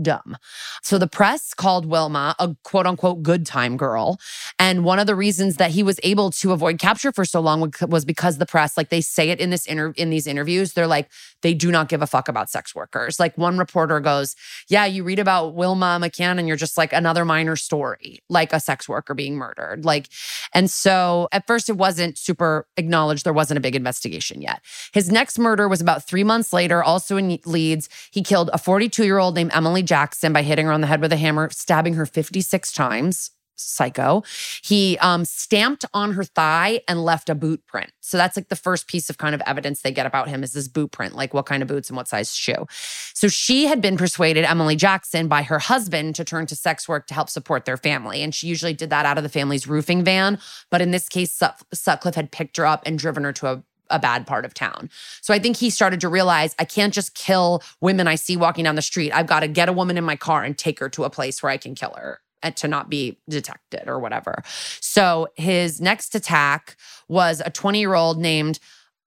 [0.01, 0.37] dumb.
[0.81, 4.19] So the press called Wilma a quote unquote good time girl.
[4.59, 7.71] And one of the reasons that he was able to avoid capture for so long
[7.87, 10.87] was because the press, like they say it in this inter- in these interviews, they're
[10.87, 11.09] like,
[11.41, 13.19] they do not give a fuck about sex workers.
[13.19, 14.35] Like one reporter goes,
[14.67, 18.59] Yeah, you read about Wilma McCann and you're just like another minor story, like a
[18.59, 19.85] sex worker being murdered.
[19.85, 20.09] Like,
[20.53, 23.23] and so at first it wasn't super acknowledged.
[23.23, 24.61] There wasn't a big investigation yet.
[24.93, 27.89] His next murder was about three months later, also in Leeds.
[28.11, 31.01] He killed a 42 year old named Emily Jackson by hitting her on the head
[31.01, 34.23] with a hammer, stabbing her 56 times psycho.
[34.63, 37.91] He um, stamped on her thigh and left a boot print.
[38.01, 40.53] So that's like the first piece of kind of evidence they get about him is
[40.53, 42.65] this boot print, like what kind of boots and what size shoe.
[43.13, 47.07] So she had been persuaded, Emily Jackson, by her husband to turn to sex work
[47.07, 48.21] to help support their family.
[48.21, 50.39] And she usually did that out of the family's roofing van.
[50.69, 51.39] But in this case,
[51.73, 54.89] Sutcliffe had picked her up and driven her to a a bad part of town.
[55.21, 58.63] So I think he started to realize I can't just kill women I see walking
[58.63, 59.11] down the street.
[59.11, 61.41] I've got to get a woman in my car and take her to a place
[61.41, 62.19] where I can kill her
[62.55, 64.43] to not be detected or whatever.
[64.79, 66.77] So his next attack
[67.07, 68.59] was a 20 year old named,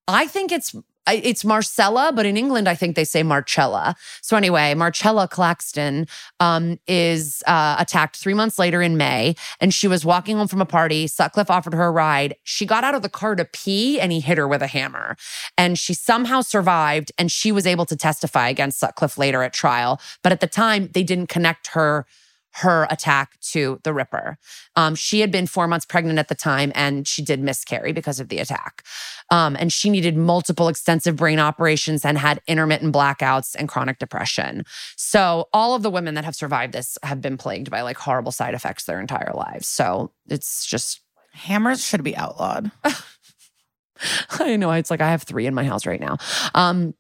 [0.09, 0.75] I think it's
[1.15, 3.95] it's Marcella, but in England, I think they say Marcella.
[4.23, 6.07] So anyway, Marcella Claxton
[6.41, 10.61] um, is uh, attacked three months later in May, and she was walking home from
[10.61, 11.07] a party.
[11.07, 12.35] Sutcliffe offered her a ride.
[12.45, 15.17] She got out of the car to pee, and he hit her with a hammer.
[15.57, 20.01] And she somehow survived, and she was able to testify against Sutcliffe later at trial.
[20.23, 22.07] But at the time, they didn't connect her
[22.53, 24.39] her attack to the Ripper.
[24.77, 28.21] Um, she had been four months pregnant at the time and she did miscarry because
[28.21, 28.85] of the attack.
[29.31, 34.65] Um, and she needed multiple extensive brain operations and had intermittent blackouts and chronic depression.
[34.97, 38.33] So, all of the women that have survived this have been plagued by like horrible
[38.33, 39.69] side effects their entire lives.
[39.69, 41.01] So, it's just.
[41.33, 42.73] Hammers should be outlawed.
[44.41, 44.73] I know.
[44.73, 46.17] It's like I have three in my house right now.
[46.57, 46.95] Um,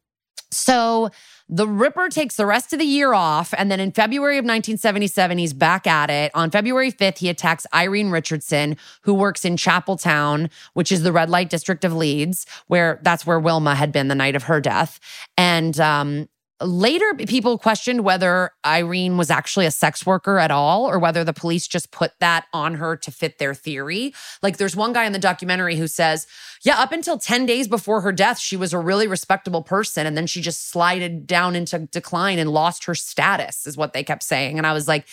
[0.50, 1.10] so
[1.52, 3.52] the Ripper takes the rest of the year off.
[3.58, 6.30] And then in February of 1977, he's back at it.
[6.32, 11.28] On February 5th, he attacks Irene Richardson, who works in Chapeltown, which is the red
[11.28, 15.00] light district of Leeds, where that's where Wilma had been the night of her death.
[15.36, 16.28] And um,
[16.62, 21.32] Later, people questioned whether Irene was actually a sex worker at all or whether the
[21.32, 24.12] police just put that on her to fit their theory.
[24.42, 26.26] Like, there's one guy in the documentary who says,
[26.62, 30.06] Yeah, up until 10 days before her death, she was a really respectable person.
[30.06, 34.04] And then she just slided down into decline and lost her status, is what they
[34.04, 34.58] kept saying.
[34.58, 35.06] And I was like,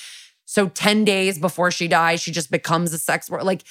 [0.49, 3.43] so 10 days before she dies, she just becomes a sex worker.
[3.43, 3.63] Like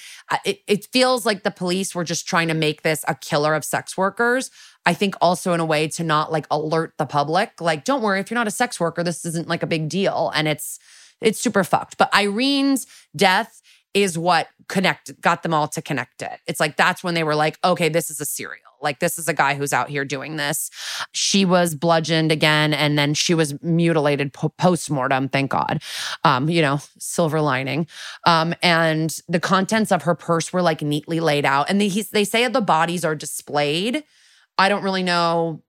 [0.44, 3.64] it, it feels like the police were just trying to make this a killer of
[3.64, 4.50] sex workers.
[4.84, 7.62] I think also in a way to not like alert the public.
[7.62, 10.30] Like, don't worry, if you're not a sex worker, this isn't like a big deal.
[10.34, 10.78] And it's
[11.22, 11.96] it's super fucked.
[11.96, 12.86] But Irene's
[13.16, 13.62] death
[13.94, 16.40] is what connected got them all to connect it.
[16.46, 18.65] It's like that's when they were like, okay, this is a serial.
[18.80, 20.70] Like this is a guy who's out here doing this.
[21.12, 25.28] She was bludgeoned again, and then she was mutilated po- post mortem.
[25.28, 25.82] Thank God.
[26.24, 27.86] Um, you know, silver lining.
[28.26, 32.24] Um, and the contents of her purse were like neatly laid out, and they they
[32.24, 34.04] say the bodies are displayed.
[34.58, 35.62] I don't really know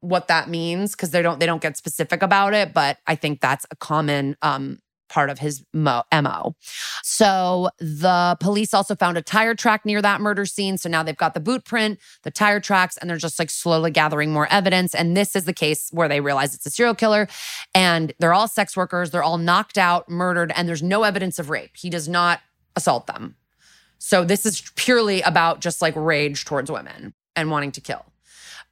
[0.00, 3.40] what that means because they don't they don't get specific about it, but I think
[3.40, 4.78] that's a common um
[5.08, 6.54] part of his mo- MO.
[7.02, 10.78] So the police also found a tire track near that murder scene.
[10.78, 13.90] So now they've got the boot print, the tire tracks, and they're just like slowly
[13.90, 14.94] gathering more evidence.
[14.94, 17.28] And this is the case where they realize it's a serial killer
[17.74, 19.10] and they're all sex workers.
[19.10, 21.76] They're all knocked out, murdered, and there's no evidence of rape.
[21.76, 22.40] He does not
[22.76, 23.36] assault them.
[23.98, 28.04] So this is purely about just like rage towards women and wanting to kill.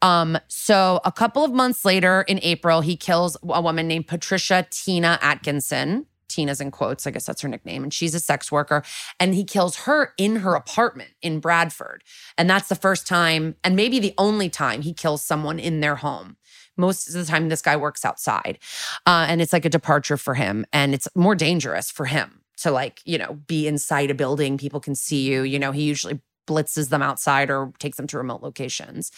[0.02, 4.66] Um, so a couple of months later in April, he kills a woman named Patricia
[4.68, 6.06] Tina Atkinson.
[6.32, 8.82] Tina's in quotes, I guess that's her nickname, and she's a sex worker.
[9.20, 12.02] And he kills her in her apartment in Bradford.
[12.38, 15.96] And that's the first time, and maybe the only time he kills someone in their
[15.96, 16.36] home.
[16.76, 18.58] Most of the time, this guy works outside.
[19.06, 20.64] Uh, and it's like a departure for him.
[20.72, 24.56] And it's more dangerous for him to like, you know, be inside a building.
[24.56, 25.42] People can see you.
[25.42, 29.10] You know, he usually blitzes them outside or takes them to remote locations.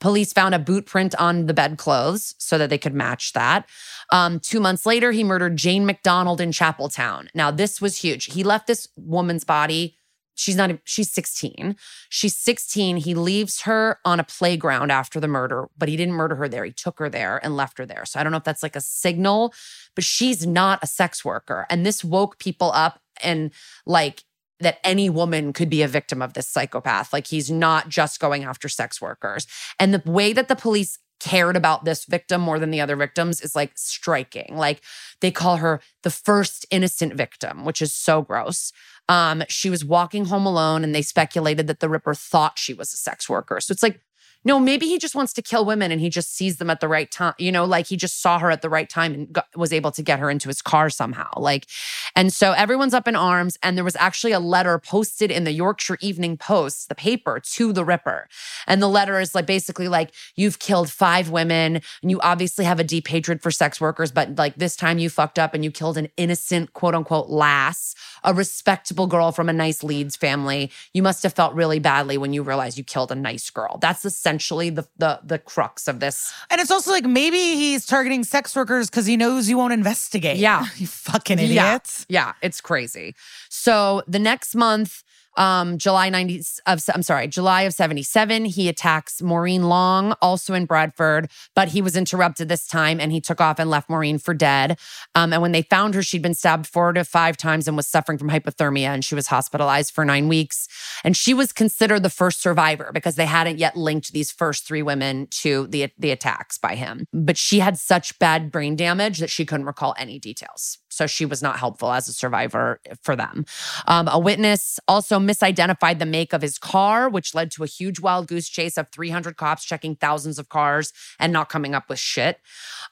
[0.00, 3.68] Police found a boot print on the bedclothes so that they could match that.
[4.12, 7.28] Um, two months later, he murdered Jayne MacDonald in Chapeltown.
[7.34, 8.26] Now, this was huge.
[8.26, 9.96] He left this woman's body.
[10.34, 11.74] She's not, she's 16.
[12.10, 12.98] She's 16.
[12.98, 16.64] He leaves her on a playground after the murder, but he didn't murder her there.
[16.64, 18.04] He took her there and left her there.
[18.04, 19.52] So I don't know if that's like a signal,
[19.96, 21.66] but she's not a sex worker.
[21.68, 23.50] And this woke people up and
[23.84, 24.22] like
[24.60, 27.12] that any woman could be a victim of this psychopath.
[27.12, 29.46] Like he's not just going after sex workers.
[29.78, 33.40] And the way that the police cared about this victim more than the other victims
[33.40, 34.56] is like striking.
[34.56, 34.82] Like
[35.20, 38.72] they call her the first innocent victim, which is so gross.
[39.08, 42.92] Um, she was walking home alone and they speculated that the Ripper thought she was
[42.92, 43.60] a sex worker.
[43.60, 44.00] So it's like
[44.44, 46.88] no, maybe he just wants to kill women and he just sees them at the
[46.88, 47.34] right time.
[47.38, 49.90] You know, like he just saw her at the right time and got, was able
[49.92, 51.28] to get her into his car somehow.
[51.36, 51.66] Like,
[52.14, 53.58] and so everyone's up in arms.
[53.62, 57.72] And there was actually a letter posted in the Yorkshire Evening Post, the paper, to
[57.72, 58.28] the Ripper.
[58.66, 62.78] And the letter is like basically like, you've killed five women and you obviously have
[62.78, 65.70] a deep hatred for sex workers, but like this time you fucked up and you
[65.70, 67.94] killed an innocent, quote unquote, lass,
[68.24, 70.70] a respectable girl from a nice Leeds family.
[70.92, 73.78] You must have felt really badly when you realized you killed a nice girl.
[73.80, 76.32] That's essentially the the the crux of this.
[76.50, 80.36] And it's also like maybe he's targeting sex workers because he knows you won't investigate.
[80.36, 80.66] Yeah.
[80.76, 81.44] you fucking Yeah.
[81.44, 82.04] idiots.
[82.08, 83.14] Yeah, it's crazy.
[83.48, 85.02] So the next month,
[85.38, 90.66] um, July 90 of I'm sorry, July of 77, he attacks Maureen Long, also in
[90.66, 94.34] Bradford, but he was interrupted this time and he took off and left Maureen for
[94.34, 94.78] dead.
[95.14, 97.86] Um, and when they found her, she'd been stabbed four to five times and was
[97.86, 100.68] suffering from hypothermia, and she was hospitalized for nine weeks.
[101.04, 104.82] And she was considered the first survivor because they hadn't yet linked these first three
[104.82, 107.06] women to the the attacks by him.
[107.12, 110.78] But she had such bad brain damage that she couldn't recall any details.
[110.98, 113.46] So she was not helpful as a survivor for them.
[113.86, 118.00] Um, a witness also misidentified the make of his car, which led to a huge
[118.00, 122.00] wild goose chase of 300 cops checking thousands of cars and not coming up with
[122.00, 122.40] shit.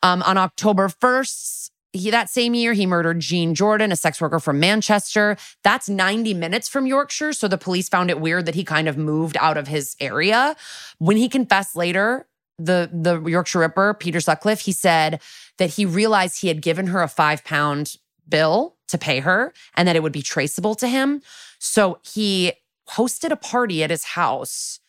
[0.04, 4.38] Um, on October 1st, he, that same year, he murdered Jean Jordan, a sex worker
[4.38, 5.36] from Manchester.
[5.64, 7.32] That's 90 minutes from Yorkshire.
[7.32, 10.54] So the police found it weird that he kind of moved out of his area.
[10.98, 12.28] When he confessed later,
[12.58, 15.20] the, the Yorkshire Ripper, Peter Sutcliffe, he said
[15.58, 17.96] that he realized he had given her a five pound
[18.28, 21.22] bill to pay her and that it would be traceable to him.
[21.58, 22.52] So he
[22.90, 24.80] hosted a party at his house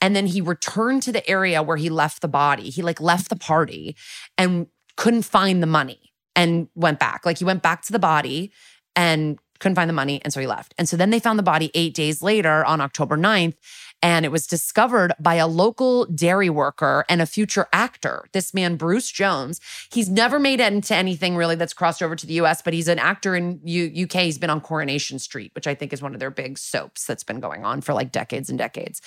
[0.00, 2.70] and then he returned to the area where he left the body.
[2.70, 3.96] He like left the party
[4.36, 7.24] and couldn't find the money and went back.
[7.24, 8.52] Like he went back to the body
[8.96, 10.20] and couldn't find the money.
[10.22, 10.74] And so he left.
[10.78, 13.54] And so then they found the body eight days later on October 9th.
[14.04, 18.76] And it was discovered by a local dairy worker and a future actor, this man,
[18.76, 19.62] Bruce Jones.
[19.90, 22.86] He's never made it into anything really that's crossed over to the US, but he's
[22.86, 24.24] an actor in U- UK.
[24.24, 27.24] He's been on Coronation Street, which I think is one of their big soaps that's
[27.24, 29.00] been going on for like decades and decades.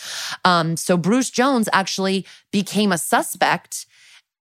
[0.43, 3.85] Um, so Bruce Jones actually became a suspect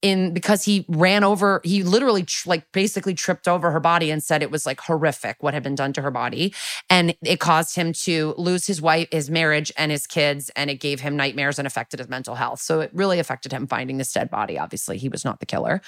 [0.06, 4.22] in because he ran over he literally tr- like basically tripped over her body and
[4.22, 6.54] said it was like horrific what had been done to her body.
[6.88, 10.76] And it caused him to lose his wife his marriage and his kids and it
[10.76, 12.60] gave him nightmares and affected his mental health.
[12.60, 14.58] So it really affected him finding this dead body.
[14.58, 15.80] Obviously he was not the killer.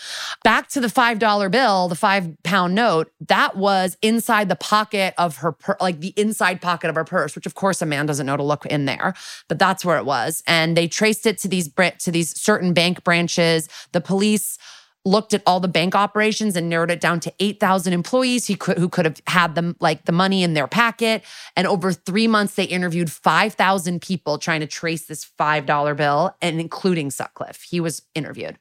[0.45, 5.15] Back to the five dollar bill the five pound note that was inside the pocket
[5.19, 8.07] of her pur- like the inside pocket of her purse which of course a man
[8.07, 9.15] doesn't know to look in there
[9.49, 10.43] but that's where it was.
[10.47, 11.69] And they traced it to these
[12.01, 13.69] to these certain bank branches.
[13.93, 14.59] The police
[15.05, 18.79] looked at all the bank operations and narrowed it down to 8,000 employees who could,
[18.79, 21.23] who could have had them like the money in their packet.
[21.57, 26.61] And over three months, they interviewed 5,000 people trying to trace this $5 bill and
[26.61, 27.63] including Sutcliffe.
[27.63, 28.59] He was interviewed.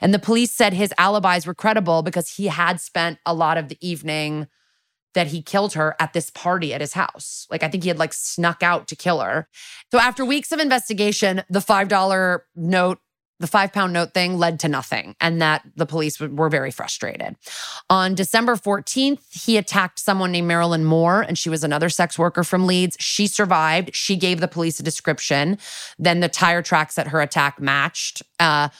[0.00, 3.68] And the police said his alibis were credible because he had spent a lot of
[3.68, 4.46] the evening
[5.14, 7.46] that he killed her at this party at his house.
[7.50, 9.48] Like I think he had like snuck out to kill her.
[9.92, 12.98] So after weeks of investigation, the $5 note
[13.44, 17.36] the five pound note thing led to nothing, and that the police were very frustrated.
[17.90, 22.42] On December 14th, he attacked someone named Marilyn Moore, and she was another sex worker
[22.42, 22.96] from Leeds.
[22.98, 23.94] She survived.
[23.94, 25.58] She gave the police a description.
[25.98, 28.22] Then the tire tracks at her attack matched.
[28.40, 28.70] Uh,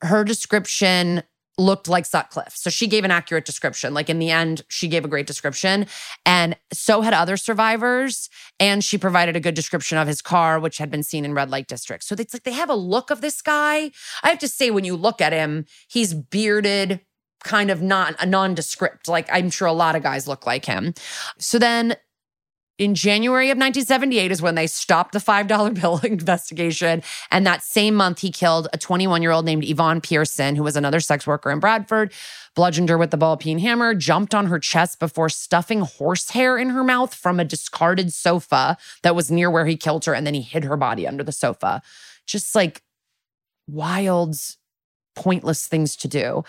[0.00, 1.24] her description
[1.56, 2.56] looked like Sutcliffe.
[2.56, 3.94] So she gave an accurate description.
[3.94, 5.86] Like in the end, she gave a great description.
[6.26, 8.28] And so had other survivors.
[8.58, 11.50] And she provided a good description of his car, which had been seen in red
[11.50, 12.06] light districts.
[12.06, 13.90] So it's like they have a look of this guy.
[14.22, 17.00] I have to say, when you look at him, he's bearded,
[17.44, 19.06] kind of not a nondescript.
[19.06, 20.94] Like I'm sure a lot of guys look like him.
[21.38, 21.96] So then
[22.76, 27.02] in January of 1978 is when they stopped the $5 bill investigation.
[27.30, 30.76] And that same month, he killed a 21 year old named Yvonne Pearson, who was
[30.76, 32.12] another sex worker in Bradford,
[32.54, 36.70] bludgeoned her with the ball peen hammer, jumped on her chest before stuffing horsehair in
[36.70, 40.14] her mouth from a discarded sofa that was near where he killed her.
[40.14, 41.80] And then he hid her body under the sofa.
[42.26, 42.82] Just like
[43.68, 44.34] wild,
[45.14, 46.42] pointless things to do.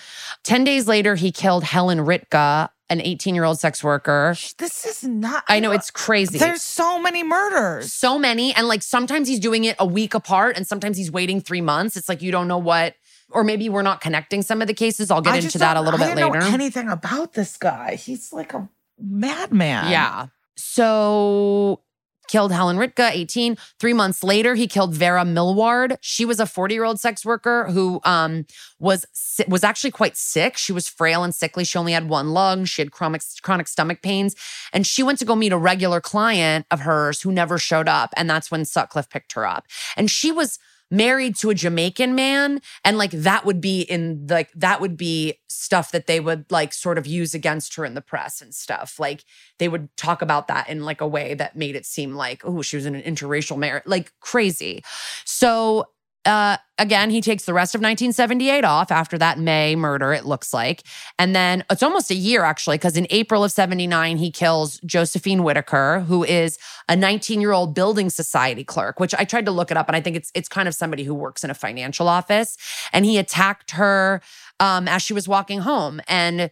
[0.44, 4.36] 10 days later, he killed Helen Rytka, an 18 year old sex worker.
[4.58, 5.44] This is not.
[5.48, 6.38] I know it's crazy.
[6.38, 7.92] There's so many murders.
[7.94, 8.54] so many.
[8.54, 11.98] And like sometimes he's doing it a week apart and sometimes he's waiting three months.
[11.98, 12.96] It's like you don't know what,
[13.32, 15.10] or maybe we're not connecting some of the cases.
[15.10, 16.40] I'll get I into that a little I bit later.
[16.40, 17.96] Know anything about this guy?
[17.96, 19.92] He's like a madman.
[19.92, 20.28] Yeah.
[20.56, 21.82] So
[22.28, 23.58] killed Helen Rytka, 18.
[23.80, 25.98] Three months later, he killed Vera Millward.
[26.02, 28.46] She was a 40-year-old sex worker who um,
[28.80, 29.06] was
[29.48, 30.58] was actually quite sick.
[30.58, 31.64] She was frail and sickly.
[31.64, 32.66] She only had one lung.
[32.66, 34.36] She had chronic, chronic stomach pains.
[34.74, 38.14] And she went to go meet a regular client of hers who never showed up.
[38.18, 39.66] And that's when Sutcliffe picked her up.
[39.96, 40.60] And she was
[40.92, 45.40] married to a Jamaican man and like that would be in like that would be
[45.50, 49.00] stuff that they would like sort of use against her in the press and stuff.
[49.00, 49.24] Like
[49.58, 52.62] they would talk about that in like a way that made it seem like oh
[52.62, 54.84] she was in an interracial marriage like crazy.
[55.26, 55.86] So
[56.26, 60.54] uh, again, he takes the rest of 1978 off after that May murder, it looks
[60.54, 60.84] like.
[61.20, 65.44] And then it's almost a year actually, because in April of 79, he kills Josephine
[65.44, 66.58] Whitaker, who is
[66.90, 69.88] a 19 year old building society clerk, which I tried to look it up.
[69.88, 72.58] And I think it's, it's kind of somebody who works in a financial office.
[72.92, 74.22] And he attacked her
[74.60, 76.02] um, as she was walking home.
[76.08, 76.50] And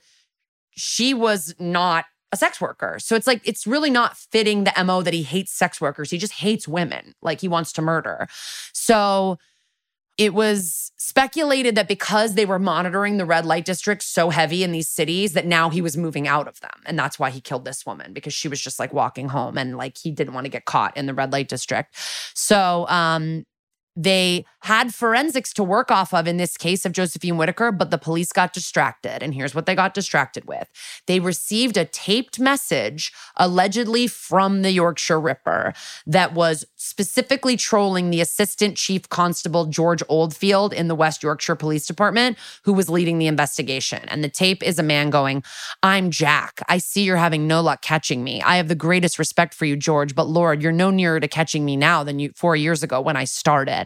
[0.76, 2.98] she was not a sex worker.
[3.00, 6.10] So it's like, it's really not fitting the MO that he hates sex workers.
[6.10, 8.28] He just hates women, like he wants to murder.
[8.74, 9.38] So,
[10.18, 14.72] it was speculated that because they were monitoring the red light districts so heavy in
[14.72, 16.82] these cities that now he was moving out of them.
[16.86, 19.76] And that's why he killed this woman because she was just like walking home and
[19.76, 21.96] like he didn't want to get caught in the red light district.
[22.36, 23.46] So um
[23.96, 27.98] they had forensics to work off of in this case of Josephine Whitaker, but the
[27.98, 29.22] police got distracted.
[29.22, 30.70] And here's what they got distracted with
[31.06, 35.74] they received a taped message, allegedly from the Yorkshire Ripper,
[36.08, 41.86] that was specifically trolling the assistant chief constable, George Oldfield, in the West Yorkshire Police
[41.86, 44.00] Department, who was leading the investigation.
[44.08, 45.44] And the tape is a man going,
[45.82, 46.62] I'm Jack.
[46.70, 48.42] I see you're having no luck catching me.
[48.42, 51.66] I have the greatest respect for you, George, but Lord, you're no nearer to catching
[51.66, 53.83] me now than you four years ago when I started.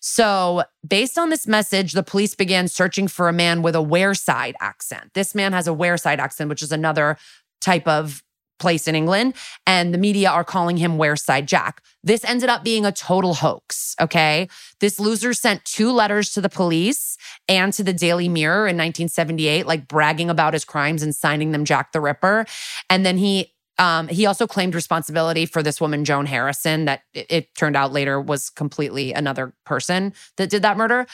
[0.00, 4.54] So, based on this message, the police began searching for a man with a Wearside
[4.60, 5.10] accent.
[5.14, 7.18] This man has a Wearside accent, which is another
[7.60, 8.22] type of
[8.58, 9.34] place in England,
[9.66, 11.82] and the media are calling him Wearside Jack.
[12.02, 14.48] This ended up being a total hoax, okay?
[14.80, 17.16] This loser sent two letters to the police
[17.48, 21.64] and to the Daily Mirror in 1978, like bragging about his crimes and signing them
[21.64, 22.46] Jack the Ripper.
[22.90, 27.26] And then he um, he also claimed responsibility for this woman, Joan Harrison, that it,
[27.30, 31.06] it turned out later was completely another person that did that murder.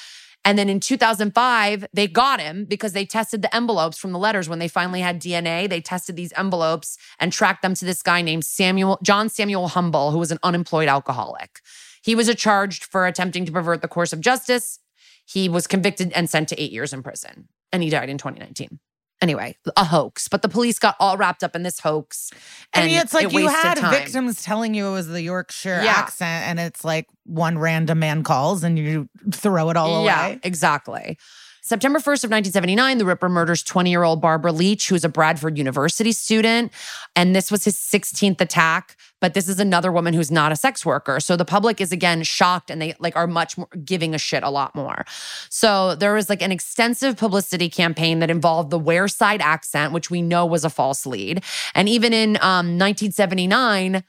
[0.46, 4.48] And then in 2005, they got him because they tested the envelopes from the letters
[4.48, 5.68] when they finally had DNA.
[5.68, 10.10] They tested these envelopes and tracked them to this guy named Samuel John Samuel Humble,
[10.10, 11.60] who was an unemployed alcoholic.
[12.02, 14.78] He was charged for attempting to pervert the course of justice.
[15.26, 18.78] He was convicted and sent to eight years in prison, and he died in 2019
[19.20, 20.28] anyway, a hoax.
[20.28, 22.30] But the police got all wrapped up in this hoax.
[22.72, 23.90] And, and it's like it you had time.
[23.90, 25.92] victims telling you it was the Yorkshire Yeah.
[25.92, 30.40] accent, and it's like one random man calls and you throw it all Yeah, away.
[30.42, 31.18] exactly.
[31.66, 36.70] September 1st of 1979, the Ripper murders 20-year-old Barbara Leach, who's a Bradford University student,
[37.16, 40.84] and this was his 16th attack, but this is another woman who's not a sex
[40.84, 41.20] worker.
[41.20, 44.42] So the public is again shocked and they like are much more giving a shit
[44.42, 45.06] a lot more.
[45.48, 50.20] So there was like an extensive publicity campaign that involved the Wearside accent, which we
[50.20, 51.42] know was a false lead.
[51.74, 54.04] And even in um, 1979,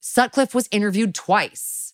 [0.00, 1.85] Sutcliffe was interviewed twice.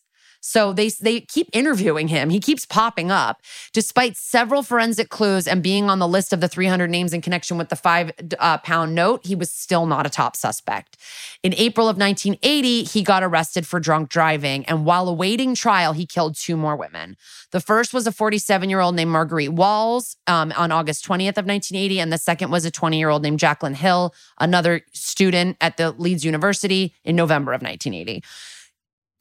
[0.45, 2.29] So they they keep interviewing him.
[2.29, 3.41] He keeps popping up,
[3.71, 7.57] despite several forensic clues and being on the list of the 300 names in connection
[7.57, 9.25] with the five uh, pound note.
[9.25, 10.97] He was still not a top suspect.
[11.43, 16.05] In April of 1980, he got arrested for drunk driving, and while awaiting trial, he
[16.05, 17.15] killed two more women.
[17.51, 21.45] The first was a 47 year old named Marguerite Walls um, on August 20th of
[21.45, 25.77] 1980, and the second was a 20 year old named Jacqueline Hill, another student at
[25.77, 28.21] the Leeds University, in November of 1980.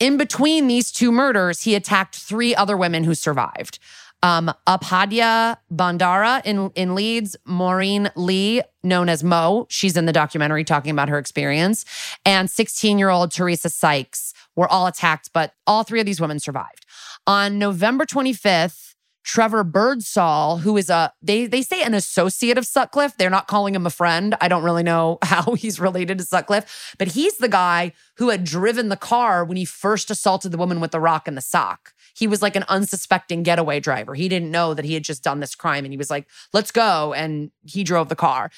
[0.03, 3.79] In between these two murders, he attacked three other women who survived.
[4.21, 10.65] Um, Upadhya Bandara in, in Leeds, Maureen Lee, known as Mo, she's in the documentary
[10.65, 11.85] talking about her experience,
[12.27, 16.41] and 16 year old Teresa Sykes were all attacked, but all three of these women
[16.41, 16.85] survived.
[17.29, 18.92] On November 25th,
[19.25, 23.17] Trevor Birdsall, who is a they they say an associate of Sutcliffe.
[23.17, 24.35] They're not calling him a friend.
[24.41, 28.45] I don't really know how he's related to Sutcliffe, but he's the guy who had
[28.45, 31.93] driven the car when he first assaulted the woman with the rock and the sock.
[32.15, 34.15] He was like an unsuspecting getaway driver.
[34.15, 36.71] He didn't know that he had just done this crime and he was like, "Let's
[36.71, 38.51] go." And he drove the car.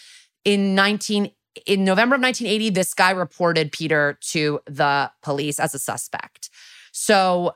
[0.44, 1.30] In 19
[1.66, 6.50] in November of 1980, this guy reported Peter to the police as a suspect.
[6.92, 7.54] So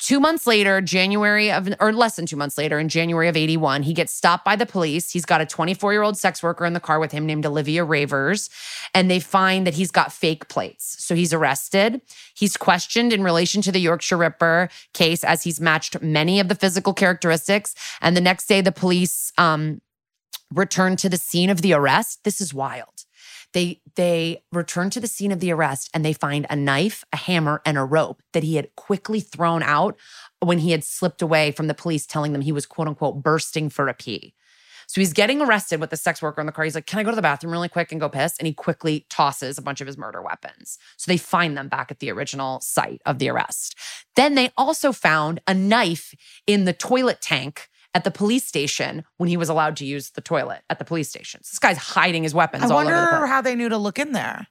[0.00, 3.84] Two months later, January of, or less than two months later, in January of 81,
[3.84, 5.12] he gets stopped by the police.
[5.12, 7.84] He's got a 24 year old sex worker in the car with him named Olivia
[7.84, 8.50] Reivers,
[8.92, 10.96] and they find that he's got fake plates.
[10.98, 12.02] So he's arrested.
[12.34, 16.54] He's questioned in relation to the Yorkshire Ripper case as he's matched many of the
[16.56, 17.74] physical characteristics.
[18.00, 19.80] And the next day, the police um,
[20.52, 22.24] return to the scene of the arrest.
[22.24, 23.04] This is wild.
[23.54, 27.16] They they return to the scene of the arrest and they find a knife, a
[27.16, 29.96] hammer, and a rope that he had quickly thrown out
[30.40, 33.70] when he had slipped away from the police telling them he was quote unquote bursting
[33.70, 34.34] for a pee.
[34.86, 36.64] So he's getting arrested with the sex worker in the car.
[36.64, 38.36] He's like, Can I go to the bathroom really quick and go piss?
[38.38, 40.78] And he quickly tosses a bunch of his murder weapons.
[40.96, 43.78] So they find them back at the original site of the arrest.
[44.16, 46.14] Then they also found a knife
[46.46, 50.20] in the toilet tank at the police station when he was allowed to use the
[50.20, 51.42] toilet at the police station.
[51.44, 53.78] So this guy's hiding his weapons I all over the wonder how they knew to
[53.78, 54.48] look in there.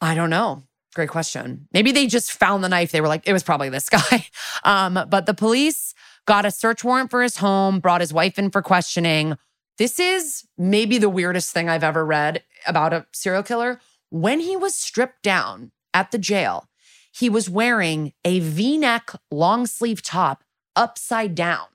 [0.00, 0.64] I don't know.
[0.94, 1.68] Great question.
[1.72, 2.90] Maybe they just found the knife.
[2.90, 4.26] They were like, it was probably this guy.
[4.64, 5.94] Um, but the police
[6.26, 9.36] got a search warrant for his home, brought his wife in for questioning.
[9.78, 13.80] This is maybe the weirdest thing I've ever read about a serial killer.
[14.10, 16.68] When he was stripped down at the jail,
[17.12, 20.44] he was wearing a v neck long sleeve top
[20.76, 21.66] upside down.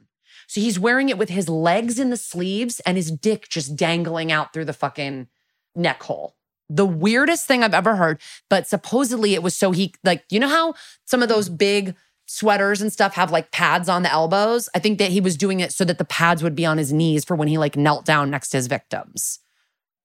[0.55, 4.31] So he's wearing it with his legs in the sleeves and his dick just dangling
[4.31, 5.27] out through the fucking
[5.75, 6.37] neck hole.
[6.69, 10.47] The weirdest thing I've ever heard, but supposedly it was so he, like, you know
[10.47, 11.93] how some of those big
[12.25, 14.69] sweaters and stuff have like pads on the elbows?
[14.73, 16.93] I think that he was doing it so that the pads would be on his
[16.93, 19.39] knees for when he like knelt down next to his victims.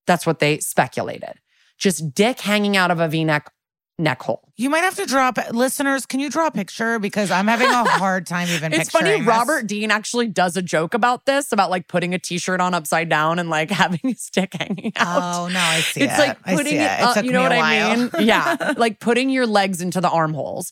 [0.05, 1.35] That's what they speculated.
[1.77, 3.53] Just dick hanging out of a v neck
[4.01, 4.41] neck hole.
[4.57, 6.05] You might have to drop listeners.
[6.05, 8.73] Can you draw a picture because I'm having a hard time even.
[8.73, 9.17] It's funny.
[9.17, 9.25] this.
[9.25, 13.09] Robert Dean actually does a joke about this, about like putting a t-shirt on upside
[13.09, 15.43] down and like having his dick hanging out.
[15.43, 16.19] Oh no, I see it's it.
[16.19, 17.01] like I putting it, it.
[17.01, 18.09] up, you know what I mean?
[18.21, 20.71] Yeah, like putting your legs into the armholes.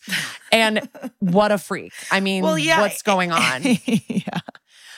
[0.51, 0.88] And
[1.19, 1.93] what a freak.
[2.11, 2.81] I mean, well, yeah.
[2.81, 3.64] what's going on?
[3.64, 4.39] yeah.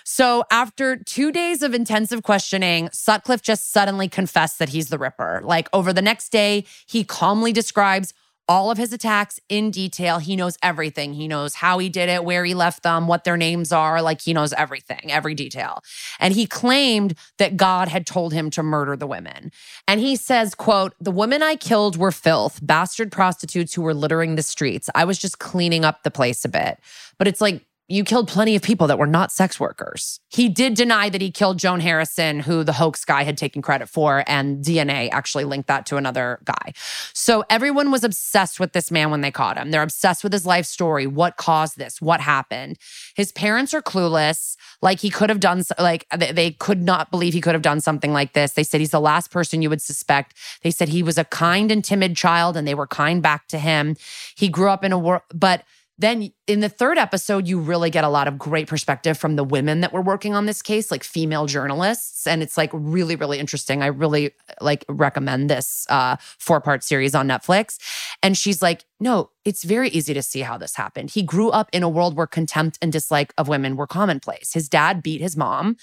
[0.03, 5.41] So, after two days of intensive questioning, Sutcliffe just suddenly confessed that he's the Ripper.
[5.43, 8.13] Like, over the next day, he calmly describes
[8.52, 10.19] all of his attacks in detail.
[10.19, 11.14] He knows everything.
[11.14, 14.02] He knows how he did it, where he left them, what their names are.
[14.02, 15.82] Like, he knows everything, every detail.
[16.19, 19.53] And he claimed that God had told him to murder the women.
[19.88, 24.36] And he says, quote, the women I killed were filth, bastard prostitutes who were littering
[24.36, 24.90] the streets.
[24.94, 26.78] I was just cleaning up the place a bit.
[27.18, 30.19] But it's like, you killed plenty of people that were not sex workers.
[30.29, 33.89] He did deny that he killed Joan Harrison, who the hoax guy had taken credit
[33.89, 36.73] for, and DNA actually linked that to another guy.
[37.13, 39.71] So everyone was obsessed with this man when they caught him.
[39.71, 41.05] They're obsessed with his life story.
[41.05, 42.01] What caused this?
[42.01, 42.77] What happened?
[43.15, 44.55] His parents are clueless.
[44.81, 48.13] Like he could have done, like they- could not believe he could have done something
[48.13, 48.53] like this.
[48.53, 50.35] They said he's the last person you would suspect.
[50.63, 53.57] They said he was a kind and timid child, and they were kind back to
[53.57, 53.95] him.
[54.35, 55.63] He grew up in a world, but
[55.97, 59.44] then in the third episode, you really get a lot of great perspective from the
[59.44, 62.28] women that were working on this case, like female journalists.
[62.28, 63.82] And it's like really, really interesting.
[63.82, 67.78] I really like recommend this uh, four part series on Netflix.
[68.22, 71.10] And she's like, no, it's very easy to see how this happened.
[71.10, 74.53] He grew up in a world where contempt and dislike of women were commonplace.
[74.53, 75.78] His dad beat his mom,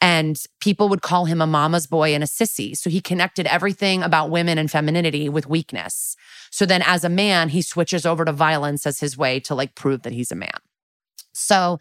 [0.00, 2.76] and people would call him a mama's boy and a sissy.
[2.76, 6.16] So he connected everything about women and femininity with weakness.
[6.50, 9.76] So then as a man, he switches over to violence as his way to like
[9.76, 10.50] prove that he's a man.
[11.32, 11.78] So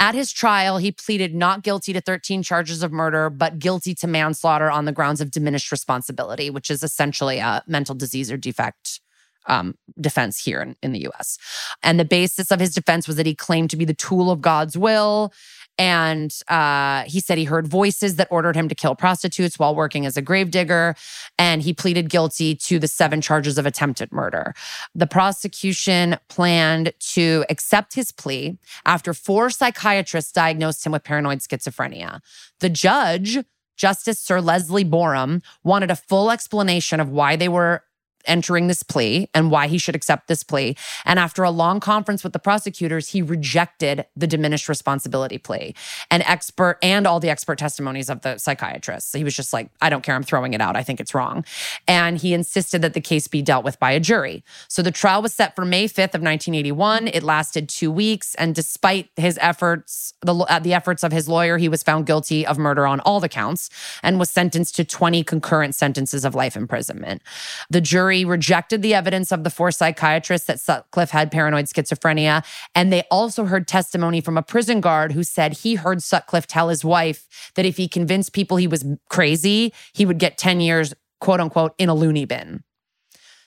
[0.00, 4.06] at his trial, he pleaded not guilty to 13 charges of murder, but guilty to
[4.06, 9.00] manslaughter on the grounds of diminished responsibility, which is essentially a mental disease or defect
[9.46, 11.38] um, defense here in, in the US.
[11.82, 14.40] And the basis of his defense was that he claimed to be the tool of
[14.40, 15.32] God's will.
[15.78, 20.06] And uh, he said he heard voices that ordered him to kill prostitutes while working
[20.06, 20.96] as a gravedigger.
[21.38, 24.54] And he pleaded guilty to the seven charges of attempted murder.
[24.94, 32.20] The prosecution planned to accept his plea after four psychiatrists diagnosed him with paranoid schizophrenia.
[32.60, 33.38] The judge,
[33.76, 37.84] Justice Sir Leslie Boreham, wanted a full explanation of why they were
[38.28, 40.76] entering this plea and why he should accept this plea.
[41.04, 45.74] And after a long conference with the prosecutors, he rejected the diminished responsibility plea
[46.10, 49.12] and expert and all the expert testimonies of the psychiatrists.
[49.14, 50.14] He was just like, I don't care.
[50.14, 50.76] I'm throwing it out.
[50.76, 51.44] I think it's wrong.
[51.86, 54.44] And he insisted that the case be dealt with by a jury.
[54.68, 57.08] So the trial was set for May 5th of 1981.
[57.08, 58.34] It lasted two weeks.
[58.34, 62.58] And despite his efforts, the, the efforts of his lawyer, he was found guilty of
[62.58, 63.70] murder on all the counts
[64.02, 67.22] and was sentenced to 20 concurrent sentences of life imprisonment.
[67.70, 72.44] The jury rejected the evidence of the four psychiatrists that Sutcliffe had paranoid schizophrenia.
[72.74, 76.68] And they also heard testimony from a prison guard who said he heard Sutcliffe tell
[76.68, 80.94] his wife that if he convinced people he was crazy, he would get 10 years,
[81.20, 82.62] quote unquote, in a loony bin.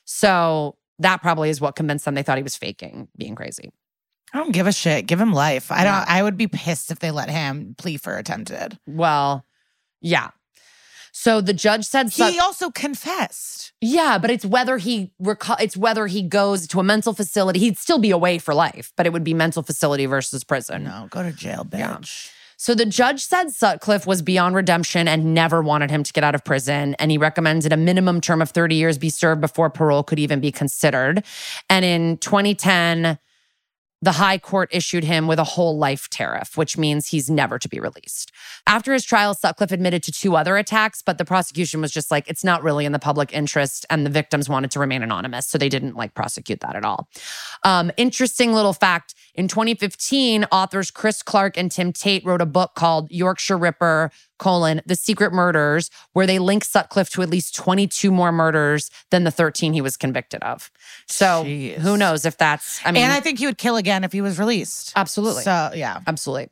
[0.06, 3.72] So that probably is what convinced them they thought he was faking being crazy.
[4.34, 5.07] I don't give a shit.
[5.07, 5.72] Give him life.
[5.72, 6.10] I don't.
[6.10, 8.80] I would be pissed if they let him plea for attempted.
[8.88, 9.45] Well,
[9.99, 10.30] yeah.
[11.12, 13.74] So the judge said He also confessed.
[13.82, 17.60] Yeah, but it's whether he reco- it's whether he goes to a mental facility.
[17.60, 20.84] He'd still be away for life, but it would be mental facility versus prison.
[20.86, 21.98] No, go to jail, Yeah.
[21.98, 22.30] bitch.
[22.58, 26.36] So the judge said Sutcliffe was beyond redemption and never wanted him to get out
[26.36, 26.96] of prison.
[27.00, 30.40] And he recommended a minimum term of 30 years be served before parole could even
[30.40, 31.24] be considered.
[31.72, 33.18] And in 2010,
[34.02, 37.69] the high court issued him with a whole life tariff, which means he's never to
[37.69, 38.32] be released.
[38.65, 42.28] After his trial, Sutcliffe admitted to two other attacks, but the prosecution was just like,
[42.28, 43.86] it's not really in the public interest.
[43.90, 45.48] And the victims wanted to remain anonymous.
[45.48, 47.07] So they didn't like prosecute that at all.
[47.64, 52.72] Um, interesting little fact in 2015, authors Chris Clark and Tim Tate wrote a book
[52.76, 54.11] called Yorkshire Ripper
[54.42, 59.24] colon the secret murders where they link sutcliffe to at least 22 more murders than
[59.24, 60.70] the 13 he was convicted of
[61.08, 61.78] so Jeez.
[61.78, 64.22] who knows if that's i mean and I think he would kill again if he
[64.22, 64.94] was released.
[64.96, 66.00] absolutely So yeah.
[66.08, 66.50] Absolutely.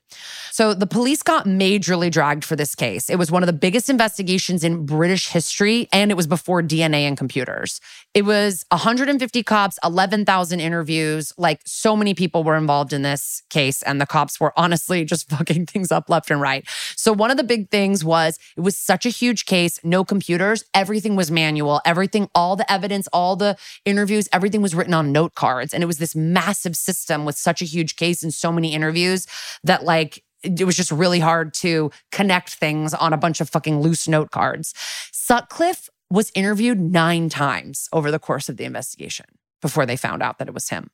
[0.52, 3.10] So the police got majorly dragged for this case.
[3.10, 7.02] It was one of the biggest investigations in British history, and it was before DNA
[7.02, 7.80] and computers.
[8.14, 11.34] It was 150 cops, 11,000 interviews.
[11.38, 15.30] Like so many people were involved in this case, and the cops were honestly just
[15.36, 16.68] fucking things up left and right.
[16.96, 20.64] So one of the big things was it was such a huge case, no computers,
[20.74, 25.36] everything was manual, everything, all the evidence, all the interviews, everything was written on note
[25.36, 25.74] cards.
[25.74, 29.28] And it was this massive system with such a huge case and so many interviews
[29.64, 33.82] that like it was just really hard to connect things on a bunch of fucking
[33.82, 34.74] loose note cards.
[35.12, 39.26] Sutcliffe was interviewed nine times over the course of the investigation
[39.62, 40.90] before they found out that it was him.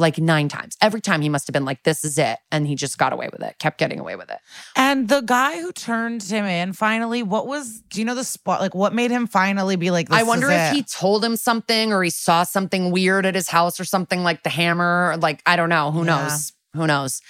[0.00, 0.76] Like nine times.
[0.80, 2.38] Every time he must have been like, this is it.
[2.52, 4.38] And he just got away with it, kept getting away with it.
[4.76, 8.60] And the guy who turned him in finally, what was, do you know the spot?
[8.60, 10.76] Like, what made him finally be like, this I wonder if it?
[10.76, 14.44] he told him something or he saw something weird at his house or something like
[14.44, 15.16] the hammer.
[15.20, 15.90] Like, I don't know.
[15.90, 16.22] Who Yeah.
[16.22, 16.52] knows?
[16.74, 17.20] Who knows?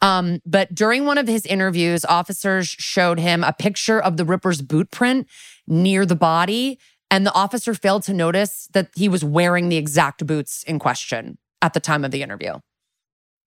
[0.00, 4.62] Um, but during one of his interviews, officers showed him a picture of the Ripper's
[4.62, 5.26] boot print
[5.66, 6.78] near the body.
[7.10, 11.38] And the officer failed to notice that he was wearing the exact boots in question
[11.64, 12.58] at the time of the interview.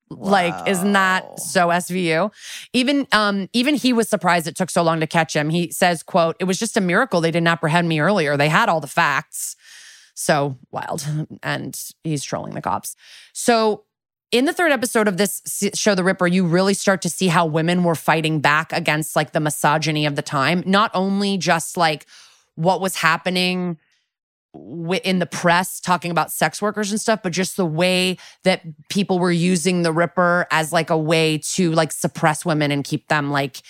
[0.09, 2.31] Like, isn't that so SVU?
[2.73, 5.49] Even um, even he was surprised it took so long to catch him.
[5.49, 8.37] He says, quote, it was just a miracle they didn't apprehend me earlier.
[8.37, 9.55] They had all the facts.
[10.15, 11.05] So wild.
[11.43, 12.95] And he's trolling the cops.
[13.33, 13.83] So
[14.31, 15.41] in the third episode of this
[15.75, 19.33] show, The Ripper, you really start to see how women were fighting back against like
[19.33, 20.63] the misogyny of the time.
[20.65, 22.07] Not only just like
[22.55, 23.77] what was happening
[25.03, 29.19] in the press talking about sex workers and stuff, but just the way that people
[29.19, 33.31] were using the Ripper as like a way to like suppress women and keep them
[33.31, 33.61] like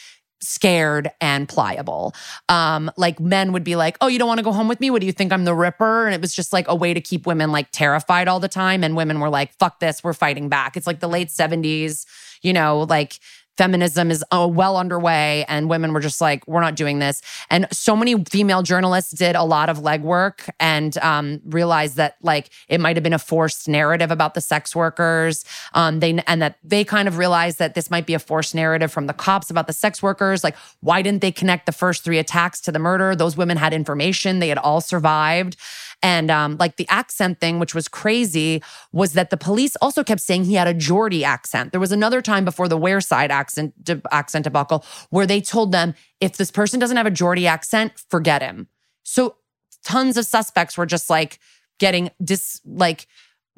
[0.41, 2.14] scared and pliable.
[2.49, 4.89] Um, like men would be like, "Oh, you don't want to go home with me?
[4.89, 7.01] What do you think I'm the Ripper?" And it was just like a way to
[7.01, 8.84] keep women like terrified all the time.
[8.84, 12.05] And women were like, "Fuck this, we're fighting back." It's like the late '70s,
[12.41, 13.19] you know, like
[13.58, 17.22] feminism is uh, well underway and women were just like we're not doing this.
[17.50, 22.50] And so many female journalists did a lot of legwork and um, realized that like
[22.70, 25.44] it might have been a forced narrative about the sex workers.
[25.74, 28.92] Um, they and that they kind of realized that this might be a forced narrative
[28.92, 30.44] from the cops about the sex workers.
[30.44, 33.16] Like why didn't they connect the first three attacks to the murder?
[33.16, 34.40] Those women had information.
[34.40, 35.58] They had all survived
[36.03, 38.61] and um, like the accent thing, which was crazy,
[38.91, 41.72] was that the police also kept saying he had a Geordie accent.
[41.72, 45.95] There was another time before the Wearside accent de- accent debacle where they told them
[46.22, 48.68] if this person doesn't have a Geordie accent, forget him.
[49.03, 49.38] So
[49.84, 51.40] tons of suspects were just like
[51.80, 53.07] getting dis like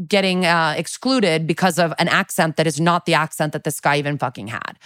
[0.07, 3.97] getting uh, excluded because of an accent that is not the accent that this guy
[3.97, 4.77] even fucking had.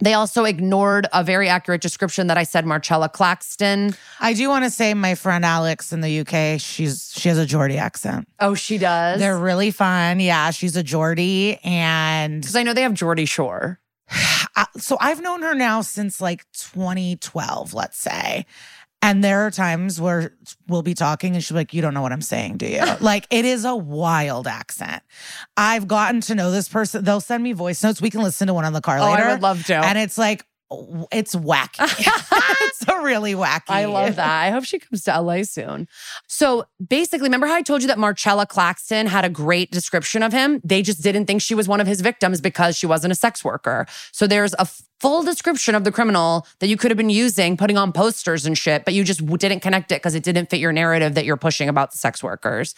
[0.00, 3.94] They also ignored a very accurate description that I said Marcella Claxton.
[4.20, 7.46] I do want to say my friend Alex in the UK, she's she has a
[7.46, 8.28] Geordie accent.
[8.40, 9.20] Oh, she does.
[9.20, 10.20] They're really fun.
[10.20, 13.80] Yeah, she's a Geordie and Because I know they have Geordie Shore.
[14.78, 18.44] So I've known her now since like 2012, let's say.
[19.04, 20.32] And there are times where
[20.68, 22.80] we'll be talking and she'll be like, You don't know what I'm saying, do you?
[23.00, 25.02] like, it is a wild accent.
[25.56, 27.04] I've gotten to know this person.
[27.04, 28.00] They'll send me voice notes.
[28.00, 29.24] We can listen to one on the car Oh, later.
[29.24, 29.74] I would love to.
[29.74, 30.46] And it's like,
[31.10, 31.78] it's wacky.
[32.62, 33.62] it's a really wacky.
[33.68, 34.42] I love that.
[34.44, 35.88] I hope she comes to LA soon.
[36.26, 40.32] So basically, remember how I told you that Marcella Claxton had a great description of
[40.32, 40.60] him?
[40.64, 43.44] They just didn't think she was one of his victims because she wasn't a sex
[43.44, 43.86] worker.
[44.12, 44.66] So there's a
[45.02, 48.56] full description of the criminal that you could have been using, putting on posters and
[48.56, 51.36] shit, but you just didn't connect it because it didn't fit your narrative that you're
[51.36, 52.76] pushing about the sex workers.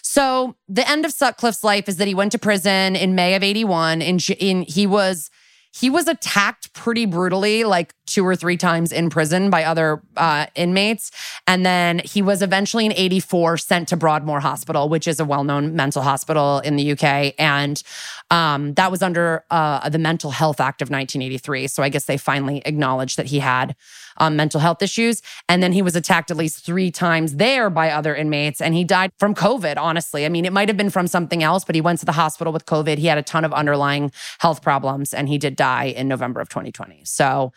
[0.00, 3.42] So the end of Sutcliffe's life is that he went to prison in May of
[3.42, 5.30] 81 and in, he was
[5.78, 10.46] he was attacked pretty brutally like two or three times in prison by other uh,
[10.54, 11.10] inmates.
[11.46, 15.74] And then he was eventually in 84 sent to broadmoor hospital which is a well-known
[15.76, 17.82] mental hospital in the uk and
[18.30, 22.16] um, that was under uh, the mental health act of 1983 so i guess they
[22.16, 23.74] finally acknowledged that he had
[24.18, 27.90] um, mental health issues and then he was attacked at least three times there by
[27.90, 31.06] other inmates and he died from covid honestly i mean it might have been from
[31.06, 33.52] something else but he went to the hospital with covid he had a ton of
[33.52, 37.52] underlying health problems and he did die in november of 2020 so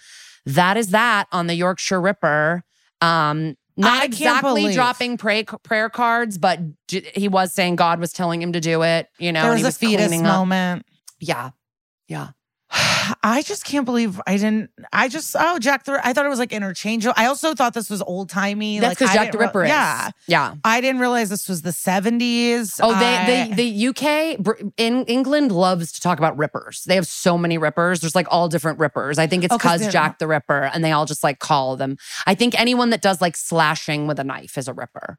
[0.46, 2.64] that is that on the yorkshire ripper
[3.02, 6.60] um not exactly believe- dropping pray, prayer cards but
[6.90, 9.78] he was saying god was telling him to do it you know There and was
[9.80, 10.24] he a fetus up.
[10.24, 10.86] moment.
[11.20, 11.52] Yeah.
[12.08, 12.30] Yeah.
[13.24, 14.70] I just can't believe I didn't.
[14.94, 16.00] I just oh Jack the.
[16.06, 17.14] I thought it was like interchangeable.
[17.18, 18.80] I also thought this was old timey.
[18.80, 19.70] That's because I Jack the re- Ripper is.
[19.70, 20.56] Yeah, Yeah.
[20.64, 22.80] I didn't realize this was the seventies.
[22.82, 26.84] Oh, they, they, the UK in England loves to talk about rippers.
[26.86, 28.00] They have so many rippers.
[28.00, 29.20] There's like all different rippers.
[29.20, 31.40] I think it's Oh, 'cause because they're- Jack the Ripper, and they all just like
[31.40, 31.98] call them.
[32.26, 35.18] I think anyone that does like slashing with a knife is a ripper.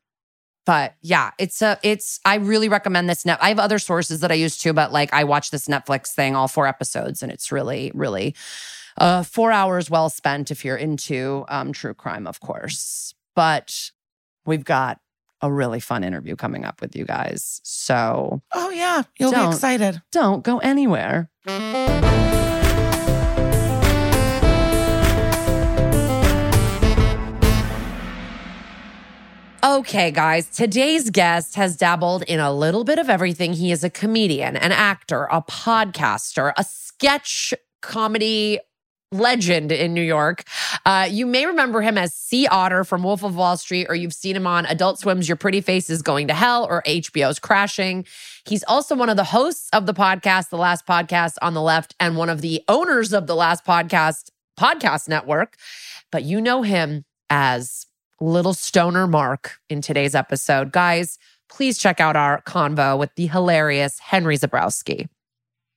[0.65, 2.21] But yeah, it's a, it's.
[2.25, 3.25] I really recommend this.
[3.25, 3.39] Net.
[3.43, 6.37] I have other sources that I use too, but like I watched this Netflix thing,
[6.37, 8.35] all four episodes, and it's really, really,
[8.97, 13.15] uh, four hours well spent if you're into um, true crime, of course.
[13.35, 13.91] But
[14.47, 15.01] we've got
[15.41, 17.61] a really fun interview coming up with you guys.
[17.65, 20.01] So oh yeah, you'll be excited.
[20.13, 21.29] don't go anywhere.
[29.65, 33.53] Okay, guys, today's guest has dabbled in a little bit of everything.
[33.53, 38.59] He is a comedian, an actor, a podcaster, a sketch comedy
[39.13, 40.43] legend in New York.
[40.85, 44.13] Uh, you may remember him as Sea Otter from Wolf of Wall Street, or you've
[44.13, 48.05] seen him on Adult Swim's Your Pretty Face is Going to Hell or HBO's Crashing.
[48.45, 51.95] He's also one of the hosts of the podcast, The Last Podcast on the Left,
[52.01, 55.55] and one of the owners of The Last Podcast podcast network.
[56.11, 57.87] But you know him as
[58.23, 60.71] Little Stoner Mark in today's episode.
[60.71, 61.19] Guys,
[61.49, 65.09] please check out our convo with the hilarious Henry Zebrowski.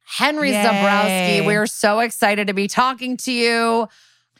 [0.04, 0.64] Henry Yay.
[0.64, 3.88] Zebrowski, we're so excited to be talking to you.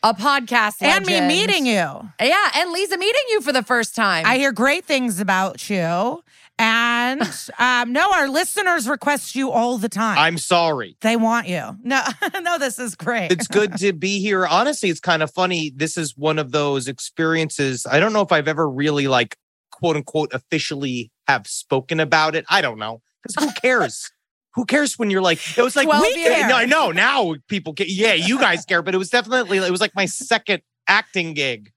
[0.04, 1.74] A podcast And me meeting you.
[2.22, 4.24] Yeah, and Liza meeting you for the first time.
[4.28, 6.24] I hear great things about you.
[6.58, 7.22] And
[7.60, 10.18] um, no, our listeners request you all the time.
[10.18, 10.98] I'm sorry.
[11.02, 11.78] they want you.
[11.84, 12.04] No,
[12.42, 13.32] no, this is great.
[13.32, 14.46] It's good to be here.
[14.46, 15.72] Honestly, it's kind of funny.
[15.76, 17.86] This is one of those experiences.
[17.90, 19.36] I don't know if I've ever really like
[19.72, 22.46] quote unquote officially have spoken about it.
[22.50, 23.02] I don't know.
[23.24, 24.12] Because who cares?
[24.56, 26.48] who cares when you're like, it was like, 12 we care.
[26.48, 29.72] No, I know now people get Yeah, you guys care, but it was definitely, it
[29.72, 31.72] was like my second acting gig.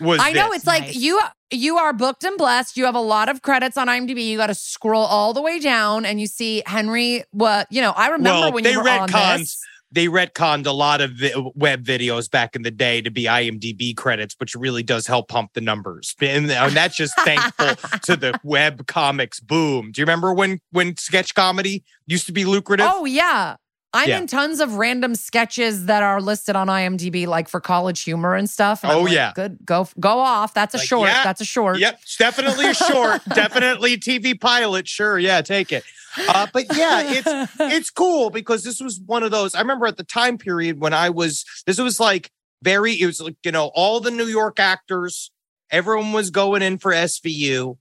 [0.00, 0.58] Was I know this.
[0.58, 1.20] it's like you
[1.50, 2.76] you are booked and blessed.
[2.76, 4.26] You have a lot of credits on IMDb.
[4.26, 7.24] You got to scroll all the way down and you see Henry.
[7.30, 7.92] What you know?
[7.92, 9.60] I remember Well, when they you were on retconned this.
[9.92, 13.96] they retconned a lot of vi- web videos back in the day to be IMDb
[13.96, 16.14] credits, which really does help pump the numbers.
[16.20, 17.76] And, and that's just thankful
[18.06, 19.92] to the web comics boom.
[19.92, 22.88] Do you remember when when sketch comedy used to be lucrative?
[22.90, 23.56] Oh yeah.
[23.94, 24.18] I'm Yeah.
[24.18, 28.50] in tons of random sketches that are listed on IMDb, like for college humor and
[28.50, 28.82] stuff.
[28.84, 29.32] And Oh, like, yeah.
[29.34, 29.58] good.
[29.64, 30.52] Go go off.
[30.52, 31.08] That's a Like, short.
[31.08, 31.22] yeah.
[31.24, 31.78] That's a short.
[31.78, 34.88] Yep, it's definitely a short, definitely TV pilot.
[34.88, 35.84] Sure, yeah, take it.
[36.28, 39.54] Uh, but yeah, it's it's cool because this was one of those.
[39.54, 42.30] I remember at the time period when I was, this was like
[42.62, 45.30] very, it was like, you know, all the New York actors,
[45.70, 47.76] everyone was going in for SVU.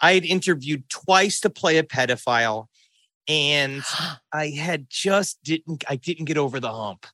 [0.00, 2.66] I had interviewed twice to play a pedophile,
[3.30, 3.82] and
[4.32, 7.06] I had just didn't, I didn't get over the hump.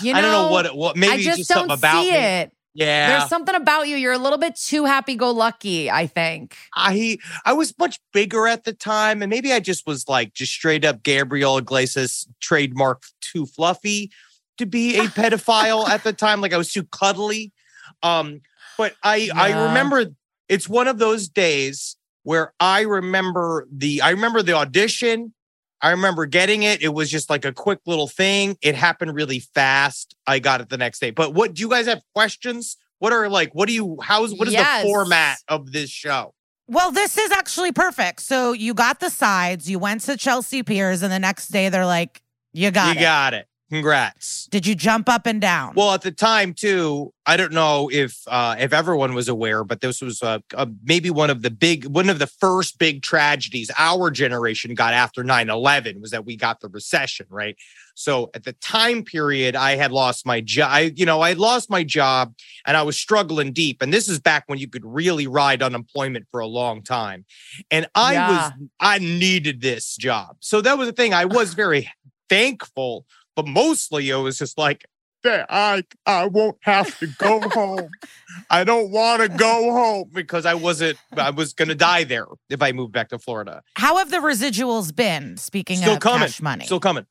[0.00, 2.04] You know, I don't know what, it, what maybe I just, just, don't something about
[2.04, 2.16] see me.
[2.16, 2.52] it.
[2.76, 3.96] Yeah, There's something about you.
[3.96, 6.56] You're a little bit too happy go lucky, I think.
[6.74, 10.52] I I was much bigger at the time, and maybe I just was like just
[10.52, 14.10] straight up Gabriel Iglesias trademark too fluffy
[14.58, 16.40] to be a pedophile at the time.
[16.40, 17.52] Like I was too cuddly.
[18.02, 18.40] Um,
[18.76, 20.06] but I I remember
[20.48, 25.32] it's one of those days where I remember the I remember the audition.
[25.80, 26.82] I remember getting it.
[26.82, 28.56] It was just like a quick little thing.
[28.62, 30.16] It happened really fast.
[30.26, 31.10] I got it the next day.
[31.10, 32.76] But what do you guys have questions?
[33.00, 34.82] What are like, what do you, how's, what is Yes.
[34.82, 36.32] the format of this show?
[36.68, 38.20] Well, this is actually perfect.
[38.22, 41.84] So you got the sides, you went to Chelsea Piers, and the next day they're
[41.84, 42.22] like,
[42.54, 43.04] you got you it.
[43.04, 43.46] got it.
[43.74, 44.46] Congrats.
[44.52, 45.72] Did you jump up and down?
[45.74, 49.80] Well, at the time too, I don't know if uh, if everyone was aware, but
[49.80, 53.72] this was uh, uh, maybe one of the big, one of the first big tragedies
[53.76, 57.56] our generation got after 9-11 was that we got the recession, right?
[57.96, 60.68] So at the time period, I had lost my job.
[60.70, 62.32] I, you know, I lost my job
[62.64, 63.82] and I was struggling deep.
[63.82, 67.24] And this is back when you could really ride unemployment for a long time.
[67.72, 68.28] And I Yeah.
[68.30, 70.36] was, I needed this job.
[70.38, 71.12] So that was the thing.
[71.12, 71.90] I was very
[72.28, 74.84] thankful, but mostly it was just like,
[75.22, 77.88] that I I won't have to go home.
[78.50, 82.60] I don't want to go home because I wasn't I was gonna die there if
[82.60, 83.62] I moved back to Florida.
[83.76, 85.38] How have the residuals been?
[85.38, 86.20] Speaking Still of coming.
[86.20, 86.66] cash money.
[86.66, 87.06] Still coming.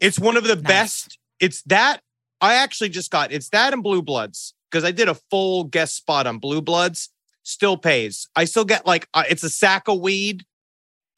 [0.00, 0.62] It's one of the Nice.
[0.64, 1.18] best.
[1.40, 2.00] It's that
[2.40, 5.96] I actually just got it's that and Blue Bloods because I did a full guest
[5.96, 7.10] spot on Blue Bloods.
[7.42, 8.28] Still pays.
[8.36, 10.44] I still get like uh, it's a sack of weed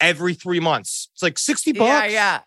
[0.00, 1.10] every three months.
[1.12, 1.84] It's like sixty bucks.
[1.90, 2.40] Yeah, yeah.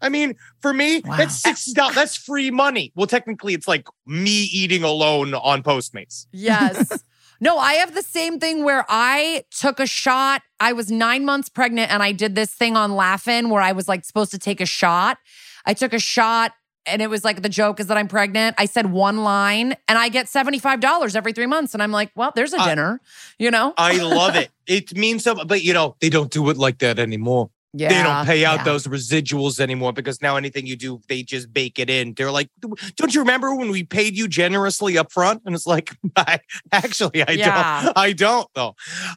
[0.00, 1.16] I mean, for me, Wow.
[1.16, 1.94] that's sixty dollars.
[1.94, 2.92] That's free money.
[2.94, 6.26] Well, technically, it's like me eating alone on Postmates.
[6.32, 7.02] Yes.
[7.38, 10.40] No, I have the same thing where I took a shot.
[10.58, 13.86] I was nine months pregnant and I did this thing on Laughing where I was
[13.88, 15.18] like supposed to take a shot.
[15.66, 16.52] I took a shot
[16.86, 18.54] and it was like the joke is that I'm pregnant.
[18.56, 21.74] I said one line and I get $75 every three months.
[21.74, 23.02] And I'm like, well, there's a I- dinner,
[23.38, 23.74] you know?
[23.76, 24.48] I love it.
[24.66, 27.50] It means so, but you know, they don't do it like that anymore.
[27.78, 27.88] Yeah.
[27.88, 28.64] they don't pay out yeah.
[28.64, 32.14] those residuals anymore because now anything you do, they just bake it in.
[32.14, 32.48] They're like,
[32.96, 35.42] don't you remember when we paid you generously up front?
[35.44, 36.40] And it's like, I,
[36.72, 37.82] actually, I Yeah.
[37.84, 37.98] don't.
[37.98, 38.74] I don't though.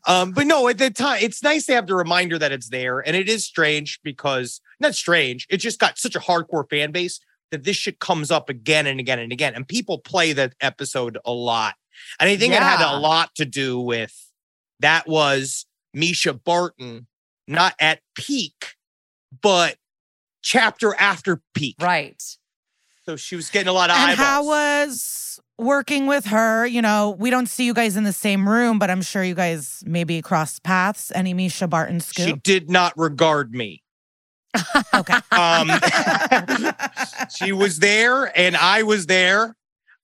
[0.07, 2.99] Um, but no, at the time, it's nice to have the reminder that it's there.
[2.99, 5.47] And it is strange because not strange.
[5.49, 7.19] It just got such a hardcore fan base
[7.51, 9.53] that this shit comes up again and again and again.
[9.55, 11.75] And people play that episode a lot.
[12.19, 14.13] And I think it had a lot to do with
[14.79, 15.65] that was
[15.95, 17.07] Mischa Barton
[17.49, 18.75] not at peak,
[19.41, 19.75] but
[20.41, 21.75] chapter after peak.
[21.81, 22.21] Right.
[23.05, 24.17] So she was getting a lot of and eyeballs.
[24.19, 26.65] how was working with her?
[26.65, 29.33] You know, we don't see you guys in the same room, but I'm sure you
[29.33, 31.11] guys maybe crossed paths.
[31.15, 32.27] Any Mischa Barton scoop?
[32.27, 33.83] she did not regard me.
[34.93, 35.17] okay.
[35.31, 35.71] Um,
[37.35, 39.55] she was there and I was there.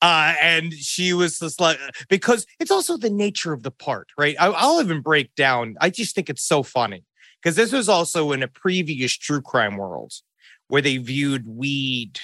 [0.01, 4.35] Uh, and she was just like, because it's also the nature of the part, right?
[4.39, 5.75] I, I'll even break down.
[5.79, 7.03] I just think it's so funny
[7.45, 10.11] because this was also in a previous true crime world
[10.67, 12.19] where they viewed weed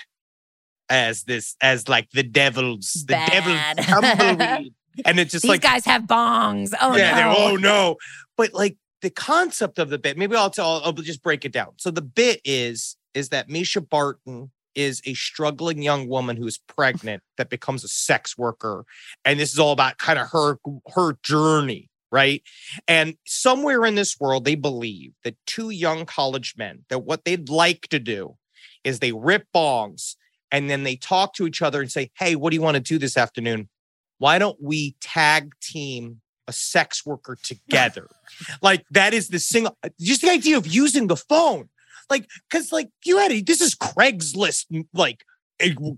[0.90, 3.78] as this, as like the devil's, the Bad.
[3.78, 3.86] devil's
[4.18, 4.74] tumbleweed.
[5.06, 6.74] And it's just like These like, guys have bongs.
[6.82, 7.36] Oh, yeah, they're, no.
[7.38, 7.98] oh no.
[8.36, 11.74] But like the concept of the bit, maybe I'll tell, I'll just break it down.
[11.78, 17.22] So the bit is, is that Mischa Barton is a struggling young woman who's pregnant
[17.38, 18.86] that becomes a sex worker.
[19.24, 20.58] And this is all about kind of her,
[20.96, 21.91] her journey.
[22.12, 22.44] Right.
[22.88, 27.48] And somewhere in this world, they believe that two young college men, that what they'd
[27.48, 28.36] like to do
[28.84, 30.16] is they rip bongs
[30.52, 32.82] and then they talk to each other and say, Hey, what do you want to
[32.82, 33.70] do this afternoon?
[34.18, 38.08] Why don't we tag team a sex worker together?
[38.62, 41.70] like that is the single, just the idea of using the phone.
[42.10, 45.24] Like, cause like you had, a, this is Craigslist, like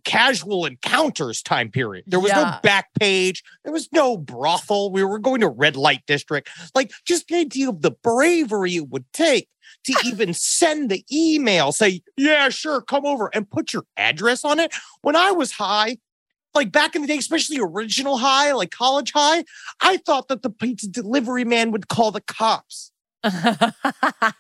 [0.04, 2.06] casual encounters time period.
[2.08, 2.60] There was no Yeah.
[2.62, 3.44] back page.
[3.64, 4.92] There was no brothel.
[4.92, 6.50] We were going to red light district.
[6.76, 9.50] Like just the idea of the bravery it would take
[9.86, 14.60] to even send the email, say, yeah, sure, come over and put your address on
[14.60, 14.74] it.
[15.02, 15.98] When I was high,
[16.54, 19.44] like back in the day, especially original high, like college high,
[19.82, 22.92] I thought that the pizza delivery man would call the cops.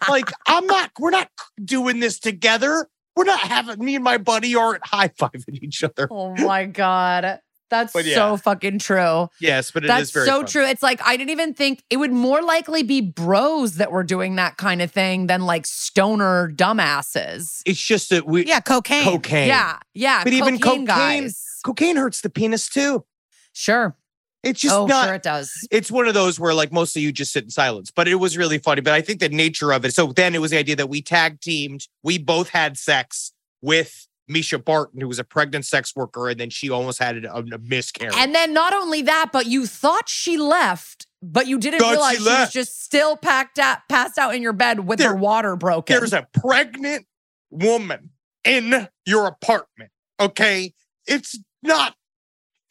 [0.10, 1.30] Like, I'm not, we're not
[1.64, 2.88] doing this together.
[3.15, 6.07] We're not having me and my buddy aren't high fiving each other.
[6.11, 7.40] oh my God.
[7.69, 8.14] That's yeah.
[8.14, 9.30] so fucking true.
[9.40, 10.45] Yes, but it is That's very so fun.
[10.45, 10.65] true.
[10.65, 14.35] It's like I didn't even think it would more likely be bros that were doing
[14.35, 17.64] that kind of thing than like stoner dumbasses.
[17.65, 19.03] It's just that we yeah, cocaine.
[19.06, 19.48] cocaine.
[19.48, 20.23] Yeah, yeah.
[20.23, 21.60] But even cocaine- guys.
[21.65, 23.06] Cocaine hurts the penis too.
[23.53, 23.95] Sure.
[24.44, 25.68] It's just oh, not sure it does.
[25.72, 28.15] it's one of those where like most of you just sit in silence, but it
[28.15, 28.82] was really funny.
[28.82, 29.94] But I think the nature of it.
[29.94, 31.88] So then it was the idea that we tag teamed.
[32.03, 36.49] We both had sex with Mischa Barton, who was a pregnant sex worker, and then
[36.49, 38.14] she almost had a, a miscarriage.
[38.18, 42.18] And then not only that, but you thought she left, but you didn't she realize
[42.18, 45.56] she, was just still packed out, passed out in your bed with There- her water
[45.56, 45.95] broken.
[45.95, 47.06] There's a pregnant
[47.49, 48.11] woman
[48.44, 49.91] in your apartment.
[50.20, 50.74] Okay,
[51.07, 51.95] it's not.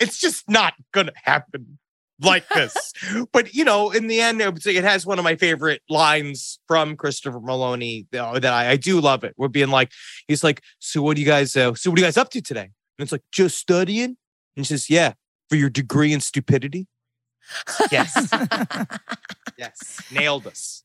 [0.03, 1.79] It's just not gonna happen
[2.20, 2.93] like this.
[3.33, 7.41] but you know, in the end, it, has one of my favorite lines from Christopher
[7.41, 9.35] Meloni that I, I do love it.
[9.37, 9.91] We're being like,
[10.29, 11.57] he's like, "So what do you guys?
[11.57, 14.16] Uh, so what are you guys up to today?" And it's like, "Just studying." And
[14.57, 15.12] he says, "Yeah,
[15.49, 16.87] for your degree in stupidity."
[17.91, 18.31] Yes,
[19.59, 20.85] yes, nailed us.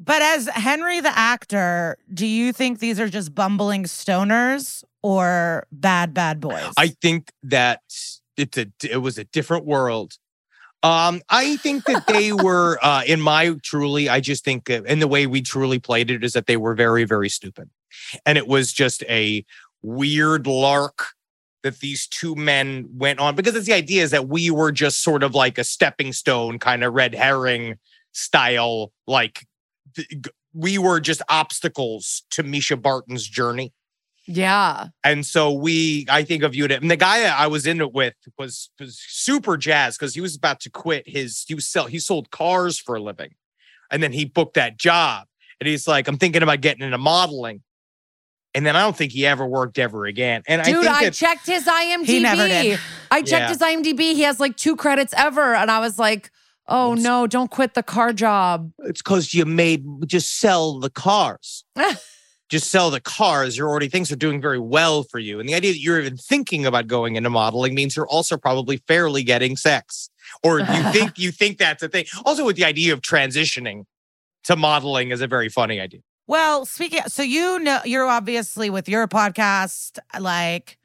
[0.00, 6.14] But as Henry the actor, do you think these are just bumbling stoners or bad,
[6.14, 6.72] bad boys?
[6.76, 7.82] I think that
[8.38, 10.14] it's a it was a different world.
[10.84, 15.08] Um, I think that they were uh in my truly, I just think in the
[15.08, 17.70] way we truly played it is that they were very, very stupid.
[18.24, 19.44] And it was just a
[19.82, 21.08] weird lark
[21.62, 25.02] that these two men went on because it's the idea is that we were just
[25.02, 27.76] sort of like a stepping stone kind of red herring
[28.12, 29.46] style like
[30.54, 33.72] we were just obstacles to Mischa Barton's journey.
[34.28, 34.88] Yeah.
[35.02, 36.70] And so we, I think of you it.
[36.72, 40.36] And the guy I was in it with was, was super jazzed because he was
[40.36, 43.30] about to quit his, he was sell, he sold cars for a living.
[43.90, 45.26] And then he booked that job.
[45.60, 47.62] And he's like, I'm thinking about getting into modeling.
[48.54, 50.42] And then I don't think he ever worked ever again.
[50.46, 52.04] And Dude, I think I, that, checked his IMDb.
[52.06, 52.78] He never did.
[53.10, 53.48] I checked Yeah.
[53.48, 54.00] his IMDb.
[54.14, 55.54] He has like two credits ever.
[55.54, 56.30] And I was like,
[56.66, 58.72] oh It's- no, don't quit the car job.
[58.80, 61.64] it's because you made, just sell the cars.
[62.48, 63.56] just sell the cars.
[63.56, 65.38] You're already, things are doing very well for you.
[65.40, 68.78] And the idea that you're even thinking about going into modeling means you're also probably
[68.88, 70.10] fairly getting sex.
[70.42, 72.06] or you think you think that's a thing.
[72.24, 73.84] Also, with the idea of transitioning
[74.44, 76.00] to modeling is a very funny idea.
[76.26, 80.77] Well, speaking, so you know, you're obviously with your podcast, like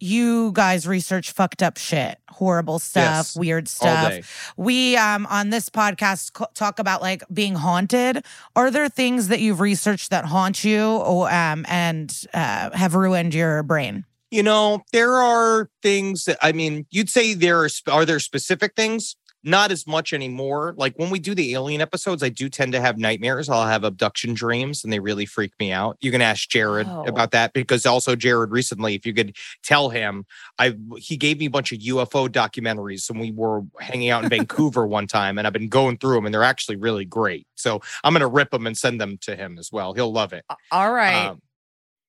[0.00, 3.36] you guys research fucked up shit, horrible stuff, Yes.
[3.36, 4.52] weird stuff.
[4.56, 8.24] We um on this podcast co- talk about like being haunted.
[8.56, 13.34] Are there things that you've researched that haunt you or um and uh, have ruined
[13.34, 14.04] your brain?
[14.30, 18.74] You know, there are things that I mean, you'd say there are are there specific
[18.76, 19.16] things?
[19.44, 20.74] Not as much anymore.
[20.76, 23.48] Like when we do the alien episodes, I do tend to have nightmares.
[23.48, 25.96] I'll have abduction dreams and they really freak me out.
[26.00, 27.04] You can ask Jared Oh.
[27.06, 30.26] about that because also Jared recently, if you could tell him,
[30.58, 34.28] I he gave me a bunch of UFO documentaries and we were hanging out in
[34.48, 37.46] Vancouver one time and I've been going through them and they're actually really great.
[37.54, 39.92] So I'm gonna rip them and send them to him as well.
[39.94, 40.44] He'll love it.
[40.72, 41.26] All right.
[41.28, 41.40] Um,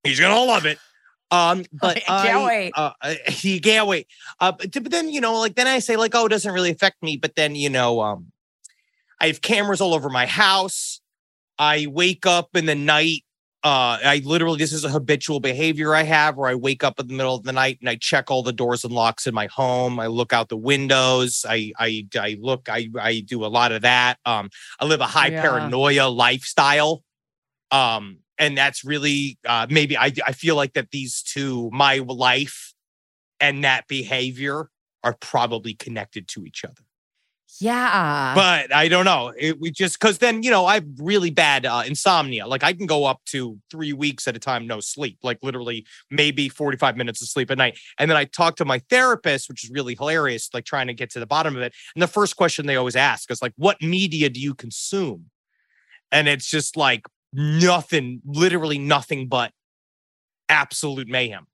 [0.04, 0.80] he's gonna love it.
[1.32, 2.72] Um, but I can't I- wait.
[2.76, 4.08] Uh, uh, he can't wait.
[4.40, 6.72] Uh, but, but then you know, like then I say like, oh, it doesn't really
[6.72, 7.18] affect me.
[7.18, 8.32] But then you know, um,
[9.22, 11.02] I have cameras all over my house.
[11.58, 13.24] I wake up in the night.
[13.62, 17.08] Uh, I literally this is a habitual behavior I have where I wake up in
[17.08, 19.48] the middle of the night and I check all the doors and locks in my
[19.48, 20.00] home.
[20.00, 21.46] I look out the windows.
[21.48, 22.70] I I I look.
[22.70, 24.18] I I do a lot of that.
[24.26, 24.50] Um,
[24.80, 25.42] I live a high Yeah.
[25.42, 27.04] paranoia lifestyle.
[27.70, 32.74] Um, and that's really uh maybe I I feel like that these two, my life
[33.40, 34.70] and that behavior,
[35.04, 36.84] are probably connected to each other.
[37.62, 38.34] yeah.
[38.36, 39.34] But I don't know.
[39.38, 42.48] It, we just because then you know I have really bad uh, insomnia.
[42.48, 45.20] Like I can go up to three weeks at a time no sleep.
[45.24, 47.78] Like literally maybe forty five minutes of sleep at night.
[47.98, 50.50] And then I talk to my therapist, which is really hilarious.
[50.54, 51.74] Like trying to get to the bottom of it.
[51.96, 55.26] And the first question they always ask is like, "What media do you consume?"
[56.12, 59.52] And it's just like nothing, literally nothing but
[60.48, 61.48] absolute mayhem.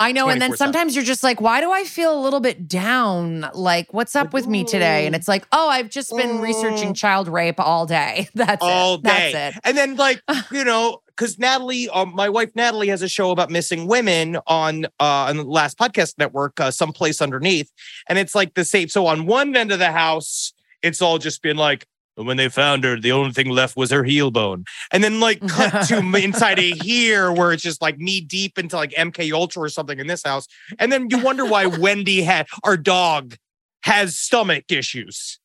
[0.00, 0.28] I know.
[0.28, 3.48] And then sometimes you're just like, why do I feel a little bit down?
[3.54, 5.06] Like, what's up with me today?
[5.06, 8.28] And it's like, oh, I've just been researching child rape all day.
[8.34, 9.04] That's all it.
[9.04, 9.30] day.
[9.32, 9.60] That's it.
[9.64, 10.20] And then like,
[10.50, 14.86] you know, because Natalie, um, my wife Natalie has a show about missing women on
[14.98, 17.70] uh on the last podcast network, uh, someplace underneath.
[18.08, 18.88] And it's like the same.
[18.88, 20.52] So on one end of the house,
[20.82, 21.86] it's all just been like,
[22.16, 24.64] when they found her, the only thing left was her heel bone.
[24.92, 28.76] And then like cut to inside of here where it's just like knee deep into
[28.76, 30.46] like MK Ultra or something in this house.
[30.78, 33.36] And then you wonder why Wendy had our dog
[33.82, 35.38] has stomach issues.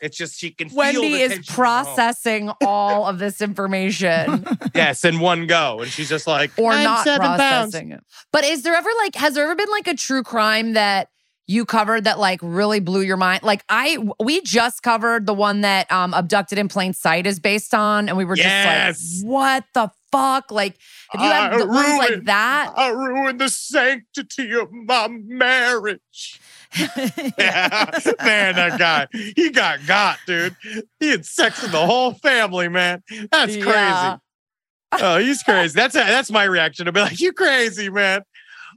[0.00, 1.54] It's just she can feel Wendy is tension in her home.
[1.54, 5.80] processing all of this information Yes, in one go.
[5.80, 7.40] And she's just like, or "I'm not seven pounds."
[7.72, 8.04] processing it.
[8.30, 11.08] But is there ever like, has there ever been like a true crime that
[11.46, 13.42] you covered that like really blew your mind?
[13.42, 17.74] Like I, we just covered the one that um Abducted in Plain Sight is based
[17.74, 18.98] on, and we were Yes.
[18.98, 20.50] just like, what the fuck?
[20.50, 20.76] Like,
[21.10, 22.72] have you had ones like ruined- that?
[22.76, 26.40] I ruined the sanctity of my marriage.
[26.76, 26.86] Yeah.
[28.24, 29.06] man, that guy,
[29.36, 30.56] he got got, dude.
[30.98, 33.02] He had sex with the whole family, man.
[33.30, 33.66] That's crazy.
[33.66, 34.16] Yeah.
[34.92, 35.74] Oh, he's crazy.
[35.74, 38.22] That's that's my reaction to be like, you crazy, man.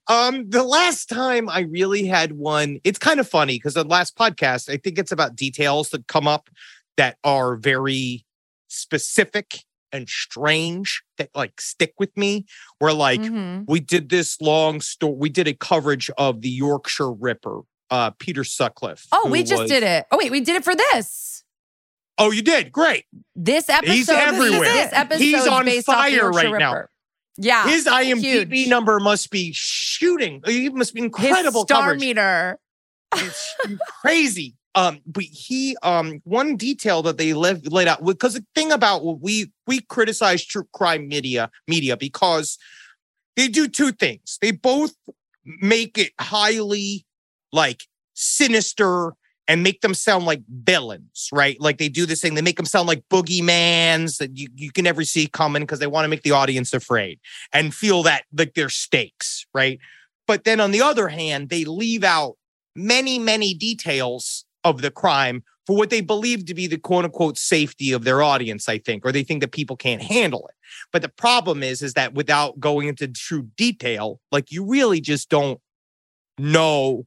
[0.09, 4.17] Um, the last time I really had one, it's kind of funny because the last
[4.17, 6.49] podcast, I think it's about details that come up
[6.95, 8.25] that are very
[8.69, 12.45] specific and strange that like stick with me.
[12.79, 13.65] Where like Mhm.
[13.67, 18.43] we did this long story, we did a coverage of the Yorkshire Ripper, uh, Peter
[18.43, 19.07] Sutcliffe.
[19.11, 20.05] Oh, we just was- did it.
[20.11, 21.43] Oh, wait, we did it for this.
[22.17, 22.71] Oh, you did?
[22.71, 23.05] Great.
[23.35, 23.93] This episode.
[23.93, 24.63] He's everywhere.
[24.63, 26.85] This episode He's is on fire right now.
[27.37, 27.67] Yeah.
[27.67, 28.67] His IMDb huge.
[28.67, 30.41] number must be shooting.
[30.45, 31.99] He must be His incredible star coverage.
[31.99, 32.59] meter.
[33.15, 33.55] it's
[34.01, 34.55] crazy.
[34.75, 39.03] Um, but he um one detail that they live, laid out because the thing about
[39.21, 42.57] we we criticize true crime media media because
[43.35, 44.37] they do two things.
[44.41, 44.93] They both
[45.45, 47.05] make it highly
[47.51, 47.83] like
[48.13, 49.13] sinister
[49.47, 51.59] and make them sound like villains, right?
[51.59, 54.83] Like they do this thing, they make them sound like boogeymans that you, you can
[54.83, 57.19] never see coming because they want to make the audience afraid
[57.53, 59.79] and feel that like they're stakes, right?
[60.25, 62.37] But then on the other hand, they leave out
[62.75, 67.37] many, many details of the crime for what they believe to be the quote unquote
[67.37, 70.55] safety of their audience, I think, or they think that people can't handle it.
[70.91, 75.29] But the problem is, is that without going into true detail, like you really just
[75.29, 75.59] don't
[76.37, 77.05] know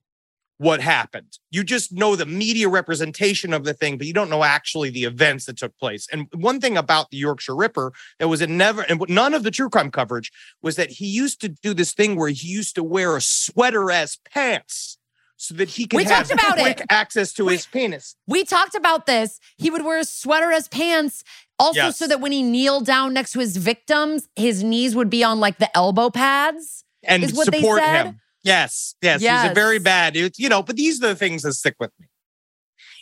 [0.60, 1.38] what happened.
[1.50, 5.04] You just know the media representation of the thing, but you don't know actually the
[5.04, 6.06] events that took place.
[6.12, 9.50] And one thing about the Yorkshire Ripper that was in never, and none of the
[9.50, 10.30] true crime coverage
[10.60, 13.90] was that he used to do this thing where he used to wear a sweater
[13.90, 14.98] as pants
[15.38, 16.62] so that he could We have talked about it.
[16.76, 18.14] quick access to his penis.
[18.26, 19.40] We talked about this.
[19.56, 21.24] He would wear a sweater as pants,
[21.58, 21.96] also Yes.
[21.98, 25.40] so that when he kneeled down next to his victims, his knees would be on
[25.40, 26.84] like the elbow pads.
[27.02, 28.04] and Is what they support said?
[28.08, 28.20] him.
[28.42, 30.16] Yes, yes, he's a very bad.
[30.16, 32.06] It's you know, but these are the things that stick with me.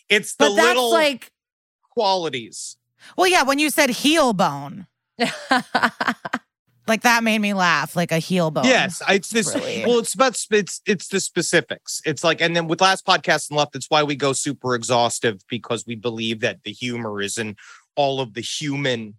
[0.09, 1.31] It's the But that's little like
[1.91, 2.77] qualities.
[3.17, 4.87] Well, yeah, when you said heel bone,
[6.89, 8.65] like that made me laugh, like a heel bone.
[8.65, 9.55] Yes, it's this.
[9.55, 9.85] Really?
[9.87, 12.01] Well, it's about it's it's the specifics.
[12.05, 15.41] It's like, and then with last podcast and left, that's why we go super exhaustive
[15.49, 17.57] because we believe that the humor is in
[17.95, 19.15] all of the human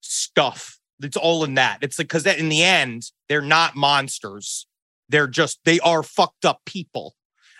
[0.00, 0.78] stuff.
[1.00, 1.78] It's all in that.
[1.82, 4.66] It's like because in the end, they're not monsters.
[5.08, 7.14] They're just they are fucked up people.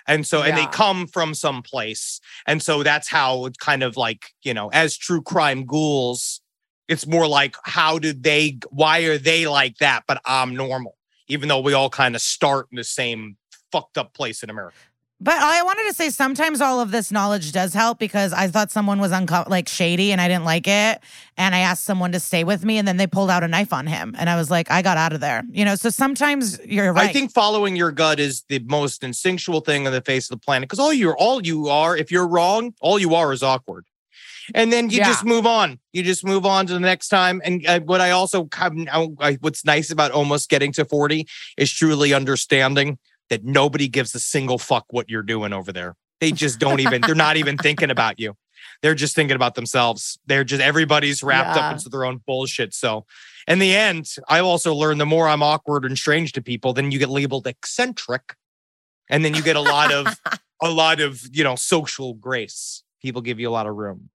[0.06, 2.18] And so, and they come from some place.
[2.46, 6.40] And so that's how it's kind of like, you know, as true crime ghouls,
[6.88, 10.04] it's more like, how did they, why are they like that?
[10.08, 10.96] But I'm normal,
[11.28, 13.36] even though we all kind of start in the same
[13.70, 14.78] fucked up place in America.
[15.20, 18.70] But I wanted to say sometimes all of this knowledge does help because I thought
[18.70, 21.00] someone was unco- like shady and I didn't like it.
[21.36, 23.72] And I asked someone to stay with me and then they pulled out a knife
[23.72, 24.14] on him.
[24.16, 25.42] And I was like, I got out of there.
[25.50, 27.10] You know, so sometimes you're right.
[27.10, 30.44] I think following your gut is the most instinctual thing on the face of the
[30.44, 33.86] planet because all you're, all you are, if you're wrong, all you are is awkward.
[34.54, 35.06] And then you Yeah.
[35.08, 35.80] just move on.
[35.92, 37.42] You just move on to the next time.
[37.44, 38.86] And uh, what I also come,
[39.20, 41.26] I, what's nice about almost getting to 40
[41.56, 42.98] is truly understanding
[43.30, 45.96] that nobody gives a single fuck what you're doing over there.
[46.20, 48.34] They just don't even, they're not even thinking about you.
[48.82, 50.18] They're just thinking about themselves.
[50.26, 51.66] They're just, everybody's wrapped Yeah.
[51.68, 52.74] up into their own bullshit.
[52.74, 53.04] So,
[53.46, 56.90] in the end, I also learned the more I'm awkward and strange to people, then
[56.90, 58.34] you get labeled eccentric.
[59.08, 60.06] And then you get a lot of,
[60.62, 62.82] a lot of, you know, social grace.
[63.00, 64.10] People give you a lot of room.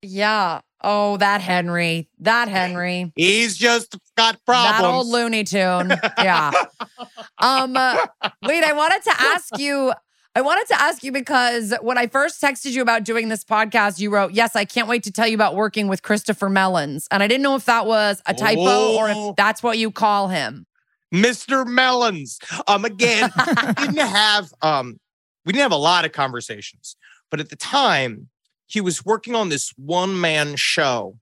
[0.00, 0.60] yeah.
[0.82, 2.08] Oh, that Henry.
[2.18, 3.12] That Henry.
[3.14, 4.78] He's just got problems.
[4.82, 5.92] That old Looney Tune.
[6.18, 6.50] Yeah.
[7.38, 7.76] um.
[7.76, 8.06] uh,
[8.44, 9.92] wait, I wanted to ask you.
[10.34, 14.00] I wanted to ask you because when I first texted you about doing this podcast,
[14.00, 17.22] you wrote, "Yes, I can't wait to tell you about working with Christopher Mellons," and
[17.22, 19.30] I didn't know if that was a typo or Oh.
[19.30, 20.66] if that's what you call him.
[21.14, 21.66] Mr.
[21.66, 22.38] Melons.
[22.66, 24.98] Um, again, we didn't have um,
[25.44, 26.96] we didn't have a lot of conversations,
[27.30, 28.28] but at the time,
[28.72, 31.18] he was working on this one man show.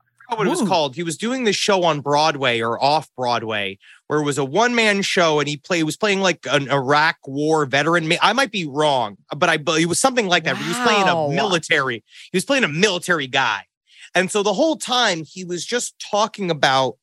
[0.00, 0.96] I forgot what it was called.
[0.96, 3.78] He was doing this show on Broadway or off Broadway,
[4.08, 7.18] where it was a one man show, and he play was playing like an Iraq
[7.26, 8.12] War veteran.
[8.20, 10.56] I might be wrong, but I it was something like that.
[10.56, 12.02] He was playing a military.
[12.32, 13.66] He was playing a military guy,
[14.14, 16.96] and so the whole time he was just talking about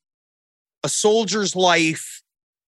[0.83, 2.21] a soldier's life,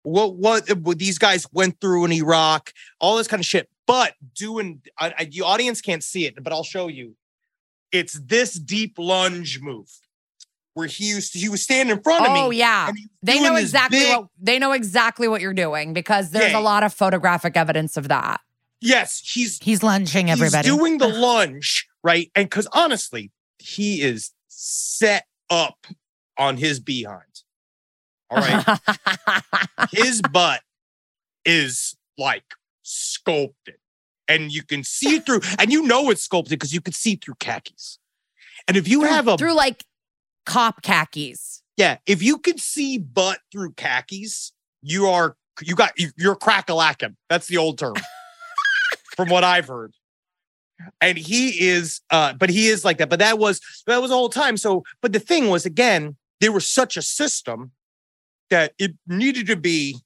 [0.03, 2.71] what what, what these guys went through in Iraq,
[3.01, 3.67] all this kind of shit.
[3.91, 7.15] But doing, I, I, the audience can't see it, but I'll show you.
[7.91, 9.89] It's this deep lunge move
[10.75, 12.39] where he used to, he was standing in front of me.
[12.39, 12.87] Oh yeah.
[12.87, 16.29] and he was They know exactly big- what they know exactly what you're doing because
[16.31, 16.59] there's Yeah.
[16.59, 18.39] a lot of photographic evidence of that.
[18.79, 20.69] Yes, he's He's lunging everybody.
[20.69, 22.31] He's doing the lunge, right?
[22.35, 25.85] And because honestly, he is set up
[26.37, 27.43] on his behind.
[28.29, 28.79] All right.
[29.91, 30.61] his butt
[31.43, 32.45] is like
[32.83, 33.75] sculpted.
[34.31, 37.35] And you can see through, and you know it's sculpted because you can see through
[37.39, 37.97] khakis.
[38.67, 39.83] And if you have a through like
[40.45, 41.61] cop khakis.
[41.77, 44.51] yeah, if you can see butt through khakis,
[44.81, 47.17] you are you got you- you're crack a lacking.
[47.29, 47.95] That's the old term,
[49.15, 49.93] from what I've heard.
[50.99, 53.09] And he is, uh, but he is like that.
[53.09, 54.57] But that was that was all the whole time.
[54.57, 57.71] So, but the thing was, again, there was such a system
[58.49, 59.97] that it needed to be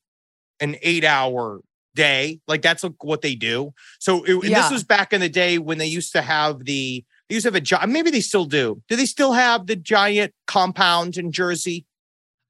[0.59, 1.61] an eight-hour
[1.95, 2.39] day.
[2.47, 3.73] Like that's like what they do.
[3.99, 4.61] So it, Yeah.
[4.61, 7.47] this was back in the day when they used to have the they used to
[7.47, 7.91] have a giant.
[7.91, 8.81] Maybe they still do.
[8.87, 11.85] Do they still have the giant compound in Jersey?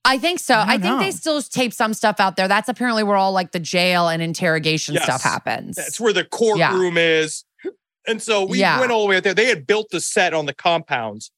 [0.03, 0.55] I think so.
[0.55, 2.47] I I, think they still tape some stuff out there.
[2.47, 5.03] That's apparently where all like the jail and interrogation Yes.
[5.05, 5.77] stuff happens.
[5.77, 7.45] That's where the courtroom is.
[8.07, 8.79] And so we Yeah.
[8.79, 9.33] went all the way out there.
[9.33, 11.31] They had built the set on the compounds.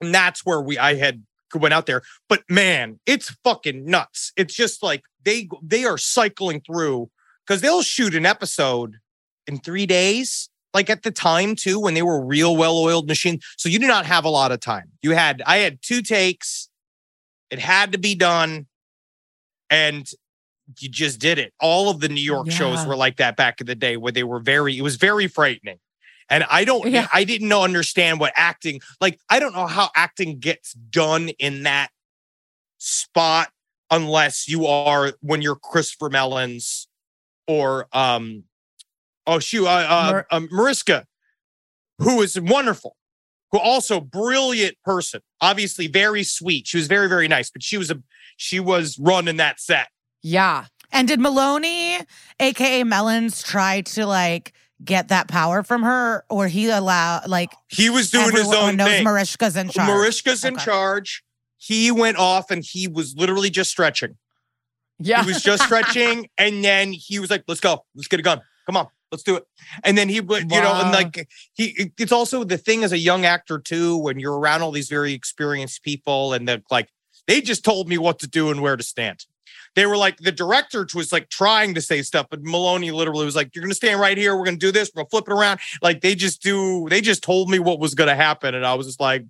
[0.00, 1.24] And that's where we I had
[1.54, 2.02] went out there.
[2.28, 4.32] But man, it's fucking nuts.
[4.36, 7.10] It's just like they they are cycling through
[7.46, 8.96] because they'll shoot an episode
[9.46, 10.48] in three days.
[10.74, 13.44] Like at the time too, when they were real well-oiled machines.
[13.58, 14.90] So you do not have a lot of time.
[15.02, 16.70] You had I had two takes.
[17.50, 18.66] It had to be done.
[19.68, 20.08] And
[20.80, 21.52] you just did it.
[21.60, 24.22] All of the New York shows were like that back in the day where they
[24.24, 25.78] were very, it was very frightening.
[26.30, 27.08] And I don't, Yeah.
[27.12, 31.64] I didn't know understand what acting, like, I don't know how acting gets done in
[31.64, 31.90] that
[32.78, 33.50] spot
[33.92, 36.88] unless you are when you're Christopher Mellons
[37.46, 38.44] or, um,
[39.26, 41.06] oh, shoot, uh, uh, Mar- uh, Mariska,
[41.98, 42.96] who is wonderful,
[43.52, 46.66] who also brilliant person, obviously very sweet.
[46.66, 48.02] She was very, very nice, but she was a,
[48.36, 49.88] she was running that set.
[50.22, 50.64] yeah.
[50.90, 52.04] and did Meloni,
[52.40, 54.52] aka Melons, try to like
[54.84, 58.88] get that power from her, or he allow like He was doing his own knows
[58.88, 59.04] thing.
[59.04, 59.88] Mariska's in charge?
[59.88, 61.22] Mariska's in charge.
[61.64, 64.16] He went off and he was literally just stretching.
[64.98, 65.22] Yeah.
[65.22, 67.84] He was just stretching, and then he was like, "Let's go.
[67.94, 68.40] Let's get a gun.
[68.66, 69.44] Come on, let's do it."
[69.84, 71.92] And then he would, you know, and like he.
[71.98, 75.12] It's also the thing as a young actor too, when you're around all these very
[75.12, 76.88] experienced people, and they're like,
[77.28, 79.24] they just told me what to do and where to stand.
[79.76, 83.36] They were like, the director was like trying to say stuff, but Meloni literally was
[83.36, 84.36] like, "You're gonna stand right here.
[84.36, 84.90] We're gonna do this.
[84.94, 86.88] We're gonna flip it around." Like they just do.
[86.88, 89.24] They just told me what was gonna happen, and I was just like,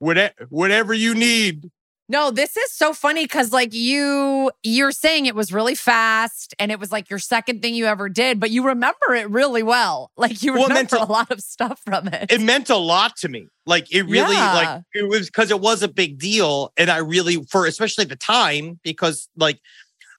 [0.00, 1.70] "Whate- "Whatever you need."
[2.10, 6.72] No, this is so funny because like you you're saying it was really fast and
[6.72, 10.10] it was like your second thing you ever did, but you remember it really well.
[10.16, 12.32] Like you Well, it meant remember a lot of stuff from it.
[12.32, 13.46] it meant a lot to me.
[13.66, 14.54] Like it really, Yeah.
[14.54, 18.08] like it was because it was a big deal, and I really, for especially at
[18.08, 19.60] the time, because like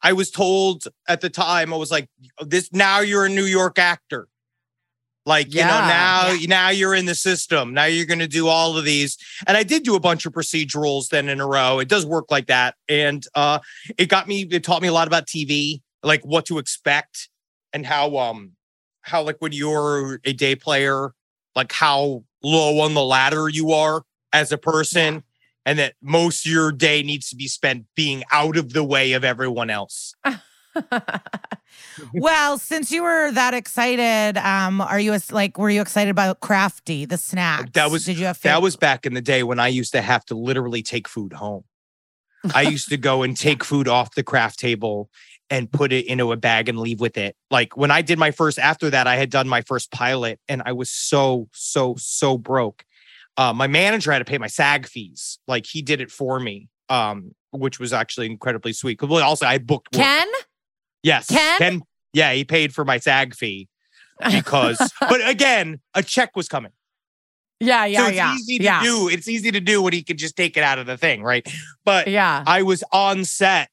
[0.04, 2.08] I was told at the time, I was like,
[2.40, 4.28] oh, "This now you're a New York actor."
[5.30, 6.34] Like you know Yeah.
[6.34, 7.74] now, now you're in the system.
[7.74, 9.16] Now you're going to do all of these,
[9.48, 11.80] and I did do a bunch of procedurals then in a row.
[11.80, 13.60] It does work like that, and uh,
[13.98, 14.48] it got me.
[14.50, 17.30] It taught me a lot about TV, like what to expect,
[17.74, 18.54] and how um
[19.02, 21.14] how like when you're a day player
[21.56, 24.04] like how low on the ladder you are
[24.34, 25.24] as a person
[25.66, 29.14] and that most of your day needs to be spent being out of the way
[29.14, 30.14] of everyone else.
[32.14, 37.06] well, since you were that excited, um, are you like were you excited about Crafty,
[37.06, 37.74] the snack?
[37.74, 40.02] That was- did you have That was back in the day when I used to
[40.02, 41.64] have to literally take food home.
[42.56, 45.10] I used to go and take food off the craft table
[45.50, 47.36] and put it into a bag and leave with it.
[47.52, 50.62] Like when I did my first after that, I had done my first pilot and
[50.66, 52.86] I was so, so, so broke.
[53.36, 55.40] Uh, my manager had to pay my SAG fees.
[55.48, 59.00] Like he did it for me, um, which was actually incredibly sweet.
[59.00, 60.06] 'Cause, well, Also, I booked work.
[60.06, 60.28] Ken?
[61.04, 61.28] Yes.
[61.28, 61.82] Ken?
[62.14, 63.68] yeah, he paid for my SAG fee
[64.32, 66.72] because, but again, a check was coming.
[67.60, 68.36] Yeah, yeah, so it's yeah.
[68.36, 68.84] easy to yeah.
[68.84, 69.10] do.
[69.10, 71.48] It's easy to do when he could just take it out of the thing, right?
[71.84, 72.44] But Yeah.
[72.48, 73.70] I was on set,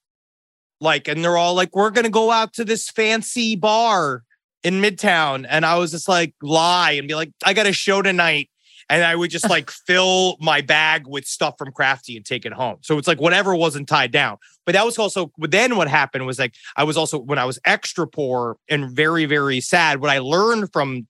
[0.81, 4.25] like, and they're all like, we're going to go out to this fancy bar
[4.65, 5.47] in Midtown.
[5.49, 8.51] And I was just like, lie and be like, I got a show tonight.
[8.89, 12.53] And I would just like fill my bag with stuff from Crafty and take it
[12.53, 12.77] home.
[12.83, 14.39] So it's like whatever wasn't tied down.
[14.65, 17.45] But that was also, but then what happened was like, I was also, when I
[17.45, 21.09] was extra poor and very, very sad, what I learned from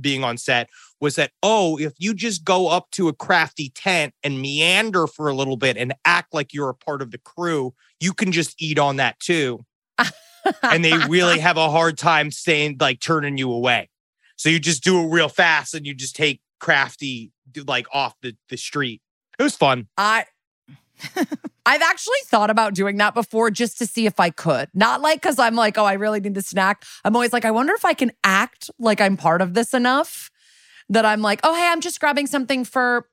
[0.00, 0.68] being on set
[1.00, 5.28] was that, oh, if you just go up to a crafty tent and meander for
[5.28, 8.60] a little bit and act like you're a part of the crew, you can just
[8.60, 9.64] eat on that too.
[10.62, 13.88] and they really have a hard time staying like turning you away.
[14.36, 17.32] So you just do it real fast and you just take crafty
[17.66, 19.02] like off the, the street.
[19.38, 19.88] It was fun.
[19.96, 20.24] I
[21.66, 24.68] I've actually thought about doing that before just to see if I could.
[24.72, 26.84] Not like because I'm like, oh, I really need a snack.
[27.04, 30.30] I'm always like, I wonder if I can act like I'm part of this enough
[30.88, 33.08] that I'm like, oh, hey, I'm just grabbing something for,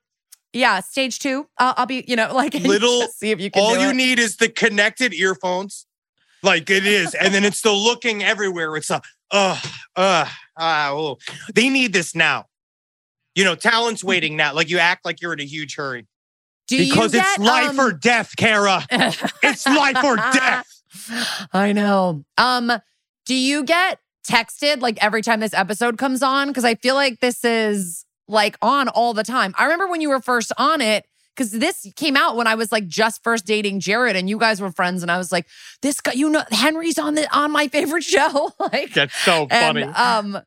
[0.54, 1.48] yeah, stage two.
[1.58, 3.62] I'll, I'll be, you know, like Little- see if you can.
[3.62, 3.96] All you it.
[3.96, 5.88] need is the connected earphones.
[6.44, 7.16] Like it is.
[7.16, 8.76] and then it's the looking everywhere.
[8.76, 9.02] It's a
[9.32, 9.60] uh
[9.96, 11.18] uh ah oh.
[11.56, 12.48] they need this now.
[13.36, 14.54] You know, talent's waiting now.
[14.54, 16.08] Like you act like you're in a huge hurry.
[16.68, 18.86] Do because you it's life um, or death, Kara.
[18.90, 20.68] It's life or death.
[21.54, 22.24] I know.
[22.38, 22.72] Um,
[23.26, 26.48] do you get texted like every time this episode comes on?
[26.48, 29.54] Because I feel like this is like on all the time.
[29.58, 31.06] I remember when you were first on it,
[31.36, 34.62] because this came out when I was like just first dating Jared and you guys
[34.62, 35.48] were friends, and I was like,
[35.82, 38.52] this guy, you know, Henry's on the on my favorite show.
[38.60, 39.84] like That's so and, funny.
[39.84, 40.40] um,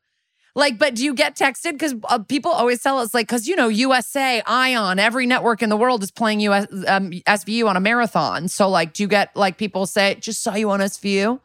[0.57, 1.73] like, but do you get texted?
[1.73, 5.69] Because uh, people always tell us, like, because you know, USA, Ion, every network in
[5.69, 8.47] the world is playing US, um, SVU on a marathon.
[8.47, 11.39] So, like, do you get like people say, just saw you on SVU?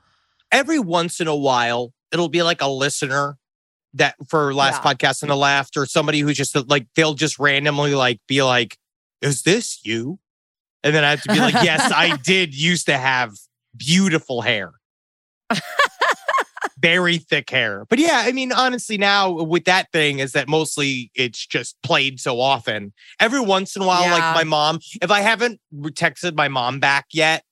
[0.50, 3.36] Every once in a while, it'll be like a listener
[3.94, 4.94] that for last Yeah.
[4.94, 8.78] podcast and the left, or somebody who just like they'll just randomly like be like,
[9.20, 10.18] "Is this you?"
[10.82, 13.34] And then I have to be like, "Yes, I did used to have
[13.76, 14.72] beautiful hair."
[16.82, 17.86] Very thick hair.
[17.88, 22.20] But yeah, I mean, honestly, now with that thing is that mostly it's just played
[22.20, 22.92] so often.
[23.20, 24.12] Every once in a while, Yeah.
[24.12, 27.44] like my mom, if I haven't texted my mom back yet,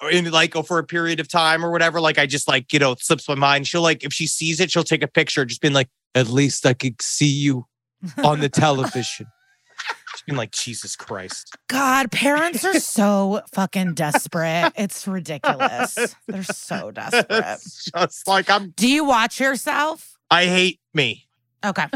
[0.00, 2.72] or in like oh, for a period of time or whatever, like I just like,
[2.72, 3.68] you know, it slips my mind.
[3.68, 6.66] She'll like, if she sees it, she'll take a picture, just being like, at least
[6.66, 7.66] I could see you
[8.24, 9.26] on the television.
[10.12, 11.56] Just being like, Jesus Christ.
[11.68, 14.72] God, parents are so fucking desperate.
[14.76, 16.14] It's ridiculous.
[16.28, 17.26] They're so desperate.
[17.30, 20.16] It's just like I'm Do you watch yourself?
[20.30, 21.26] I hate me.
[21.64, 21.86] Okay.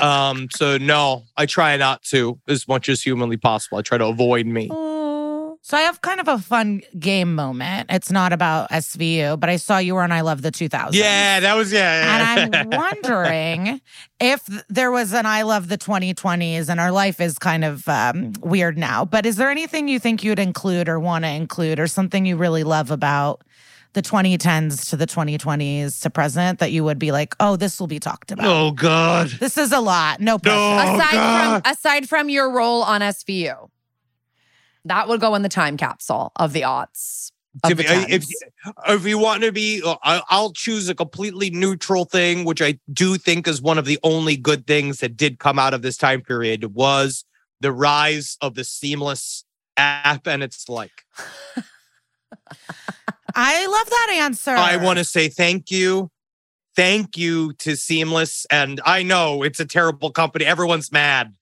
[0.00, 3.78] Um, so no, I try not to as much as humanly possible.
[3.78, 4.68] I try to avoid me.
[5.64, 7.88] So I have kind of a fun game moment.
[7.90, 10.90] It's not about SVU, but I saw you were on I Love the 2000s.
[10.92, 12.42] Yeah, that was yeah.
[12.42, 13.80] And I'm wondering
[14.18, 18.32] if there was an I Love the 2020s and our life is kind of um,
[18.40, 21.86] weird now, but is there anything you think you'd include or want to include or
[21.86, 23.42] something you really love about
[23.92, 27.86] the 2010s to the 2020s to present that you would be like, oh, this will
[27.86, 28.46] be talked about?
[28.46, 29.28] Oh God.
[29.28, 30.20] This is a lot.
[30.20, 30.56] No pressure.
[30.56, 30.94] No.
[30.96, 31.62] aside God.
[31.62, 33.68] from aside from your role on SVU,
[34.84, 37.30] that would go in the time capsule of the aughts.
[37.64, 38.24] Of If, the if,
[38.88, 43.18] if you want to be, uh, I'll choose a completely neutral thing, which I do
[43.18, 46.22] think is one of the only good things that did come out of this time
[46.22, 47.24] period was
[47.60, 49.44] the rise of the seamless
[49.76, 51.04] app and its like.
[53.34, 54.52] I love that answer.
[54.52, 56.10] I want to say thank you.
[56.74, 58.46] Thank you to Seamless.
[58.50, 60.46] And I know it's a terrible company.
[60.46, 61.34] Everyone's mad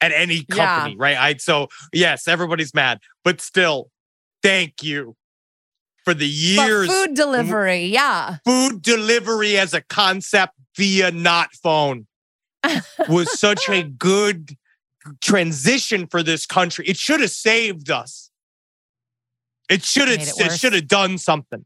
[0.00, 0.54] at any Yeah.
[0.76, 1.16] company, right?
[1.16, 3.90] I so yes, everybody's mad, but still,
[4.42, 5.16] thank you
[6.04, 6.26] for the
[6.56, 8.38] But years food delivery, yeah.
[8.44, 12.06] food delivery as a concept via not phone
[13.08, 14.56] was such a good
[15.20, 16.86] transition for this country.
[16.86, 18.30] It should have saved us.
[19.68, 21.64] It should have it it, should have done something.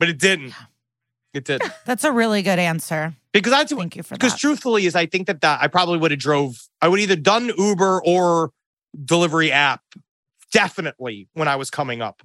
[0.00, 0.52] But it didn't.
[1.32, 1.70] It didn't.
[1.84, 3.14] That's a really good answer.
[3.34, 6.12] Because that's Thank you for because truthfully is I think that, that I probably would
[6.12, 8.52] have drove I would either done Uber or
[9.04, 9.82] delivery app
[10.52, 12.22] definitely when I was coming up.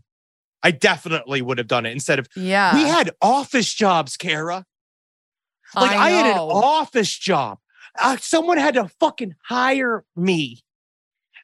[0.61, 2.75] I definitely would have done it instead of Yeah.
[2.75, 4.65] we had office jobs, Kara.
[5.75, 7.59] Like I, had an office job.
[7.99, 10.61] Uh, someone had to fucking hire me.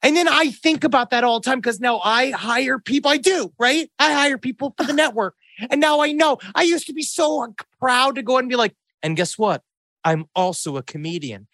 [0.04, 3.10] And then I think about that all the time because now I hire people.
[3.10, 3.90] I do, right?
[3.98, 5.36] I hire people for the network.
[5.70, 6.38] And now I know.
[6.54, 9.62] I used to be so proud to go and be like, and guess what?
[10.04, 11.48] I'm also a comedian.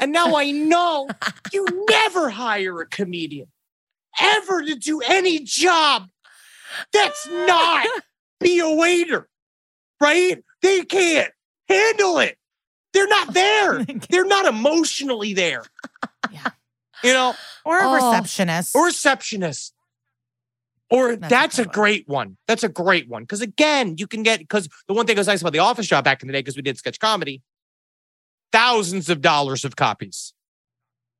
[0.00, 1.08] And now I know
[1.52, 3.48] you never hire a comedian
[4.20, 6.08] ever to do any job
[6.92, 7.86] that's not
[8.40, 9.28] be a waiter,
[10.00, 10.42] right?
[10.62, 11.30] They can't
[11.68, 12.36] handle it.
[12.94, 13.84] They're not there.
[14.10, 15.62] They're not emotionally there.
[16.30, 16.48] Yeah.
[17.04, 17.34] You know,
[17.64, 17.94] or a Oh.
[17.94, 18.74] receptionist.
[18.74, 19.74] or receptionist.
[20.90, 21.72] Or That's a that's, a one.
[21.72, 22.36] great one.
[22.46, 23.22] That's a great one.
[23.22, 25.86] Because again, you can get because the one thing that was nice about the office
[25.86, 27.42] job back in the day, because we did sketch comedy,
[28.52, 30.32] thousands of dollars of copies.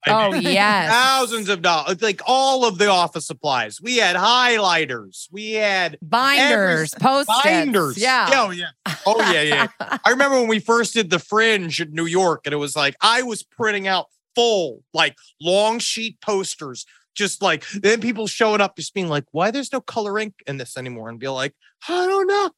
[0.06, 0.90] I Oh mean, yes.
[0.90, 3.80] thousands of dollars, like all of the office supplies.
[3.80, 5.26] We had highlighters.
[5.30, 7.98] We had Binders, post binders.
[7.98, 8.30] Yeah.
[8.32, 8.70] Oh yeah.
[9.04, 9.66] Oh yeah, yeah.
[10.04, 12.96] I remember when we first did the Fringe in New York, and it was like
[13.00, 16.86] I was printing out full, like long sheet posters,
[17.18, 20.56] just like then people showing up, just being like, "Why there's no color ink in
[20.56, 21.54] this anymore?" And be like,
[21.88, 22.50] "I don't know.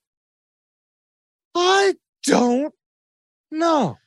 [1.54, 2.74] I don't
[3.50, 3.98] know."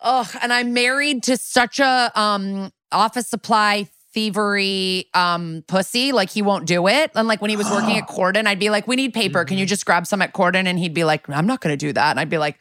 [0.00, 6.10] Ugh, and I'm married to such a um office supply thievery um pussy.
[6.12, 7.12] Like he won't do it.
[7.14, 9.40] And like when he was working at Corden, I'd be like, "We need paper.
[9.40, 9.48] Mm-hmm.
[9.48, 11.76] Can you just grab some at Corden?" And he'd be like, "I'm not going to
[11.86, 12.58] do that." And I'd be like,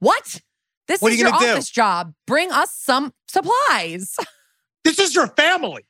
[0.00, 0.40] "What?
[0.88, 1.52] This What is you your gonna do?
[1.52, 2.14] office job.
[2.26, 4.16] Bring us some supplies."
[4.82, 5.84] This is your family.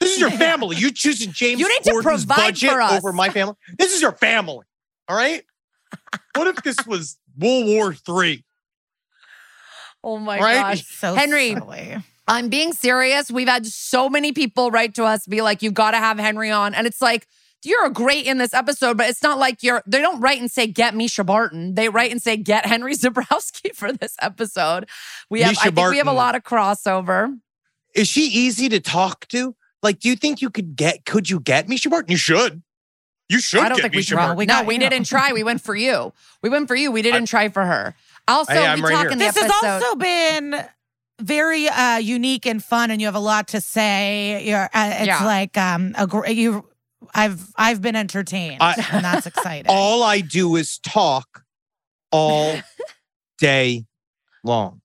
[0.00, 0.76] This is your family.
[0.76, 2.92] You choosing James You need to Corden's provide budget for us.
[2.92, 3.54] over my family.
[3.78, 4.64] This is your family.
[5.08, 5.42] All right.
[6.36, 8.44] What if this was World War Three?
[10.02, 10.54] oh my Right?
[10.76, 10.86] gosh.
[10.86, 11.54] so Henry.
[11.54, 11.96] silly.
[12.28, 13.30] I'm being serious.
[13.30, 16.50] We've had so many people write to us, be like, "You've got to have Henry
[16.50, 17.26] on," and it's like,
[17.64, 19.82] "You're great in this episode," but it's not like you're.
[19.86, 23.74] They don't write and say, "Get Mischa Barton." They write and say, "Get Henry Zebrowski
[23.74, 24.88] for this episode."
[25.28, 25.54] We have.
[25.56, 27.36] Mischa I think we have a lot of crossover.
[27.94, 29.56] Is she easy to talk to?
[29.82, 31.04] Like, do you think you could get?
[31.06, 32.10] Could you get Mischa Barton?
[32.10, 32.62] You should.
[33.28, 33.60] You should.
[33.60, 34.34] I don't get think we Mischa tried.
[34.36, 35.32] We no, we didn't try.
[35.32, 36.12] We went for you.
[36.42, 36.90] We went for you.
[36.90, 37.94] We didn't try for her.
[38.28, 39.10] Also, Hey, I'm we right talk here.
[39.12, 40.56] in the This has also been
[41.20, 44.44] very uh, unique and fun, and you have a lot to say.
[44.46, 45.24] You're, uh, it's Yeah.
[45.24, 46.66] like um, a gr- you.
[47.14, 49.66] I've I've been entertained, I- and that's exciting.
[49.68, 51.44] All I do is talk
[52.12, 52.56] all
[53.38, 53.86] day
[54.44, 54.79] long.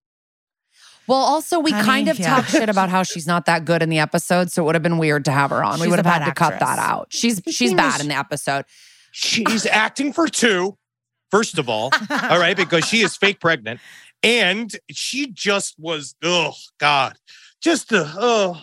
[1.08, 2.36] Well, also we Honey, kind of yeah.
[2.36, 4.84] talk shit about how she's not that good in the episode, so it would have
[4.84, 5.80] been weird to have her on.
[5.80, 7.08] we would have had bad to cut that out.
[7.10, 8.66] She's she's thing bad is- in the episode.
[9.12, 10.78] She's acting for two,
[11.32, 11.90] first of all.
[12.10, 13.80] all right, because she is fake pregnant.
[14.24, 17.16] And she just was, oh God,
[17.62, 18.60] just the, oh,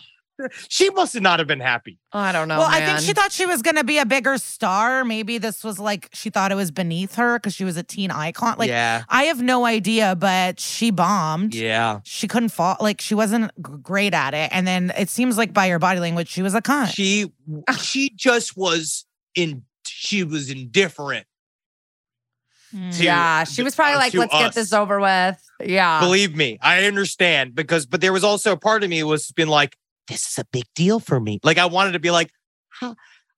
[0.68, 1.98] she must not have been happy.
[2.12, 2.58] I don't know.
[2.58, 5.04] well, I think she thought she was going to be a bigger star.
[5.04, 8.10] Maybe this was like she thought it was beneath her because she was a teen
[8.10, 8.56] icon.
[8.58, 9.04] Like yeah.
[9.08, 11.54] I have no idea, but she bombed.
[11.54, 12.00] Yeah.
[12.04, 12.76] She couldn't fall.
[12.80, 14.50] Like she wasn't great at it.
[14.52, 16.88] And then it seems like by her body language, she was a con.
[16.88, 17.32] She,
[17.78, 21.26] she just was in, she was indifferent.
[22.74, 22.96] Mm.
[22.96, 25.38] to- yeah, she was probably uh, like, let's get this over with.
[25.60, 26.00] Yeah.
[26.00, 29.48] Believe me, I understand because, but there was also a part of me was been
[29.48, 29.76] like,
[30.12, 31.40] this is a big deal for me.
[31.42, 32.30] Like I wanted to be like,
[32.70, 32.94] huh,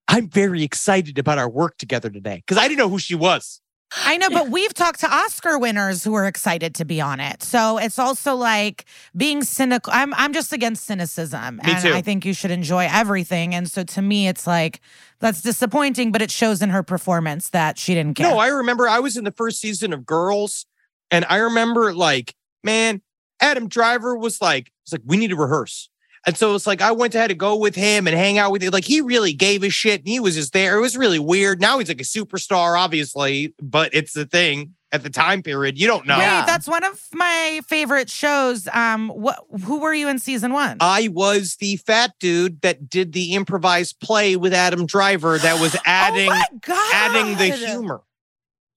[0.09, 3.61] I'm very excited about our work together today because I didn't know who she was.
[3.97, 7.45] I know, but we've talked to Oscar winners who are excited to be on it.
[7.45, 8.87] So it's also like
[9.17, 9.93] being cynical.
[9.95, 11.57] I'm I'm just against cynicism.
[11.59, 11.95] Me and too.
[11.95, 13.55] I think you should enjoy everything.
[13.55, 14.81] And so to me, it's like
[15.21, 18.29] that's disappointing, but it shows in her performance that she didn't care.
[18.29, 20.67] No, I remember I was in the first season of Girls,
[21.13, 22.35] and I remember like,
[22.65, 23.01] man,
[23.41, 25.89] Adam Driver was like, it's like we need to rehearse.
[26.27, 28.63] And so it's like I went ahead to go with him and hang out with
[28.63, 28.71] him.
[28.71, 30.79] Like he really gave a shit and he was just there.
[30.79, 31.61] It was really weird.
[31.61, 35.79] Now he's like a superstar, obviously, but it's the thing at the time period.
[35.79, 36.17] You don't know.
[36.17, 36.47] Wait, Yeah.
[36.47, 38.69] that's one of my favorite shows.
[38.73, 39.41] Um, what?
[39.65, 40.79] Who were you in season one?
[40.81, 45.77] I was the fat dude that did the improvised play with Adam Driver that was
[45.85, 46.31] adding
[46.69, 48.01] oh adding the humor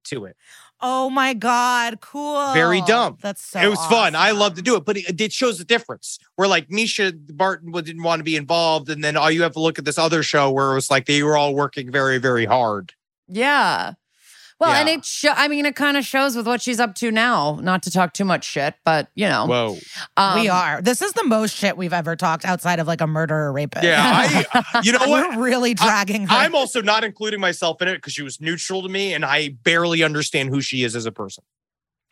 [0.06, 0.36] to it.
[0.80, 2.02] Oh my god!
[2.02, 2.54] Cool.
[2.54, 3.18] Very dumb.
[3.22, 3.60] That's so.
[3.60, 4.16] it was fun.
[4.16, 6.20] I love to do it, but it, it shows the difference.
[6.36, 9.60] Where like Mischa Barton didn't want to be involved, and then all you have to
[9.60, 12.46] look at this other show where it was like they were all working very, very
[12.46, 12.94] hard.
[13.28, 13.94] Yeah.
[14.60, 14.96] Well, and Yeah.
[14.96, 17.60] it sho- I mean, it kind of shows with what she's up to now.
[17.62, 19.78] Not to talk too much shit, but you know, Whoa,
[20.18, 20.82] um, we are.
[20.82, 23.84] This is the most shit we've ever talked outside of like a murderer rapist.
[23.86, 24.46] yeah.
[24.54, 25.38] I, you know what?
[25.38, 26.36] We're really dragging her.
[26.36, 29.50] I'm also not including myself in it because she was neutral to me, and I
[29.50, 31.44] barely understand who she is as a person.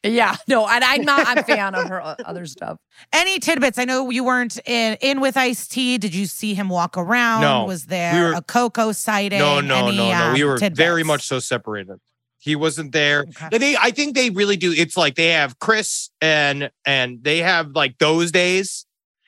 [0.03, 1.25] Yeah, no, and I'm not.
[1.25, 2.77] I'm a fan of her other stuff.
[3.11, 3.79] Any tidbits?
[3.79, 5.97] I know you weren't in, in with Ice T.
[5.97, 7.41] Did you see him walk around?
[7.41, 7.65] No.
[7.65, 9.39] Was there We were- a Coco sighting?
[9.39, 10.33] No, no, Any, no, no.
[10.33, 11.97] We um, were very much so separated.
[12.45, 13.25] He wasn't there.
[13.43, 13.57] Okay.
[13.57, 14.71] They, I think they really do.
[14.71, 18.85] It's like they have Chris and and they have like those days,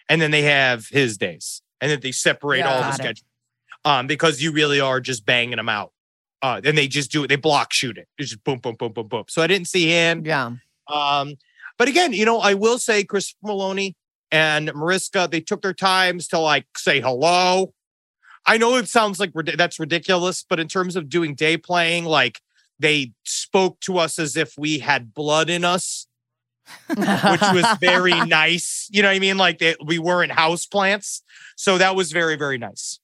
[0.07, 2.71] and then they have his days, and then they separate Yeah.
[2.75, 3.23] all the schedules.
[3.83, 5.93] Um, because you really are just banging them out.
[6.43, 7.27] Uh, and they just do it.
[7.27, 8.07] They block shoot it.
[8.19, 9.23] It's just boom, boom, boom, boom, boom.
[9.29, 10.23] So I didn't see him.
[10.25, 10.51] Yeah,
[10.87, 11.35] Um,
[11.77, 13.95] but again, you know, I will say Chris Meloni
[14.31, 17.73] and Mariska, they took their times to like say hello.
[18.45, 22.41] I know it sounds like that's ridiculous, but in terms of doing day playing, like
[22.79, 26.07] they spoke to us as if we had blood in us,
[26.87, 28.87] which was very nice.
[28.91, 29.37] You know what I mean?
[29.37, 31.21] Like they, we weren't house plants.
[31.55, 32.99] So that was very, very nice.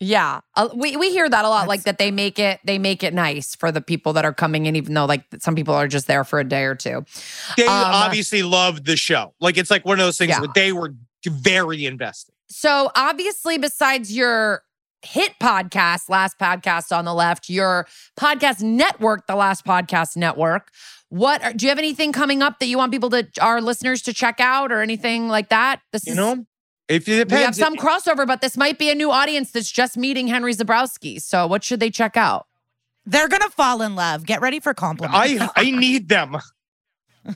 [0.00, 0.40] yeah.
[0.56, 3.02] Uh, we we hear that a lot, That's- like that they make it they make
[3.02, 5.88] it nice for the people that are coming in, even though like some people are
[5.88, 7.04] just there for a day or two.
[7.56, 9.34] They Um, obviously loved the show.
[9.40, 10.40] Like it's like one of those things Yeah.
[10.40, 10.94] where they were
[11.26, 12.34] very invested.
[12.48, 14.62] So obviously, besides your
[15.04, 17.86] hit podcast, Last Podcast on the Left, your
[18.18, 20.70] podcast network, the Last Podcast Network.
[21.08, 24.00] What are, do you have anything coming up that you want people to our listeners
[24.02, 25.80] to check out or anything like that?
[25.92, 26.46] This You is know,
[26.88, 29.96] if it we have some crossover, but this might be a new audience that's just
[29.96, 31.20] meeting Henry Zebrowski.
[31.20, 32.46] So what should they check out?
[33.04, 34.24] They're gonna fall in love.
[34.24, 35.18] Get ready for compliments.
[35.18, 36.36] I I need them.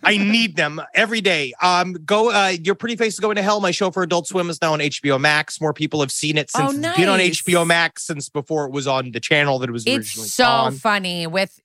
[0.03, 1.53] I need them every day.
[1.63, 2.31] Um, go.
[2.31, 3.61] Uh, your pretty face is going to hell.
[3.61, 5.61] My show for Adult Swim is now on HBO Max.
[5.61, 7.21] More people have seen it since Oh, it's been on.
[7.21, 10.45] HBO Max since before it was on the channel that it was originally It's so
[10.45, 10.73] on.
[10.77, 11.61] funny with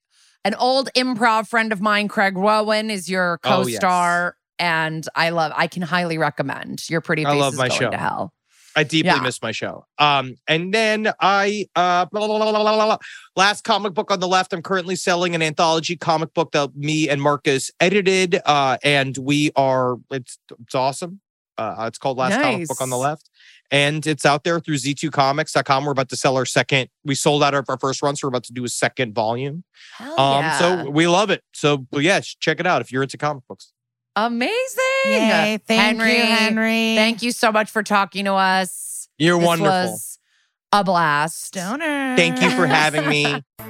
[0.45, 3.80] an old improv friend of mine, Craig Rowin, is your Oh, yes.
[3.80, 4.35] co-star.
[4.60, 7.80] And I love, I can highly recommend your pretty Face I love is my going
[7.80, 7.89] show.
[7.91, 8.34] to hell.
[8.76, 9.22] I deeply Yeah.
[9.22, 9.85] miss my show.
[9.98, 12.98] Um, and then I uh blah, blah, blah,
[13.35, 14.53] last comic book on the left.
[14.53, 18.39] I'm currently selling an anthology comic book that me and Marcus edited.
[18.45, 21.19] Uh, and we are it's it's awesome.
[21.57, 23.30] Uh, it's called Last Comic Book on the Left.
[23.69, 25.85] And it's out there through z2comics.com.
[25.85, 26.89] We're about to sell our second.
[27.03, 29.64] We sold out of our first run, so we're about to do a second volume.
[29.98, 30.60] Hell Um, yeah.
[30.60, 31.43] so we love it.
[31.53, 33.73] So yeah, check it out if you're into comic books.
[34.15, 34.81] Amazing.
[35.05, 36.95] Yay, thank Henry, you, Henry.
[36.95, 39.07] Thank you so much for talking to us.
[39.17, 39.71] You're This wonderful.
[39.91, 40.19] was
[40.71, 41.43] a blast.
[41.43, 42.15] Stoner.
[42.15, 43.43] Thank you for having me.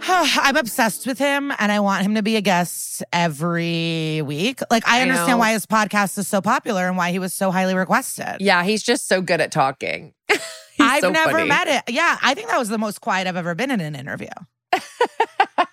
[0.10, 4.60] I'm obsessed with him and I want him to be a guest every week.
[4.70, 5.36] Like, I I understand know.
[5.38, 8.36] why his podcast is so popular and why he was so highly requested.
[8.40, 10.14] Yeah, he's just so good at talking.
[10.80, 11.48] I've so never funny.
[11.48, 11.82] met it.
[11.92, 14.28] Yeah, I think that was the most quiet I've ever been in an interview.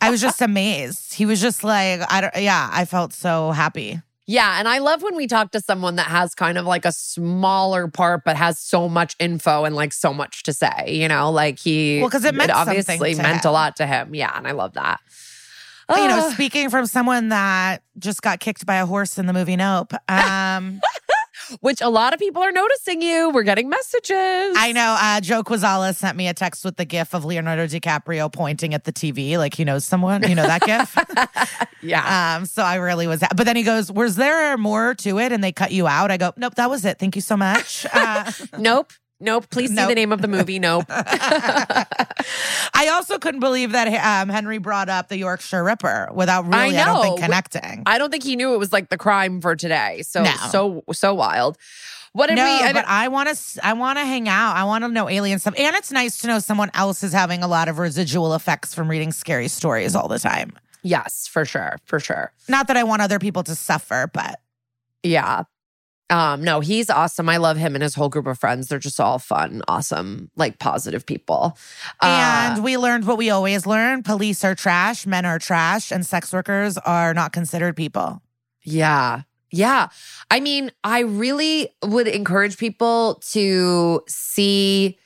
[0.01, 1.13] I was just amazed.
[1.13, 4.01] He was just like, I don't, yeah, I felt so happy.
[4.27, 6.91] Yeah, and I love when we talk to someone that has kind of like a
[6.91, 10.85] smaller part, but has so much info and like so much to say.
[10.88, 14.15] You know, like he well, because it meant obviously meant a lot to him.
[14.15, 14.99] Yeah, and I love that.
[15.88, 19.55] You know, speaking from someone that just got kicked by a horse in the movie
[19.55, 19.93] Nope.
[20.09, 20.81] Um,
[21.61, 23.30] which a lot of people are noticing you.
[23.30, 24.55] We're getting messages.
[24.57, 28.31] I know uh, Joe Quazala sent me a text with the gif of Leonardo DiCaprio
[28.31, 30.23] pointing at the TV like he knows someone.
[30.27, 30.97] You know that gif?
[31.81, 32.38] Yeah.
[32.38, 35.43] Um, so I really was, but then he goes, "Was there more to it?" And
[35.43, 36.09] they cut you out.
[36.09, 36.97] I go, "Nope, that was it.
[36.97, 38.91] Thank you so much." Uh, nope.
[39.19, 39.47] Nope.
[39.51, 39.89] Please see Nope.
[39.89, 40.57] the name of the movie.
[40.57, 40.85] Nope.
[42.76, 46.77] I also couldn't believe that um, Henry brought up the Yorkshire Ripper without I really,
[46.77, 47.83] I, don't think, connecting.
[47.85, 50.01] I don't think he knew it was like the crime for today.
[50.03, 50.32] So No.
[50.51, 51.58] so so wild.
[52.14, 52.49] What did no, we?
[52.49, 53.66] I but I want to.
[53.66, 54.56] I want to hang out.
[54.56, 57.43] I want to know alien stuff, and it's nice to know someone else is having
[57.43, 60.53] a lot of residual effects from reading scary stories all the time.
[60.82, 62.32] yes, for sure, for sure.
[62.48, 64.40] Not that I want other people to suffer, but
[65.03, 65.43] Yeah.
[66.09, 67.27] Um, no, he's awesome.
[67.30, 68.67] I love him and his whole group of friends.
[68.67, 71.58] They're just all fun, awesome, like positive people.
[72.00, 76.06] Uh, and we learned what we always learn: police are trash, men are trash, and
[76.06, 78.22] sex workers are not considered people.
[78.64, 79.22] Yeah.
[79.51, 79.88] Yeah.
[80.30, 84.98] I mean, I really would encourage people to see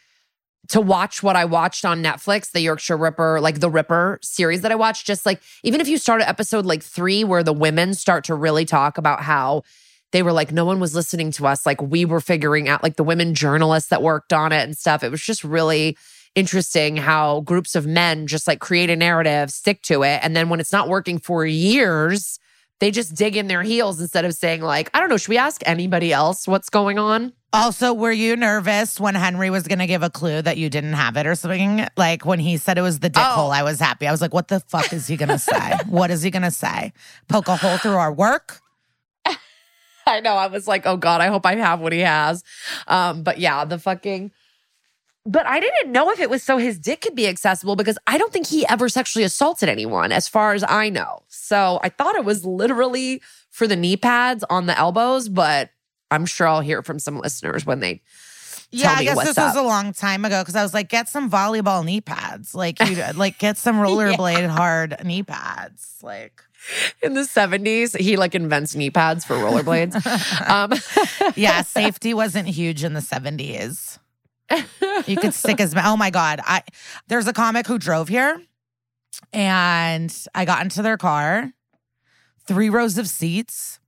[0.70, 4.72] to watch what I watched on Netflix, the Yorkshire Ripper, like the Ripper series that
[4.72, 5.06] I watched.
[5.06, 8.36] Just like, even if you start at episode like three, where the women start to
[8.36, 9.64] really talk about how
[10.12, 11.66] they were like, no one was listening to us.
[11.66, 15.04] Like, we were figuring out, like, the women journalists that worked on it and stuff.
[15.04, 15.96] It was just really
[16.36, 20.20] interesting how groups of men just like create a narrative, stick to it.
[20.24, 22.40] And then when it's not working for years,
[22.80, 25.38] they just dig in their heels instead of saying, like, I don't know, should we
[25.38, 27.34] ask anybody else what's going on?
[27.52, 30.94] Also, were you nervous when Henry was going to give a clue that you didn't
[30.94, 31.88] have it or something?
[31.98, 33.34] Like when he said it was the dick Oh.
[33.34, 34.08] hole, I was happy.
[34.08, 35.78] I was like, what the fuck is he going to say?
[35.88, 36.94] what is he going to say?
[37.28, 38.62] Poke a hole through our work?
[40.14, 40.36] I know.
[40.36, 42.44] I was like, oh God, I hope I have what he has.
[42.88, 44.32] Um, but yeah, the fucking.
[45.26, 48.18] But I didn't know if it was so his dick could be accessible because I
[48.18, 51.20] don't think he ever sexually assaulted anyone, as far as I know.
[51.28, 53.22] So I thought it was literally
[53.52, 55.70] for the knee pads on the elbows, but
[56.10, 58.02] I'm sure I'll hear from some listeners when they.
[58.72, 61.30] Yeah, I guess this was a long time ago because I was like, get some
[61.30, 62.54] volleyball knee pads.
[62.54, 65.96] Like, you like get some rollerblade hard knee pads.
[66.04, 66.44] Like,
[67.02, 69.96] In the 70s, he like invents knee pads for rollerblades.
[70.50, 70.74] um,
[71.36, 74.00] yeah, safety wasn't huge in the 70s.
[75.06, 76.42] You could stick his oh my god.
[76.44, 76.64] I
[77.08, 78.42] there's a comic who drove here
[79.32, 81.54] and I got into their car.
[82.48, 83.80] Three rows of seats.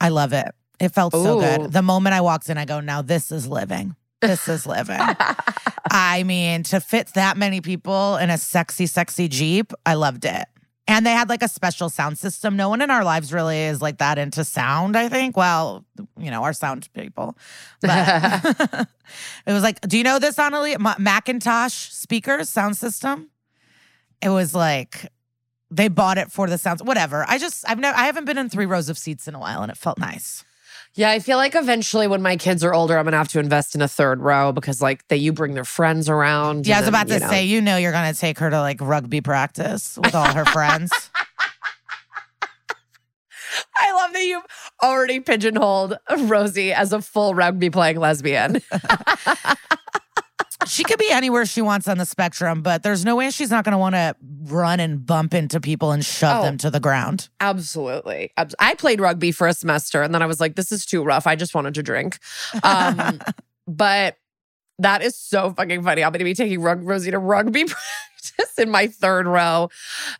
[0.00, 0.54] I love it.
[0.80, 1.72] It felt so good.
[1.72, 3.94] The moment I walked in, I go, now this is living.
[4.20, 4.98] This is living.
[5.90, 10.46] I mean, to fit that many people in a sexy, sexy Jeep, I loved it.
[10.86, 12.56] And they had like a special sound system.
[12.56, 15.36] No one in our lives really is like that into sound, I think.
[15.36, 15.84] Well,
[16.18, 17.38] you know, our sound people.
[17.80, 17.90] But
[19.46, 20.78] it was like, do you know this, Annalie?
[20.78, 23.30] Ma- McIntosh speakers, sound system?
[24.20, 25.10] It was like
[25.70, 27.24] they bought it for the sounds, whatever.
[27.28, 29.62] I just, I've never, I haven't been in three rows of seats in a while
[29.62, 30.44] and it felt nice.
[30.96, 33.74] Yeah, I feel like eventually when my kids are older, I'm gonna have to invest
[33.74, 36.68] in a third row because like that you bring their friends around.
[36.68, 37.28] Yeah, I was then, about to you know.
[37.28, 40.44] say, you know, you're going to take her to like rugby practice with all her
[40.44, 40.92] friends.
[43.76, 44.44] I love that you've
[44.82, 48.60] already pigeonholed Rosie as a full rugby playing lesbian.
[50.66, 53.64] She could be anywhere she wants on the spectrum, but there's no way she's not
[53.64, 56.44] going to want to run and bump into people and shove Oh.
[56.44, 57.28] them to the ground.
[57.40, 58.32] Absolutely.
[58.58, 61.26] I played rugby for a semester and then I was like, this is too rough.
[61.26, 62.18] I just wanted to drink.
[62.62, 63.20] Um,
[63.66, 64.16] but
[64.78, 66.02] that is so fucking funny.
[66.02, 67.64] I'm going to be taking rug- Rosie to rugby
[68.24, 69.68] practice in my third row.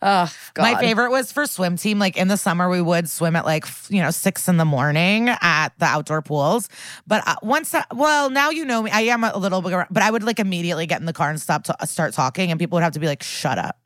[0.02, 0.62] Oh, God.
[0.62, 1.98] My favorite was for swim team.
[1.98, 5.28] Like in the summer, we would swim at like, you know, six in the morning
[5.28, 6.68] at the outdoor pools.
[7.06, 8.90] But uh, once, I, well, now you know me.
[8.90, 11.40] I am a little bit, but I would like immediately get in the car and
[11.40, 13.78] stop to start talking, and people would have to be like, shut up.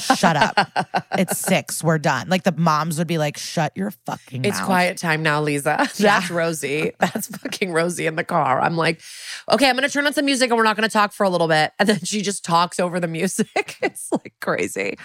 [0.00, 0.54] Shut up.
[1.12, 1.82] It's six.
[1.84, 2.28] We're done.
[2.28, 4.66] Like the moms would be like, shut your fucking It's mouth.
[4.66, 5.88] quiet time now, Lisa.
[5.98, 6.92] That's Rosie.
[7.00, 8.60] That's fucking Rosie in the car.
[8.60, 9.00] I'm like,
[9.50, 11.48] okay, I'm gonna turn on some music and we're not gonna talk for a little
[11.48, 11.72] bit.
[11.78, 13.48] And then she just talks over the music.
[13.82, 14.98] It's like crazy.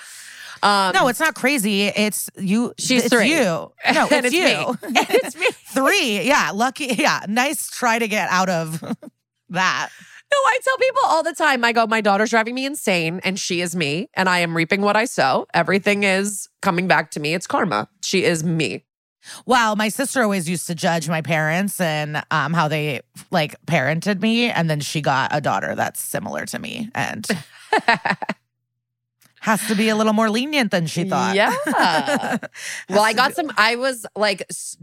[0.63, 1.83] Um, No, it's not crazy.
[1.87, 2.73] It's you.
[2.79, 3.29] She's it's three.
[3.29, 3.43] you.
[3.43, 4.43] No, And it's, it's you.
[4.43, 4.97] me.
[4.99, 5.47] And it's me.
[5.67, 6.21] three.
[6.21, 6.85] Yeah, lucky.
[6.97, 8.81] Yeah, nice try to get out of
[9.49, 9.89] that.
[10.33, 11.63] No, I tell people all the time.
[11.63, 14.81] I go, my daughter's driving me insane, and she is me, and I am reaping
[14.81, 15.45] what I sow.
[15.53, 17.35] Everything is coming back to me.
[17.35, 17.87] It's karma.
[18.01, 18.83] She is me.
[19.45, 24.21] Well, my sister always used to judge my parents and um, how they like parented
[24.21, 27.27] me, and then she got a daughter that's similar to me and
[29.41, 31.35] has to be a little more lenient than she thought.
[31.35, 31.53] Yeah.
[32.89, 33.51] Well, I got some.
[33.57, 34.77] I was like s-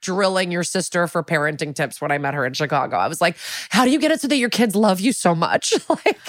[0.00, 2.96] drilling your sister for parenting tips when I met her in Chicago.
[2.96, 3.36] I was like,
[3.70, 6.20] "How do you get it so that your kids love you so much?" like,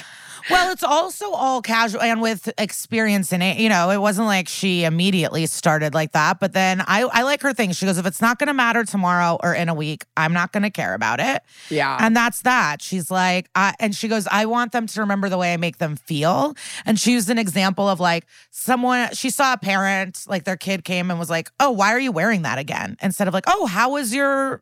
[0.49, 3.57] Well, it's also all casual and with experience in it.
[3.57, 6.39] You know, it wasn't like she immediately started like that.
[6.39, 7.71] But then I, I like her thing.
[7.71, 10.51] She goes, if it's not going to matter tomorrow or in a week, I'm not
[10.51, 11.41] going to care about it.
[11.69, 12.81] yeah, And that's that.
[12.81, 15.77] She's like, I, and she goes, I want them to remember the way I make
[15.77, 16.55] them feel.
[16.85, 20.83] And she used an example of like someone, she saw a parent, like their kid
[20.83, 22.97] came and was like, Oh, why are you wearing that again?
[23.01, 24.61] Instead of like, Oh, how was your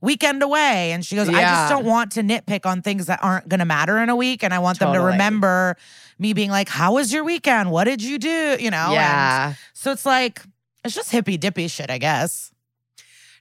[0.00, 0.92] weekend away?
[0.92, 3.64] And she goes, I just don't want to nitpick on things that aren't going to
[3.64, 4.42] matter in a week.
[4.42, 5.76] And I want them to remember
[6.18, 7.70] me being like, How was your weekend?
[7.70, 8.56] What did you do?
[8.58, 8.86] You know?
[8.86, 9.54] And yeah.
[9.72, 10.42] so it's like,
[10.84, 12.52] it's just hippy dippy shit, I guess.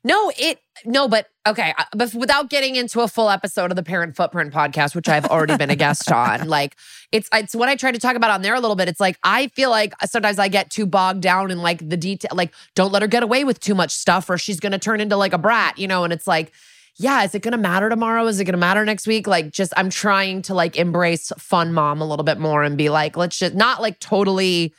[0.04, 1.74] No, it no, but okay.
[1.78, 5.26] uh, But without getting into a full episode of the Parent Footprint podcast, which I've
[5.26, 6.76] already been a guest on, like
[7.12, 8.88] it's it's what I tried to talk about on there a little bit.
[8.88, 12.32] It's like I feel like sometimes I get too bogged down in like the detail.
[12.34, 15.16] Like, don't let her get away with too much stuff, or she's gonna turn into
[15.16, 16.04] like a brat, you know.
[16.04, 16.52] And it's like,
[16.98, 18.26] yeah, is it gonna matter tomorrow?
[18.28, 19.28] Is it gonna matter next week?
[19.28, 22.90] Like, just I'm trying to like embrace fun mom a little bit more and be
[22.90, 24.74] like, let's just not like totally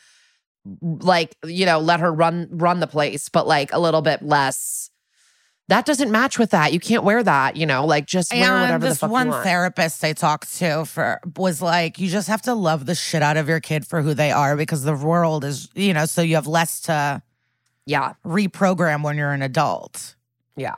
[0.83, 4.91] like you know let her run run the place but like a little bit less
[5.69, 8.61] that doesn't match with that you can't wear that you know like just wear And
[8.63, 12.43] whatever the this fuck one therapist I talked to for was like, you just have
[12.43, 15.45] to love the shit out of your kid for who they are because the world
[15.45, 17.23] is, you know, so you have less to
[17.87, 20.15] yeah reprogram when you're an adult.
[20.57, 20.75] yeah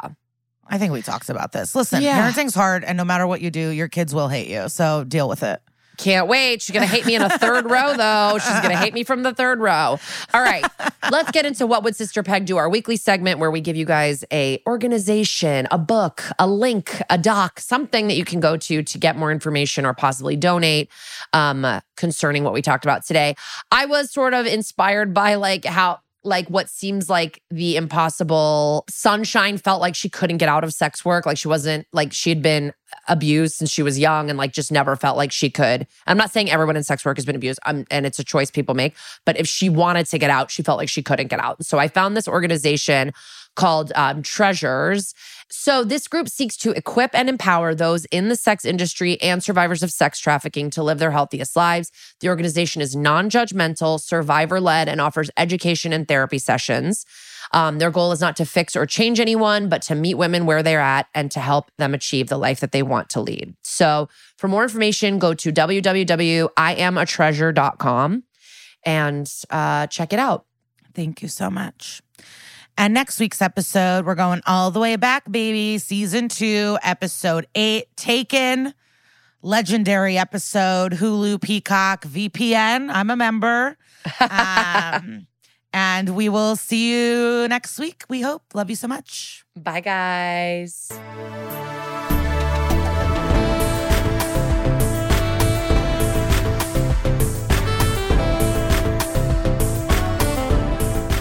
[0.72, 1.74] I think we talked about this.
[1.74, 2.14] Listen, Yeah.
[2.20, 4.68] parenting's hard, and no matter what you do, your kids will hate you.
[4.68, 5.60] So deal with it.
[6.00, 6.62] Can't wait.
[6.62, 8.38] She's gonna hate me in a third row though.
[8.38, 9.98] She's gonna hate me from the third row.
[10.34, 10.64] All right
[11.10, 13.84] let's get into what would sister peg do our weekly segment where we give you
[13.84, 18.82] guys a organization a book a link a doc something that you can go to
[18.82, 20.90] to get more information or possibly donate
[21.32, 23.36] um concerning what we talked about today.
[23.70, 29.56] I was sort of inspired by like how like what seems like the impossible sunshine
[29.56, 32.42] felt like she couldn't get out of sex work like she wasn't like she had
[32.42, 32.72] been
[33.08, 35.86] abused since she was young and like just never felt like she could.
[36.06, 38.50] I'm not saying everyone in sex work has been abused um, and it's a choice
[38.50, 41.40] people make but if she wanted to get out she felt like she couldn't get
[41.40, 41.64] out.
[41.64, 43.12] So i found this organization
[43.56, 45.14] called um, treasures
[45.50, 49.82] so this group seeks to equip and empower those in the sex industry and survivors
[49.82, 55.30] of sex trafficking to live their healthiest lives the organization is non-judgmental survivor-led and offers
[55.36, 57.04] education and therapy sessions
[57.52, 60.62] um, their goal is not to fix or change anyone, but to meet women where
[60.62, 63.54] they're at and to help them achieve the life that they want to lead.
[63.62, 68.22] So, for more information, go to www.iamatreasure.com
[68.84, 70.46] and uh, check it out.
[70.94, 72.02] Thank you so much.
[72.76, 75.78] And next week's episode, we're going all the way back, baby.
[75.78, 78.74] Season two, episode eight, Taken.
[79.42, 82.90] Legendary episode, Hulu, Peacock, VPN.
[82.92, 83.76] I'm a member.
[84.20, 85.26] Um,
[85.72, 88.02] and we will see you next week.
[88.08, 88.42] We hope.
[88.54, 89.44] Love you so much.
[89.54, 90.90] Bye, guys.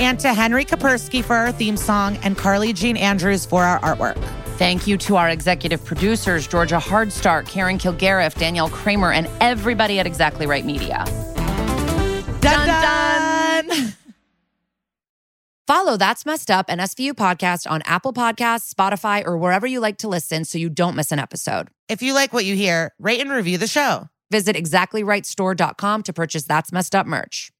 [0.00, 4.16] And to Henry Kapersky for our theme song and Carly Jean Andrews for our artwork.
[4.56, 10.06] Thank you to our executive producers, Georgia Hardstark, Karen Kilgariff, Danielle Kramer, and everybody at
[10.06, 11.04] Exactly Right Media.
[12.40, 13.94] Dun dun!
[15.66, 19.98] Follow That's Messed Up and SVU podcast on Apple Podcasts, Spotify, or wherever you like
[19.98, 21.68] to listen so you don't miss an episode.
[21.88, 24.08] If you like what you hear, rate and review the show.
[24.30, 27.50] Visit exactlyrightstore.com to purchase That's Messed Up merch.